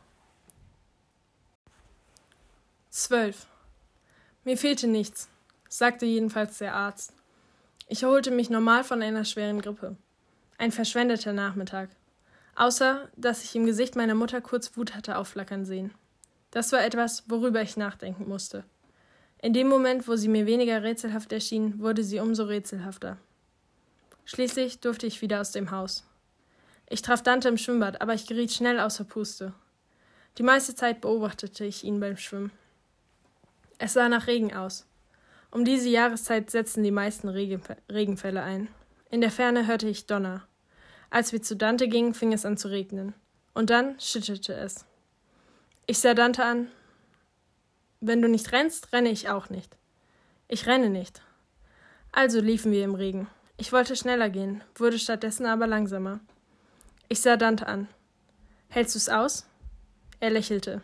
Zwölf. 2.89 3.47
Mir 4.43 4.57
fehlte 4.57 4.87
nichts, 4.87 5.29
sagte 5.69 6.05
jedenfalls 6.05 6.57
der 6.57 6.75
Arzt. 6.75 7.13
Ich 7.87 8.03
erholte 8.03 8.31
mich 8.31 8.49
normal 8.49 8.83
von 8.83 9.01
einer 9.01 9.25
schweren 9.25 9.61
Grippe. 9.61 9.95
Ein 10.57 10.71
verschwendeter 10.71 11.33
Nachmittag. 11.33 11.89
Außer, 12.55 13.09
dass 13.15 13.43
ich 13.43 13.55
im 13.55 13.65
Gesicht 13.65 13.95
meiner 13.95 14.15
Mutter 14.15 14.41
kurz 14.41 14.75
Wut 14.75 14.95
hatte 14.95 15.17
aufflackern 15.17 15.65
sehen. 15.65 15.93
Das 16.51 16.71
war 16.71 16.83
etwas, 16.83 17.23
worüber 17.27 17.61
ich 17.61 17.77
nachdenken 17.77 18.27
musste. 18.27 18.65
In 19.41 19.53
dem 19.53 19.67
Moment, 19.67 20.07
wo 20.07 20.15
sie 20.15 20.27
mir 20.27 20.45
weniger 20.45 20.83
rätselhaft 20.83 21.31
erschien, 21.31 21.79
wurde 21.79 22.03
sie 22.03 22.19
umso 22.19 22.43
rätselhafter. 22.43 23.17
Schließlich 24.25 24.79
durfte 24.79 25.07
ich 25.07 25.21
wieder 25.21 25.41
aus 25.41 25.51
dem 25.51 25.71
Haus. 25.71 26.05
Ich 26.91 27.01
traf 27.01 27.23
Dante 27.23 27.47
im 27.47 27.57
Schwimmbad, 27.57 28.01
aber 28.01 28.13
ich 28.13 28.27
geriet 28.27 28.51
schnell 28.51 28.77
außer 28.77 29.05
Puste. 29.05 29.53
Die 30.37 30.43
meiste 30.43 30.75
Zeit 30.75 30.99
beobachtete 30.99 31.63
ich 31.63 31.85
ihn 31.85 32.01
beim 32.01 32.17
Schwimmen. 32.17 32.51
Es 33.77 33.93
sah 33.93 34.09
nach 34.09 34.27
Regen 34.27 34.53
aus. 34.53 34.85
Um 35.51 35.63
diese 35.63 35.87
Jahreszeit 35.87 36.51
setzten 36.51 36.83
die 36.83 36.91
meisten 36.91 37.29
Regenfälle 37.29 38.43
ein. 38.43 38.67
In 39.09 39.21
der 39.21 39.31
Ferne 39.31 39.67
hörte 39.67 39.87
ich 39.87 40.05
Donner. 40.05 40.45
Als 41.09 41.31
wir 41.31 41.41
zu 41.41 41.55
Dante 41.55 41.87
gingen, 41.87 42.13
fing 42.13 42.33
es 42.33 42.45
an 42.45 42.57
zu 42.57 42.67
regnen. 42.67 43.13
Und 43.53 43.69
dann 43.69 43.97
schüttete 43.97 44.53
es. 44.53 44.85
Ich 45.87 45.99
sah 45.99 46.13
Dante 46.13 46.43
an. 46.43 46.67
Wenn 48.01 48.21
du 48.21 48.27
nicht 48.27 48.51
rennst, 48.51 48.91
renne 48.91 49.11
ich 49.11 49.29
auch 49.29 49.49
nicht. 49.49 49.77
Ich 50.49 50.67
renne 50.67 50.89
nicht. 50.89 51.21
Also 52.11 52.41
liefen 52.41 52.73
wir 52.73 52.83
im 52.83 52.95
Regen. 52.95 53.27
Ich 53.55 53.71
wollte 53.71 53.95
schneller 53.95 54.29
gehen, 54.29 54.61
wurde 54.75 54.99
stattdessen 54.99 55.45
aber 55.45 55.67
langsamer. 55.67 56.19
Ich 57.11 57.19
sah 57.19 57.35
Dante 57.35 57.67
an. 57.67 57.89
Hältst 58.69 58.95
du's 58.95 59.09
aus? 59.09 59.45
Er 60.21 60.29
lächelte. 60.29 60.81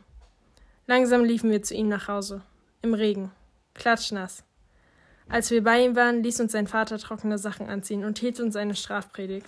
Langsam 0.85 1.23
liefen 1.23 1.49
wir 1.49 1.63
zu 1.63 1.73
ihm 1.73 1.87
nach 1.87 2.09
Hause. 2.09 2.41
Im 2.81 2.93
Regen. 2.93 3.31
Klatschnass. 3.75 4.43
Als 5.29 5.51
wir 5.51 5.63
bei 5.63 5.85
ihm 5.85 5.95
waren, 5.95 6.23
ließ 6.23 6.41
uns 6.41 6.51
sein 6.51 6.67
Vater 6.67 6.97
trockene 6.97 7.37
Sachen 7.37 7.69
anziehen 7.69 8.03
und 8.03 8.19
hielt 8.19 8.41
uns 8.41 8.57
eine 8.57 8.75
Strafpredigt. 8.75 9.47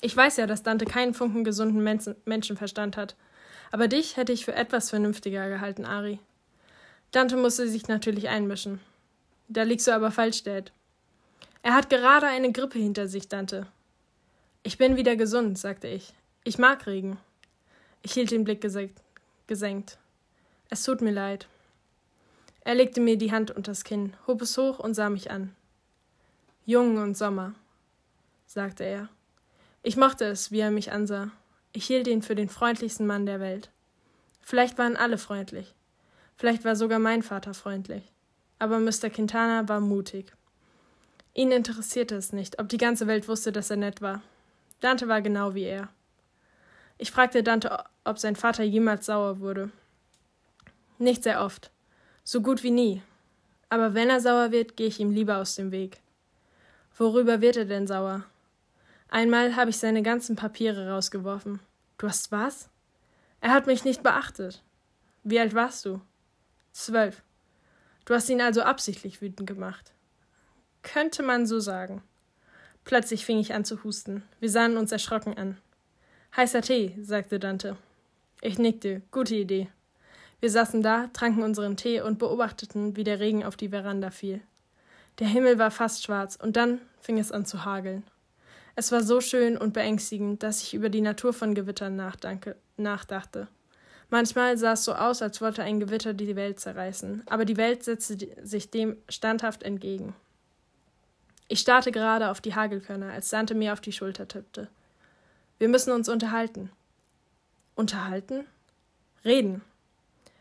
Ich 0.00 0.16
weiß 0.16 0.38
ja, 0.38 0.46
dass 0.46 0.62
Dante 0.62 0.86
keinen 0.86 1.12
Funken 1.12 1.44
gesunden 1.44 1.82
Menschenverstand 2.24 2.96
hat. 2.96 3.14
Aber 3.70 3.86
dich 3.86 4.16
hätte 4.16 4.32
ich 4.32 4.46
für 4.46 4.54
etwas 4.54 4.88
vernünftiger 4.88 5.50
gehalten, 5.50 5.84
Ari. 5.84 6.20
Dante 7.10 7.36
musste 7.36 7.68
sich 7.68 7.86
natürlich 7.86 8.30
einmischen. 8.30 8.80
Da 9.48 9.64
liegst 9.64 9.86
du 9.86 9.92
aber 9.92 10.10
falsch, 10.10 10.42
Dad. 10.42 10.72
Er 11.62 11.74
hat 11.74 11.90
gerade 11.90 12.28
eine 12.28 12.50
Grippe 12.50 12.78
hinter 12.78 13.08
sich, 13.08 13.28
Dante. 13.28 13.66
Ich 14.62 14.76
bin 14.76 14.96
wieder 14.96 15.16
gesund, 15.16 15.58
sagte 15.58 15.88
ich. 15.88 16.12
Ich 16.44 16.58
mag 16.58 16.86
Regen. 16.86 17.18
Ich 18.02 18.12
hielt 18.12 18.30
den 18.30 18.44
Blick 18.44 18.60
gesenkt. 18.60 19.98
Es 20.68 20.84
tut 20.84 21.00
mir 21.00 21.12
leid. 21.12 21.48
Er 22.62 22.74
legte 22.74 23.00
mir 23.00 23.16
die 23.16 23.32
Hand 23.32 23.50
unters 23.50 23.84
Kinn, 23.84 24.12
hob 24.26 24.42
es 24.42 24.56
hoch 24.58 24.78
und 24.78 24.92
sah 24.92 25.08
mich 25.08 25.30
an. 25.30 25.54
Jungen 26.66 26.98
und 26.98 27.16
Sommer, 27.16 27.54
sagte 28.46 28.84
er. 28.84 29.08
Ich 29.82 29.96
mochte 29.96 30.26
es, 30.26 30.52
wie 30.52 30.60
er 30.60 30.70
mich 30.70 30.92
ansah. 30.92 31.30
Ich 31.72 31.86
hielt 31.86 32.06
ihn 32.06 32.20
für 32.20 32.34
den 32.34 32.50
freundlichsten 32.50 33.06
Mann 33.06 33.24
der 33.24 33.40
Welt. 33.40 33.70
Vielleicht 34.42 34.76
waren 34.76 34.96
alle 34.96 35.16
freundlich. 35.16 35.74
Vielleicht 36.36 36.64
war 36.64 36.76
sogar 36.76 36.98
mein 36.98 37.22
Vater 37.22 37.54
freundlich. 37.54 38.02
Aber 38.58 38.78
Mr. 38.78 39.08
Quintana 39.08 39.68
war 39.68 39.80
mutig. 39.80 40.32
Ihn 41.32 41.50
interessierte 41.50 42.16
es 42.16 42.34
nicht, 42.34 42.58
ob 42.58 42.68
die 42.68 42.76
ganze 42.76 43.06
Welt 43.06 43.26
wusste, 43.26 43.52
dass 43.52 43.70
er 43.70 43.76
nett 43.76 44.02
war. 44.02 44.22
Dante 44.80 45.08
war 45.08 45.22
genau 45.22 45.54
wie 45.54 45.64
er. 45.64 45.88
Ich 46.98 47.10
fragte 47.10 47.42
Dante, 47.42 47.84
ob 48.04 48.18
sein 48.18 48.36
Vater 48.36 48.62
jemals 48.62 49.06
sauer 49.06 49.40
wurde. 49.40 49.70
Nicht 50.98 51.22
sehr 51.22 51.42
oft. 51.42 51.70
So 52.24 52.42
gut 52.42 52.62
wie 52.62 52.70
nie. 52.70 53.02
Aber 53.68 53.94
wenn 53.94 54.10
er 54.10 54.20
sauer 54.20 54.50
wird, 54.50 54.76
gehe 54.76 54.88
ich 54.88 55.00
ihm 55.00 55.10
lieber 55.10 55.38
aus 55.38 55.54
dem 55.54 55.70
Weg. 55.70 56.00
Worüber 56.96 57.40
wird 57.40 57.56
er 57.56 57.64
denn 57.64 57.86
sauer? 57.86 58.24
Einmal 59.08 59.56
habe 59.56 59.70
ich 59.70 59.78
seine 59.78 60.02
ganzen 60.02 60.36
Papiere 60.36 60.90
rausgeworfen. 60.90 61.60
Du 61.98 62.06
hast 62.06 62.30
was? 62.32 62.68
Er 63.40 63.52
hat 63.52 63.66
mich 63.66 63.84
nicht 63.84 64.02
beachtet. 64.02 64.62
Wie 65.24 65.40
alt 65.40 65.54
warst 65.54 65.84
du? 65.84 66.00
Zwölf. 66.72 67.22
Du 68.04 68.14
hast 68.14 68.28
ihn 68.28 68.40
also 68.40 68.62
absichtlich 68.62 69.22
wütend 69.22 69.46
gemacht. 69.46 69.92
Könnte 70.82 71.22
man 71.22 71.46
so 71.46 71.60
sagen. 71.60 72.02
Plötzlich 72.90 73.24
fing 73.24 73.38
ich 73.38 73.54
an 73.54 73.64
zu 73.64 73.84
husten. 73.84 74.24
Wir 74.40 74.50
sahen 74.50 74.76
uns 74.76 74.90
erschrocken 74.90 75.38
an. 75.38 75.56
Heißer 76.34 76.60
Tee, 76.60 76.96
sagte 77.00 77.38
Dante. 77.38 77.76
Ich 78.40 78.58
nickte. 78.58 79.02
Gute 79.12 79.36
Idee. 79.36 79.68
Wir 80.40 80.50
saßen 80.50 80.82
da, 80.82 81.08
tranken 81.12 81.44
unseren 81.44 81.76
Tee 81.76 82.00
und 82.00 82.18
beobachteten, 82.18 82.96
wie 82.96 83.04
der 83.04 83.20
Regen 83.20 83.44
auf 83.44 83.56
die 83.56 83.68
Veranda 83.68 84.10
fiel. 84.10 84.40
Der 85.20 85.28
Himmel 85.28 85.56
war 85.56 85.70
fast 85.70 86.02
schwarz, 86.02 86.34
und 86.34 86.56
dann 86.56 86.80
fing 87.00 87.20
es 87.20 87.30
an 87.30 87.46
zu 87.46 87.64
hageln. 87.64 88.02
Es 88.74 88.90
war 88.90 89.04
so 89.04 89.20
schön 89.20 89.56
und 89.56 89.72
beängstigend, 89.72 90.42
dass 90.42 90.60
ich 90.60 90.74
über 90.74 90.88
die 90.88 91.00
Natur 91.00 91.32
von 91.32 91.54
Gewittern 91.54 91.94
nachdachte. 91.94 93.46
Manchmal 94.08 94.58
sah 94.58 94.72
es 94.72 94.84
so 94.84 94.94
aus, 94.94 95.22
als 95.22 95.40
wollte 95.40 95.62
ein 95.62 95.78
Gewitter 95.78 96.12
die 96.12 96.34
Welt 96.34 96.58
zerreißen, 96.58 97.22
aber 97.26 97.44
die 97.44 97.56
Welt 97.56 97.84
setzte 97.84 98.18
sich 98.42 98.72
dem 98.72 98.96
standhaft 99.08 99.62
entgegen. 99.62 100.16
Ich 101.52 101.58
starrte 101.58 101.90
gerade 101.90 102.30
auf 102.30 102.40
die 102.40 102.54
Hagelkörner, 102.54 103.12
als 103.12 103.28
Dante 103.28 103.56
mir 103.56 103.72
auf 103.72 103.80
die 103.80 103.90
Schulter 103.90 104.28
tippte. 104.28 104.68
Wir 105.58 105.68
müssen 105.68 105.92
uns 105.92 106.08
unterhalten. 106.08 106.70
Unterhalten? 107.74 108.46
Reden. 109.24 109.60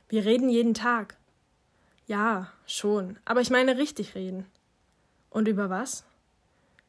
Wir 0.08 0.24
reden 0.24 0.50
jeden 0.50 0.76
Tag. 0.76 1.18
Ja, 2.06 2.54
schon, 2.68 3.18
aber 3.26 3.42
ich 3.42 3.50
meine 3.50 3.80
richtig 3.80 4.14
reden. 4.14 4.46
Und 5.32 5.48
über 5.48 5.72
was? 5.72 6.06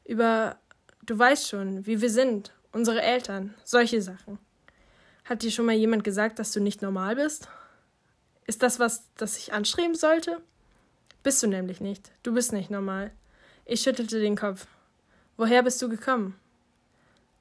Über, 0.05 0.59
du 1.07 1.19
weißt 1.19 1.49
schon, 1.49 1.87
wie 1.87 2.03
wir 2.03 2.11
sind, 2.11 2.53
unsere 2.73 3.01
Eltern, 3.01 3.55
solche 3.65 4.03
Sachen. 4.03 4.39
Hat 5.25 5.43
dir 5.43 5.51
schon 5.51 5.65
mal 5.65 5.75
jemand 5.75 6.05
gesagt, 6.05 6.39
dass 6.39 6.53
du 6.53 6.61
nicht 6.61 6.83
normal 6.83 7.17
bist? 7.17 7.49
Ist 8.47 8.63
das 8.63 8.79
was, 8.79 9.05
das 9.17 9.39
ich 9.39 9.55
anstreben 9.55 9.95
sollte? 9.95 10.43
Bist 11.23 11.43
du 11.43 11.47
nämlich 11.47 11.81
nicht. 11.81 12.13
Du 12.23 12.35
bist 12.35 12.53
nicht 12.53 12.69
normal. 12.69 13.13
Ich 13.73 13.83
schüttelte 13.83 14.19
den 14.19 14.35
Kopf. 14.35 14.67
Woher 15.37 15.63
bist 15.63 15.81
du 15.81 15.89
gekommen? 15.89 16.35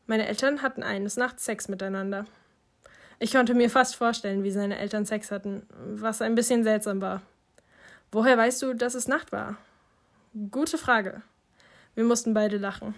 Meine 0.05 0.27
Eltern 0.27 0.61
hatten 0.61 0.83
eines 0.83 1.17
Nachts 1.17 1.43
Sex 1.43 1.67
miteinander. 1.69 2.27
Ich 3.17 3.31
konnte 3.31 3.55
mir 3.55 3.71
fast 3.71 3.95
vorstellen, 3.95 4.43
wie 4.43 4.51
seine 4.51 4.77
Eltern 4.77 5.07
Sex 5.07 5.31
hatten, 5.31 5.65
was 5.95 6.21
ein 6.21 6.35
bisschen 6.35 6.63
seltsam 6.63 7.01
war. 7.01 7.23
Woher 8.11 8.37
weißt 8.37 8.61
du, 8.61 8.75
dass 8.75 8.93
es 8.93 9.07
Nacht 9.07 9.31
war? 9.31 9.57
Gute 10.51 10.77
Frage. 10.77 11.23
Wir 11.95 12.03
mussten 12.03 12.35
beide 12.35 12.57
lachen. 12.57 12.93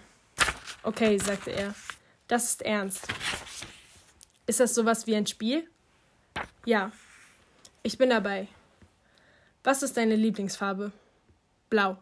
Okay, 0.83 1.17
sagte 1.17 1.51
er. 1.51 1.73
Das 2.27 2.43
ist 2.43 2.63
ernst. 2.63 3.07
Ist 4.45 4.59
das 4.59 4.75
sowas 4.75 5.07
wie 5.07 5.15
ein 5.15 5.25
Spiel? 5.25 5.69
Ja. 6.65 6.91
Ich 7.81 7.97
bin 7.97 8.09
dabei. 8.09 8.49
Was 9.63 9.83
ist 9.83 9.95
deine 9.95 10.17
Lieblingsfarbe? 10.17 10.91
Blau. 11.69 11.97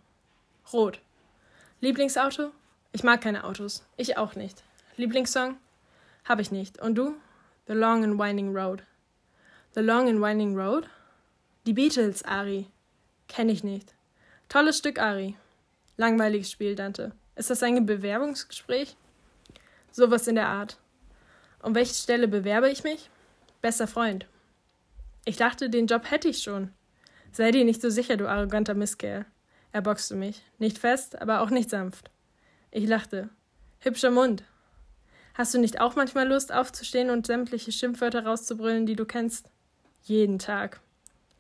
Rot. 0.74 1.00
Lieblingsauto? 1.82 2.52
Ich 2.92 3.04
mag 3.04 3.22
keine 3.22 3.46
Autos. 3.46 3.86
Ich 3.96 4.18
auch 4.18 4.36
nicht. 4.36 4.64
Lieblingssong? 4.98 5.56
Habe 6.26 6.42
ich 6.42 6.52
nicht. 6.52 6.82
Und 6.82 6.96
du? 6.96 7.16
The 7.68 7.74
Long 7.74 8.04
and 8.04 8.20
Winding 8.20 8.54
Road. 8.54 8.84
The 9.76 9.82
Long 9.82 10.10
and 10.10 10.22
Winding 10.22 10.58
Road? 10.58 10.90
Die 11.66 11.74
Beatles, 11.74 12.24
Ari. 12.26 12.68
Kenne 13.30 13.54
ich 13.54 13.64
nicht. 13.64 13.94
Tolles 14.50 14.78
Stück, 14.78 15.00
Ari. 15.00 15.38
Langweiliges 15.96 16.52
Spiel, 16.52 16.76
Dante. 16.76 17.14
Ist 17.36 17.50
das 17.50 17.64
ein 17.64 17.86
Bewerbungsgespräch? 17.86 18.98
Sowas 19.92 20.28
in 20.28 20.36
der 20.36 20.50
Art. 20.50 20.78
Um 21.64 21.76
welche 21.76 21.94
Stelle 21.94 22.28
bewerbe 22.28 22.70
ich 22.70 22.84
mich? 22.84 23.10
Bester 23.62 23.88
Freund. 23.88 24.26
Ich 25.24 25.38
dachte, 25.38 25.70
den 25.70 25.88
Job 25.88 26.12
hätte 26.12 26.28
ich 26.28 26.44
schon. 26.44 26.74
Sei 27.32 27.52
dir 27.52 27.64
nicht 27.64 27.82
so 27.82 27.90
sicher, 27.90 28.18
du 28.18 28.28
arroganter 28.28 28.74
Misskerl. 28.74 29.26
Er 29.72 29.82
boxte 29.82 30.16
mich. 30.16 30.44
Nicht 30.58 30.78
fest, 30.78 31.22
aber 31.22 31.42
auch 31.42 31.50
nicht 31.50 31.70
sanft. 31.70 32.10
Ich 32.72 32.88
lachte. 32.88 33.30
Hübscher 33.80 34.12
Mund. 34.12 34.44
Hast 35.34 35.54
du 35.54 35.60
nicht 35.60 35.80
auch 35.80 35.96
manchmal 35.96 36.28
Lust, 36.28 36.52
aufzustehen 36.52 37.10
und 37.10 37.28
sämtliche 37.28 37.72
Schimpfwörter 37.72 38.26
rauszubrüllen, 38.26 38.86
die 38.86 38.96
du 38.96 39.06
kennst? 39.06 39.50
Jeden 40.04 40.40
Tag. 40.40 40.82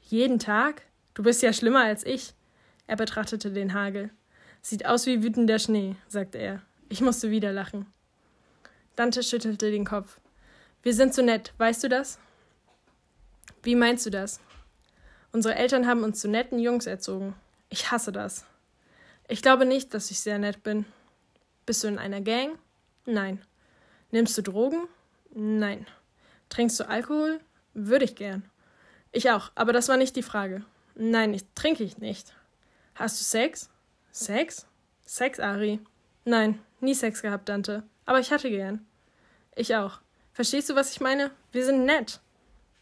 Jeden 0.04 0.40
Tag? 0.40 0.84
Du 1.14 1.24
bist 1.24 1.42
ja 1.42 1.54
schlimmer 1.54 1.84
als 1.84 2.06
ich. 2.06 2.34
Er 2.88 2.96
betrachtete 2.96 3.52
den 3.52 3.74
Hagel. 3.74 4.10
Sieht 4.62 4.86
aus 4.86 5.06
wie 5.06 5.24
wütender 5.24 5.60
Schnee, 5.60 5.96
sagte 6.08 6.38
er. 6.38 6.62
Ich 6.88 7.02
musste 7.02 7.30
wieder 7.30 7.52
lachen. 7.52 7.86
Dante 8.96 9.24
schüttelte 9.24 9.72
den 9.72 9.86
Kopf. 9.86 10.20
Wir 10.82 10.94
sind 10.94 11.14
so 11.14 11.22
nett, 11.22 11.54
weißt 11.58 11.84
du 11.84 11.90
das? 11.90 12.20
Wie 13.64 13.76
meinst 13.76 14.06
du 14.06 14.10
das? 14.10 14.40
Unsere 15.32 15.56
Eltern 15.56 15.88
haben 15.88 16.04
uns 16.04 16.22
zu 16.22 16.28
netten 16.28 16.60
Jungs 16.60 16.88
erzogen. 16.88 17.36
Ich 17.70 17.92
hasse 17.92 18.12
das. 18.12 18.46
Ich 19.28 19.42
glaube 19.42 19.66
nicht, 19.66 19.94
dass 19.94 20.12
ich 20.12 20.20
sehr 20.20 20.40
nett 20.40 20.64
bin. 20.64 20.86
Bist 21.66 21.84
du 21.84 21.88
in 21.88 22.00
einer 22.00 22.22
Gang? 22.22 22.58
Nein. 23.06 23.42
Nimmst 24.12 24.38
du 24.38 24.42
Drogen? 24.42 24.88
Nein. 25.34 25.86
Trinkst 26.50 26.80
du 26.80 26.90
Alkohol? 26.90 27.40
Würde 27.76 28.06
ich 28.06 28.16
gern. 28.16 28.50
Ich 29.12 29.30
auch, 29.30 29.52
aber 29.56 29.74
das 29.74 29.88
war 29.88 29.98
nicht 29.98 30.16
die 30.16 30.24
Frage. 30.24 30.66
Nein, 30.96 31.34
ich 31.34 31.44
trinke 31.54 31.84
ich 31.84 32.00
nicht. 32.00 32.34
Hast 32.96 33.20
du 33.20 33.24
Sex? 33.24 33.70
Sex? 34.12 34.68
Sex, 35.06 35.40
Ari? 35.40 35.80
Nein, 36.26 36.60
nie 36.80 36.94
Sex 36.94 37.22
gehabt, 37.22 37.50
Dante. 37.50 37.84
Aber 38.06 38.20
ich 38.20 38.32
hatte 38.32 38.50
gern. 38.50 38.86
Ich 39.56 39.76
auch. 39.76 40.00
Verstehst 40.34 40.70
du, 40.70 40.76
was 40.76 40.92
ich 40.92 41.00
meine? 41.00 41.32
Wir 41.52 41.66
sind 41.66 41.86
nett. 41.86 42.20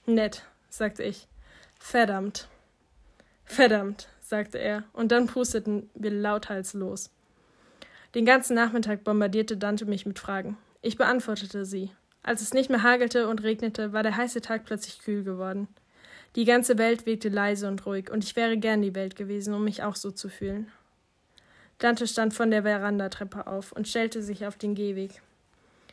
Nett, 0.06 0.44
sagte 0.70 1.04
ich. 1.04 1.28
Verdammt. 1.80 2.48
Verdammt, 3.46 4.10
sagte 4.28 4.58
er, 4.58 4.84
und 4.94 5.12
dann 5.12 5.28
pusteten 5.28 5.90
wir 5.96 6.12
lauthals 6.12 6.74
los. 6.74 7.10
Den 8.14 8.26
ganzen 8.26 8.56
Nachmittag 8.56 9.04
bombardierte 9.04 9.58
Dante 9.58 9.86
mich 9.86 10.06
mit 10.06 10.20
Fragen. 10.20 10.58
Ich 10.82 10.98
beantwortete 10.98 11.66
sie. 11.66 11.92
Als 12.24 12.42
es 12.42 12.54
nicht 12.54 12.70
mehr 12.70 12.84
hagelte 12.84 13.28
und 13.30 13.44
regnete, 13.44 13.94
war 13.94 14.04
der 14.04 14.18
heiße 14.18 14.42
Tag 14.42 14.66
plötzlich 14.66 15.00
kühl 15.00 15.24
geworden. 15.24 15.68
Die 16.36 16.44
ganze 16.44 16.78
Welt 16.78 17.06
wirkte 17.06 17.30
leise 17.30 17.68
und 17.68 17.86
ruhig, 17.86 18.12
und 18.12 18.24
ich 18.24 18.36
wäre 18.36 18.58
gern 18.58 18.82
die 18.82 18.96
Welt 18.96 19.16
gewesen, 19.16 19.54
um 19.54 19.64
mich 19.64 19.84
auch 19.84 19.96
so 19.96 20.12
zu 20.12 20.28
fühlen. 20.28 20.72
Dante 21.80 22.08
stand 22.08 22.34
von 22.34 22.52
der 22.52 22.64
Verandatreppe 22.64 23.48
auf 23.48 23.72
und 23.72 23.88
stellte 23.88 24.22
sich 24.22 24.46
auf 24.46 24.58
den 24.58 24.76
Gehweg. 24.76 25.22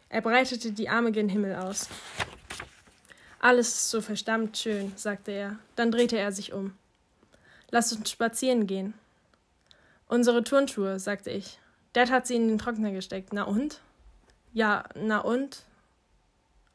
Er 0.09 0.22
breitete 0.22 0.72
die 0.72 0.89
Arme 0.89 1.12
gen 1.12 1.28
Himmel 1.28 1.55
aus. 1.55 1.89
Alles 3.39 3.68
ist 3.68 3.91
so 3.91 4.01
verdammt 4.01 4.57
schön, 4.57 4.93
sagte 4.97 5.30
er. 5.30 5.59
Dann 5.76 5.93
drehte 5.93 6.16
er 6.18 6.32
sich 6.32 6.53
um. 6.53 6.72
Lass 7.75 7.93
uns 7.93 8.09
spazieren 8.09 8.68
gehen. 8.68 8.95
Unsere 10.07 10.45
Turnschuhe, 10.45 11.01
sagte 11.01 11.31
ich. 11.33 11.59
Dad 11.93 12.09
hat 12.09 12.25
sie 12.25 12.37
in 12.37 12.47
den 12.47 12.57
Trockner 12.57 12.93
gesteckt. 12.93 13.33
Na 13.33 13.43
und? 13.43 13.81
Ja, 14.53 14.85
na 14.95 15.18
und? 15.18 15.64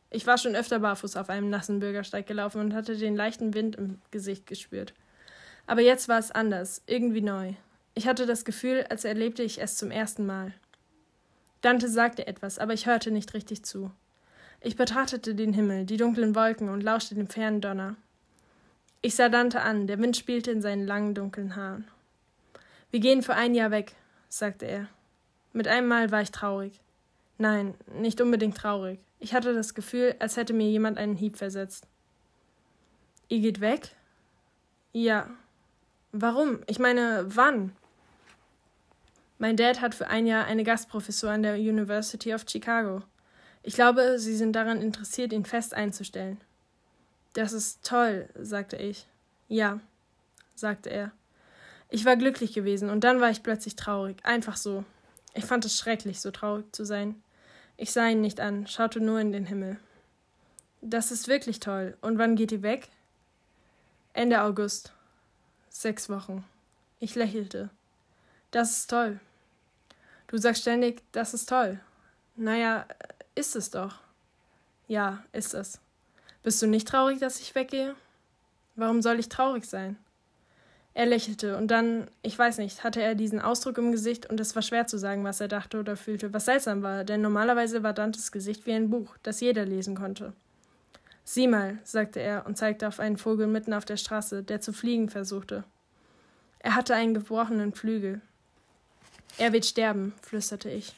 Ich 0.10 0.28
war 0.28 0.38
schon 0.38 0.58
öfter 0.58 0.80
barfuß 0.80 1.16
auf 1.16 1.30
einem 1.30 1.50
nassen 1.50 1.80
Bürgersteig 1.80 2.28
gelaufen 2.28 2.60
und 2.60 2.74
hatte 2.74 2.98
den 2.98 3.16
leichten 3.16 3.54
Wind 3.54 3.78
im 3.78 4.02
Gesicht 4.12 4.46
gespürt. 4.46 4.94
Aber 5.68 5.80
jetzt 5.80 6.10
war 6.10 6.20
es 6.20 6.32
anders, 6.32 6.82
irgendwie 6.86 7.22
neu. 7.22 7.54
Ich 7.94 8.06
hatte 8.06 8.26
das 8.26 8.44
Gefühl, 8.44 8.86
als 8.90 9.06
erlebte 9.06 9.42
ich 9.42 9.62
es 9.62 9.78
zum 9.78 9.92
ersten 9.92 10.26
Mal. 10.26 10.54
Dante 11.62 11.88
sagte 11.88 12.28
etwas, 12.28 12.60
aber 12.60 12.74
ich 12.74 12.88
hörte 12.88 13.12
nicht 13.12 13.34
richtig 13.34 13.64
zu. 13.64 13.90
Ich 14.60 14.76
betrachtete 14.76 15.34
den 15.34 15.54
Himmel, 15.54 15.86
die 15.86 15.96
dunklen 15.96 16.36
Wolken 16.36 16.68
und 16.68 16.84
lauschte 16.84 17.16
dem 17.16 17.30
fernen 17.30 17.62
Donner. 17.62 17.96
Ich 19.02 19.16
sah 19.16 19.30
Dante 19.30 19.62
an, 19.62 19.88
der 19.88 20.00
Wind 20.00 20.18
spielte 20.18 20.52
in 20.52 20.62
seinen 20.62 20.86
langen 20.86 21.16
dunklen 21.16 21.56
Haaren. 21.56 21.88
Wir 22.92 23.00
gehen 23.00 23.22
für 23.22 23.36
ein 23.36 23.56
Jahr 23.56 23.72
weg, 23.72 23.96
sagte 24.28 24.66
er. 24.66 24.88
Mit 25.54 25.68
einem 25.68 25.88
Mal 25.88 26.12
war 26.12 26.22
ich 26.22 26.32
traurig. 26.32 26.82
Nein, 27.38 27.76
nicht 27.94 28.20
unbedingt 28.20 28.58
traurig. 28.58 29.00
Ich 29.20 29.34
hatte 29.34 29.54
das 29.54 29.74
Gefühl, 29.74 30.16
als 30.20 30.36
hätte 30.36 30.54
mir 30.54 30.70
jemand 30.70 30.98
einen 30.98 31.16
Hieb 31.16 31.38
versetzt. 31.38 31.88
Ihr 33.30 33.40
geht 33.40 33.62
weg? 33.62 33.96
Ja. 34.92 35.30
Warum? 36.12 36.60
Ich 36.68 36.80
meine, 36.80 37.26
wann? 37.28 37.72
Mein 39.38 39.56
Dad 39.56 39.80
hat 39.80 39.96
für 39.96 40.08
ein 40.08 40.28
Jahr 40.28 40.46
eine 40.46 40.66
Gastprofessur 40.66 41.30
an 41.30 41.44
der 41.44 41.56
University 41.56 42.34
of 42.34 42.44
Chicago. 42.50 43.04
Ich 43.64 43.76
glaube, 43.76 44.20
Sie 44.20 44.36
sind 44.36 44.54
daran 44.54 44.82
interessiert, 44.82 45.32
ihn 45.32 45.46
fest 45.46 45.74
einzustellen. 45.74 46.42
Das 47.34 47.54
ist 47.54 47.86
toll, 47.86 48.30
sagte 48.40 48.78
ich. 48.78 49.08
Ja, 49.48 49.80
sagte 50.56 50.90
er. 50.90 51.12
Ich 51.90 52.06
war 52.06 52.16
glücklich 52.16 52.54
gewesen 52.54 52.90
und 52.90 53.04
dann 53.04 53.20
war 53.20 53.30
ich 53.30 53.44
plötzlich 53.44 53.76
traurig, 53.76 54.18
einfach 54.24 54.58
so. 54.58 54.84
Ich 55.34 55.46
fand 55.46 55.66
es 55.66 55.78
schrecklich, 55.78 56.22
so 56.22 56.32
traurig 56.32 56.66
zu 56.72 56.86
sein. 56.86 57.22
Ich 57.78 57.92
sah 57.92 58.08
ihn 58.08 58.22
nicht 58.22 58.40
an, 58.40 58.68
schaute 58.68 59.00
nur 59.00 59.20
in 59.20 59.32
den 59.32 59.46
Himmel. 59.46 59.80
Das 60.82 61.12
ist 61.12 61.28
wirklich 61.28 61.60
toll. 61.60 61.98
Und 62.02 62.18
wann 62.18 62.36
geht 62.36 62.52
ihr 62.52 62.62
weg? 62.62 62.90
Ende 64.14 64.42
August. 64.42 64.94
Sechs 65.70 66.10
Wochen. 66.10 66.46
Ich 67.00 67.16
lächelte. 67.16 67.70
Das 68.52 68.72
ist 68.72 68.90
toll. 68.90 69.20
Du 70.28 70.38
sagst 70.38 70.62
ständig, 70.62 71.02
das 71.12 71.34
ist 71.34 71.50
toll. 71.50 71.80
Naja, 72.36 72.86
ist 73.36 73.56
es 73.56 73.72
doch. 73.72 73.96
Ja, 74.88 75.24
ist 75.32 75.54
es. 75.54 75.80
Bist 76.44 76.62
du 76.62 76.68
nicht 76.68 76.88
traurig, 76.88 77.20
dass 77.20 77.40
ich 77.40 77.56
weggehe? 77.56 77.96
Warum 78.76 79.02
soll 79.02 79.20
ich 79.20 79.30
traurig 79.30 79.66
sein? 79.66 79.98
Er 80.94 81.06
lächelte 81.06 81.58
und 81.58 81.70
dann, 81.70 82.10
ich 82.24 82.38
weiß 82.38 82.58
nicht, 82.58 82.84
hatte 82.84 83.02
er 83.02 83.16
diesen 83.16 83.40
Ausdruck 83.40 83.78
im 83.78 83.92
Gesicht 83.92 84.30
und 84.30 84.40
es 84.40 84.56
war 84.56 84.62
schwer 84.62 84.88
zu 84.88 84.98
sagen, 84.98 85.24
was 85.24 85.40
er 85.40 85.48
dachte 85.48 85.80
oder 85.80 85.96
fühlte, 85.96 86.34
was 86.34 86.46
seltsam 86.46 86.82
war, 86.82 87.04
denn 87.04 87.22
normalerweise 87.22 87.84
war 87.84 87.94
Dantes 87.94 88.32
Gesicht 88.32 88.66
wie 88.66 88.74
ein 88.74 88.90
Buch, 88.90 89.16
das 89.24 89.40
jeder 89.40 89.66
lesen 89.66 89.96
konnte. 89.96 90.34
Sieh 91.24 91.48
mal, 91.48 91.78
sagte 91.84 92.20
er 92.20 92.46
und 92.48 92.58
zeigte 92.58 92.88
auf 92.88 93.00
einen 93.00 93.18
Vogel 93.18 93.48
mitten 93.48 93.74
auf 93.74 93.86
der 93.86 93.98
Straße, 93.98 94.44
der 94.44 94.62
zu 94.62 94.74
fliegen 94.74 95.10
versuchte. 95.10 95.64
Er 96.58 96.76
hatte 96.76 96.96
einen 96.96 97.14
gebrochenen 97.14 97.74
Flügel. 97.74 98.20
Er 99.38 99.54
wird 99.54 99.66
sterben, 99.66 100.14
flüsterte 100.22 100.70
ich. 100.70 100.96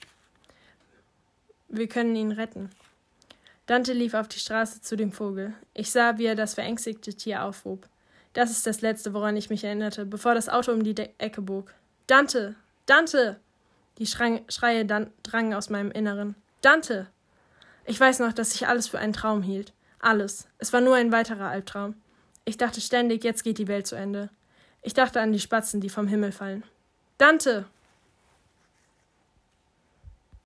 Wir 1.68 1.88
können 1.88 2.16
ihn 2.16 2.32
retten. 2.32 2.70
Dante 3.72 3.94
lief 3.94 4.16
auf 4.16 4.28
die 4.28 4.38
Straße 4.38 4.82
zu 4.82 4.98
dem 4.98 5.14
Vogel. 5.14 5.54
Ich 5.74 5.92
sah, 5.92 6.18
wie 6.18 6.26
er 6.26 6.36
das 6.36 6.56
verängstigte 6.56 7.14
Tier 7.14 7.46
aufhob. 7.46 7.88
Das 8.34 8.52
ist 8.52 8.68
das 8.68 8.82
Letzte, 8.82 9.14
woran 9.14 9.38
ich 9.38 9.50
mich 9.50 9.64
erinnerte, 9.64 10.06
bevor 10.06 10.36
das 10.36 10.50
Auto 10.50 10.74
um 10.74 10.84
die 10.84 10.94
De 10.94 11.12
Ecke 11.20 11.42
bog. 11.42 11.74
Dante! 12.06 12.56
Dante! 12.86 13.40
Die 13.98 14.06
Schrei 14.06 14.44
Schreie 14.50 14.86
drangen 14.86 15.54
aus 15.54 15.70
meinem 15.70 15.90
Inneren. 15.90 16.36
Dante! 16.60 17.08
Ich 17.86 17.98
weiß 17.98 18.20
noch, 18.20 18.34
dass 18.34 18.54
ich 18.56 18.68
alles 18.68 18.90
für 18.90 19.00
einen 19.00 19.14
Traum 19.14 19.42
hielt. 19.42 19.72
Alles. 20.00 20.50
Es 20.58 20.74
war 20.74 20.82
nur 20.82 20.98
ein 20.98 21.14
weiterer 21.14 21.48
Albtraum. 21.48 21.96
Ich 22.44 22.58
dachte 22.58 22.82
ständig, 22.82 23.24
jetzt 23.24 23.46
geht 23.46 23.58
die 23.58 23.70
Welt 23.70 23.88
zu 23.88 23.96
Ende. 23.96 24.32
Ich 24.82 24.94
dachte 24.94 25.22
an 25.22 25.32
die 25.32 25.40
Spatzen, 25.40 25.80
die 25.80 25.88
vom 25.88 26.10
Himmel 26.10 26.34
fallen. 26.34 26.66
Dante! 27.18 27.68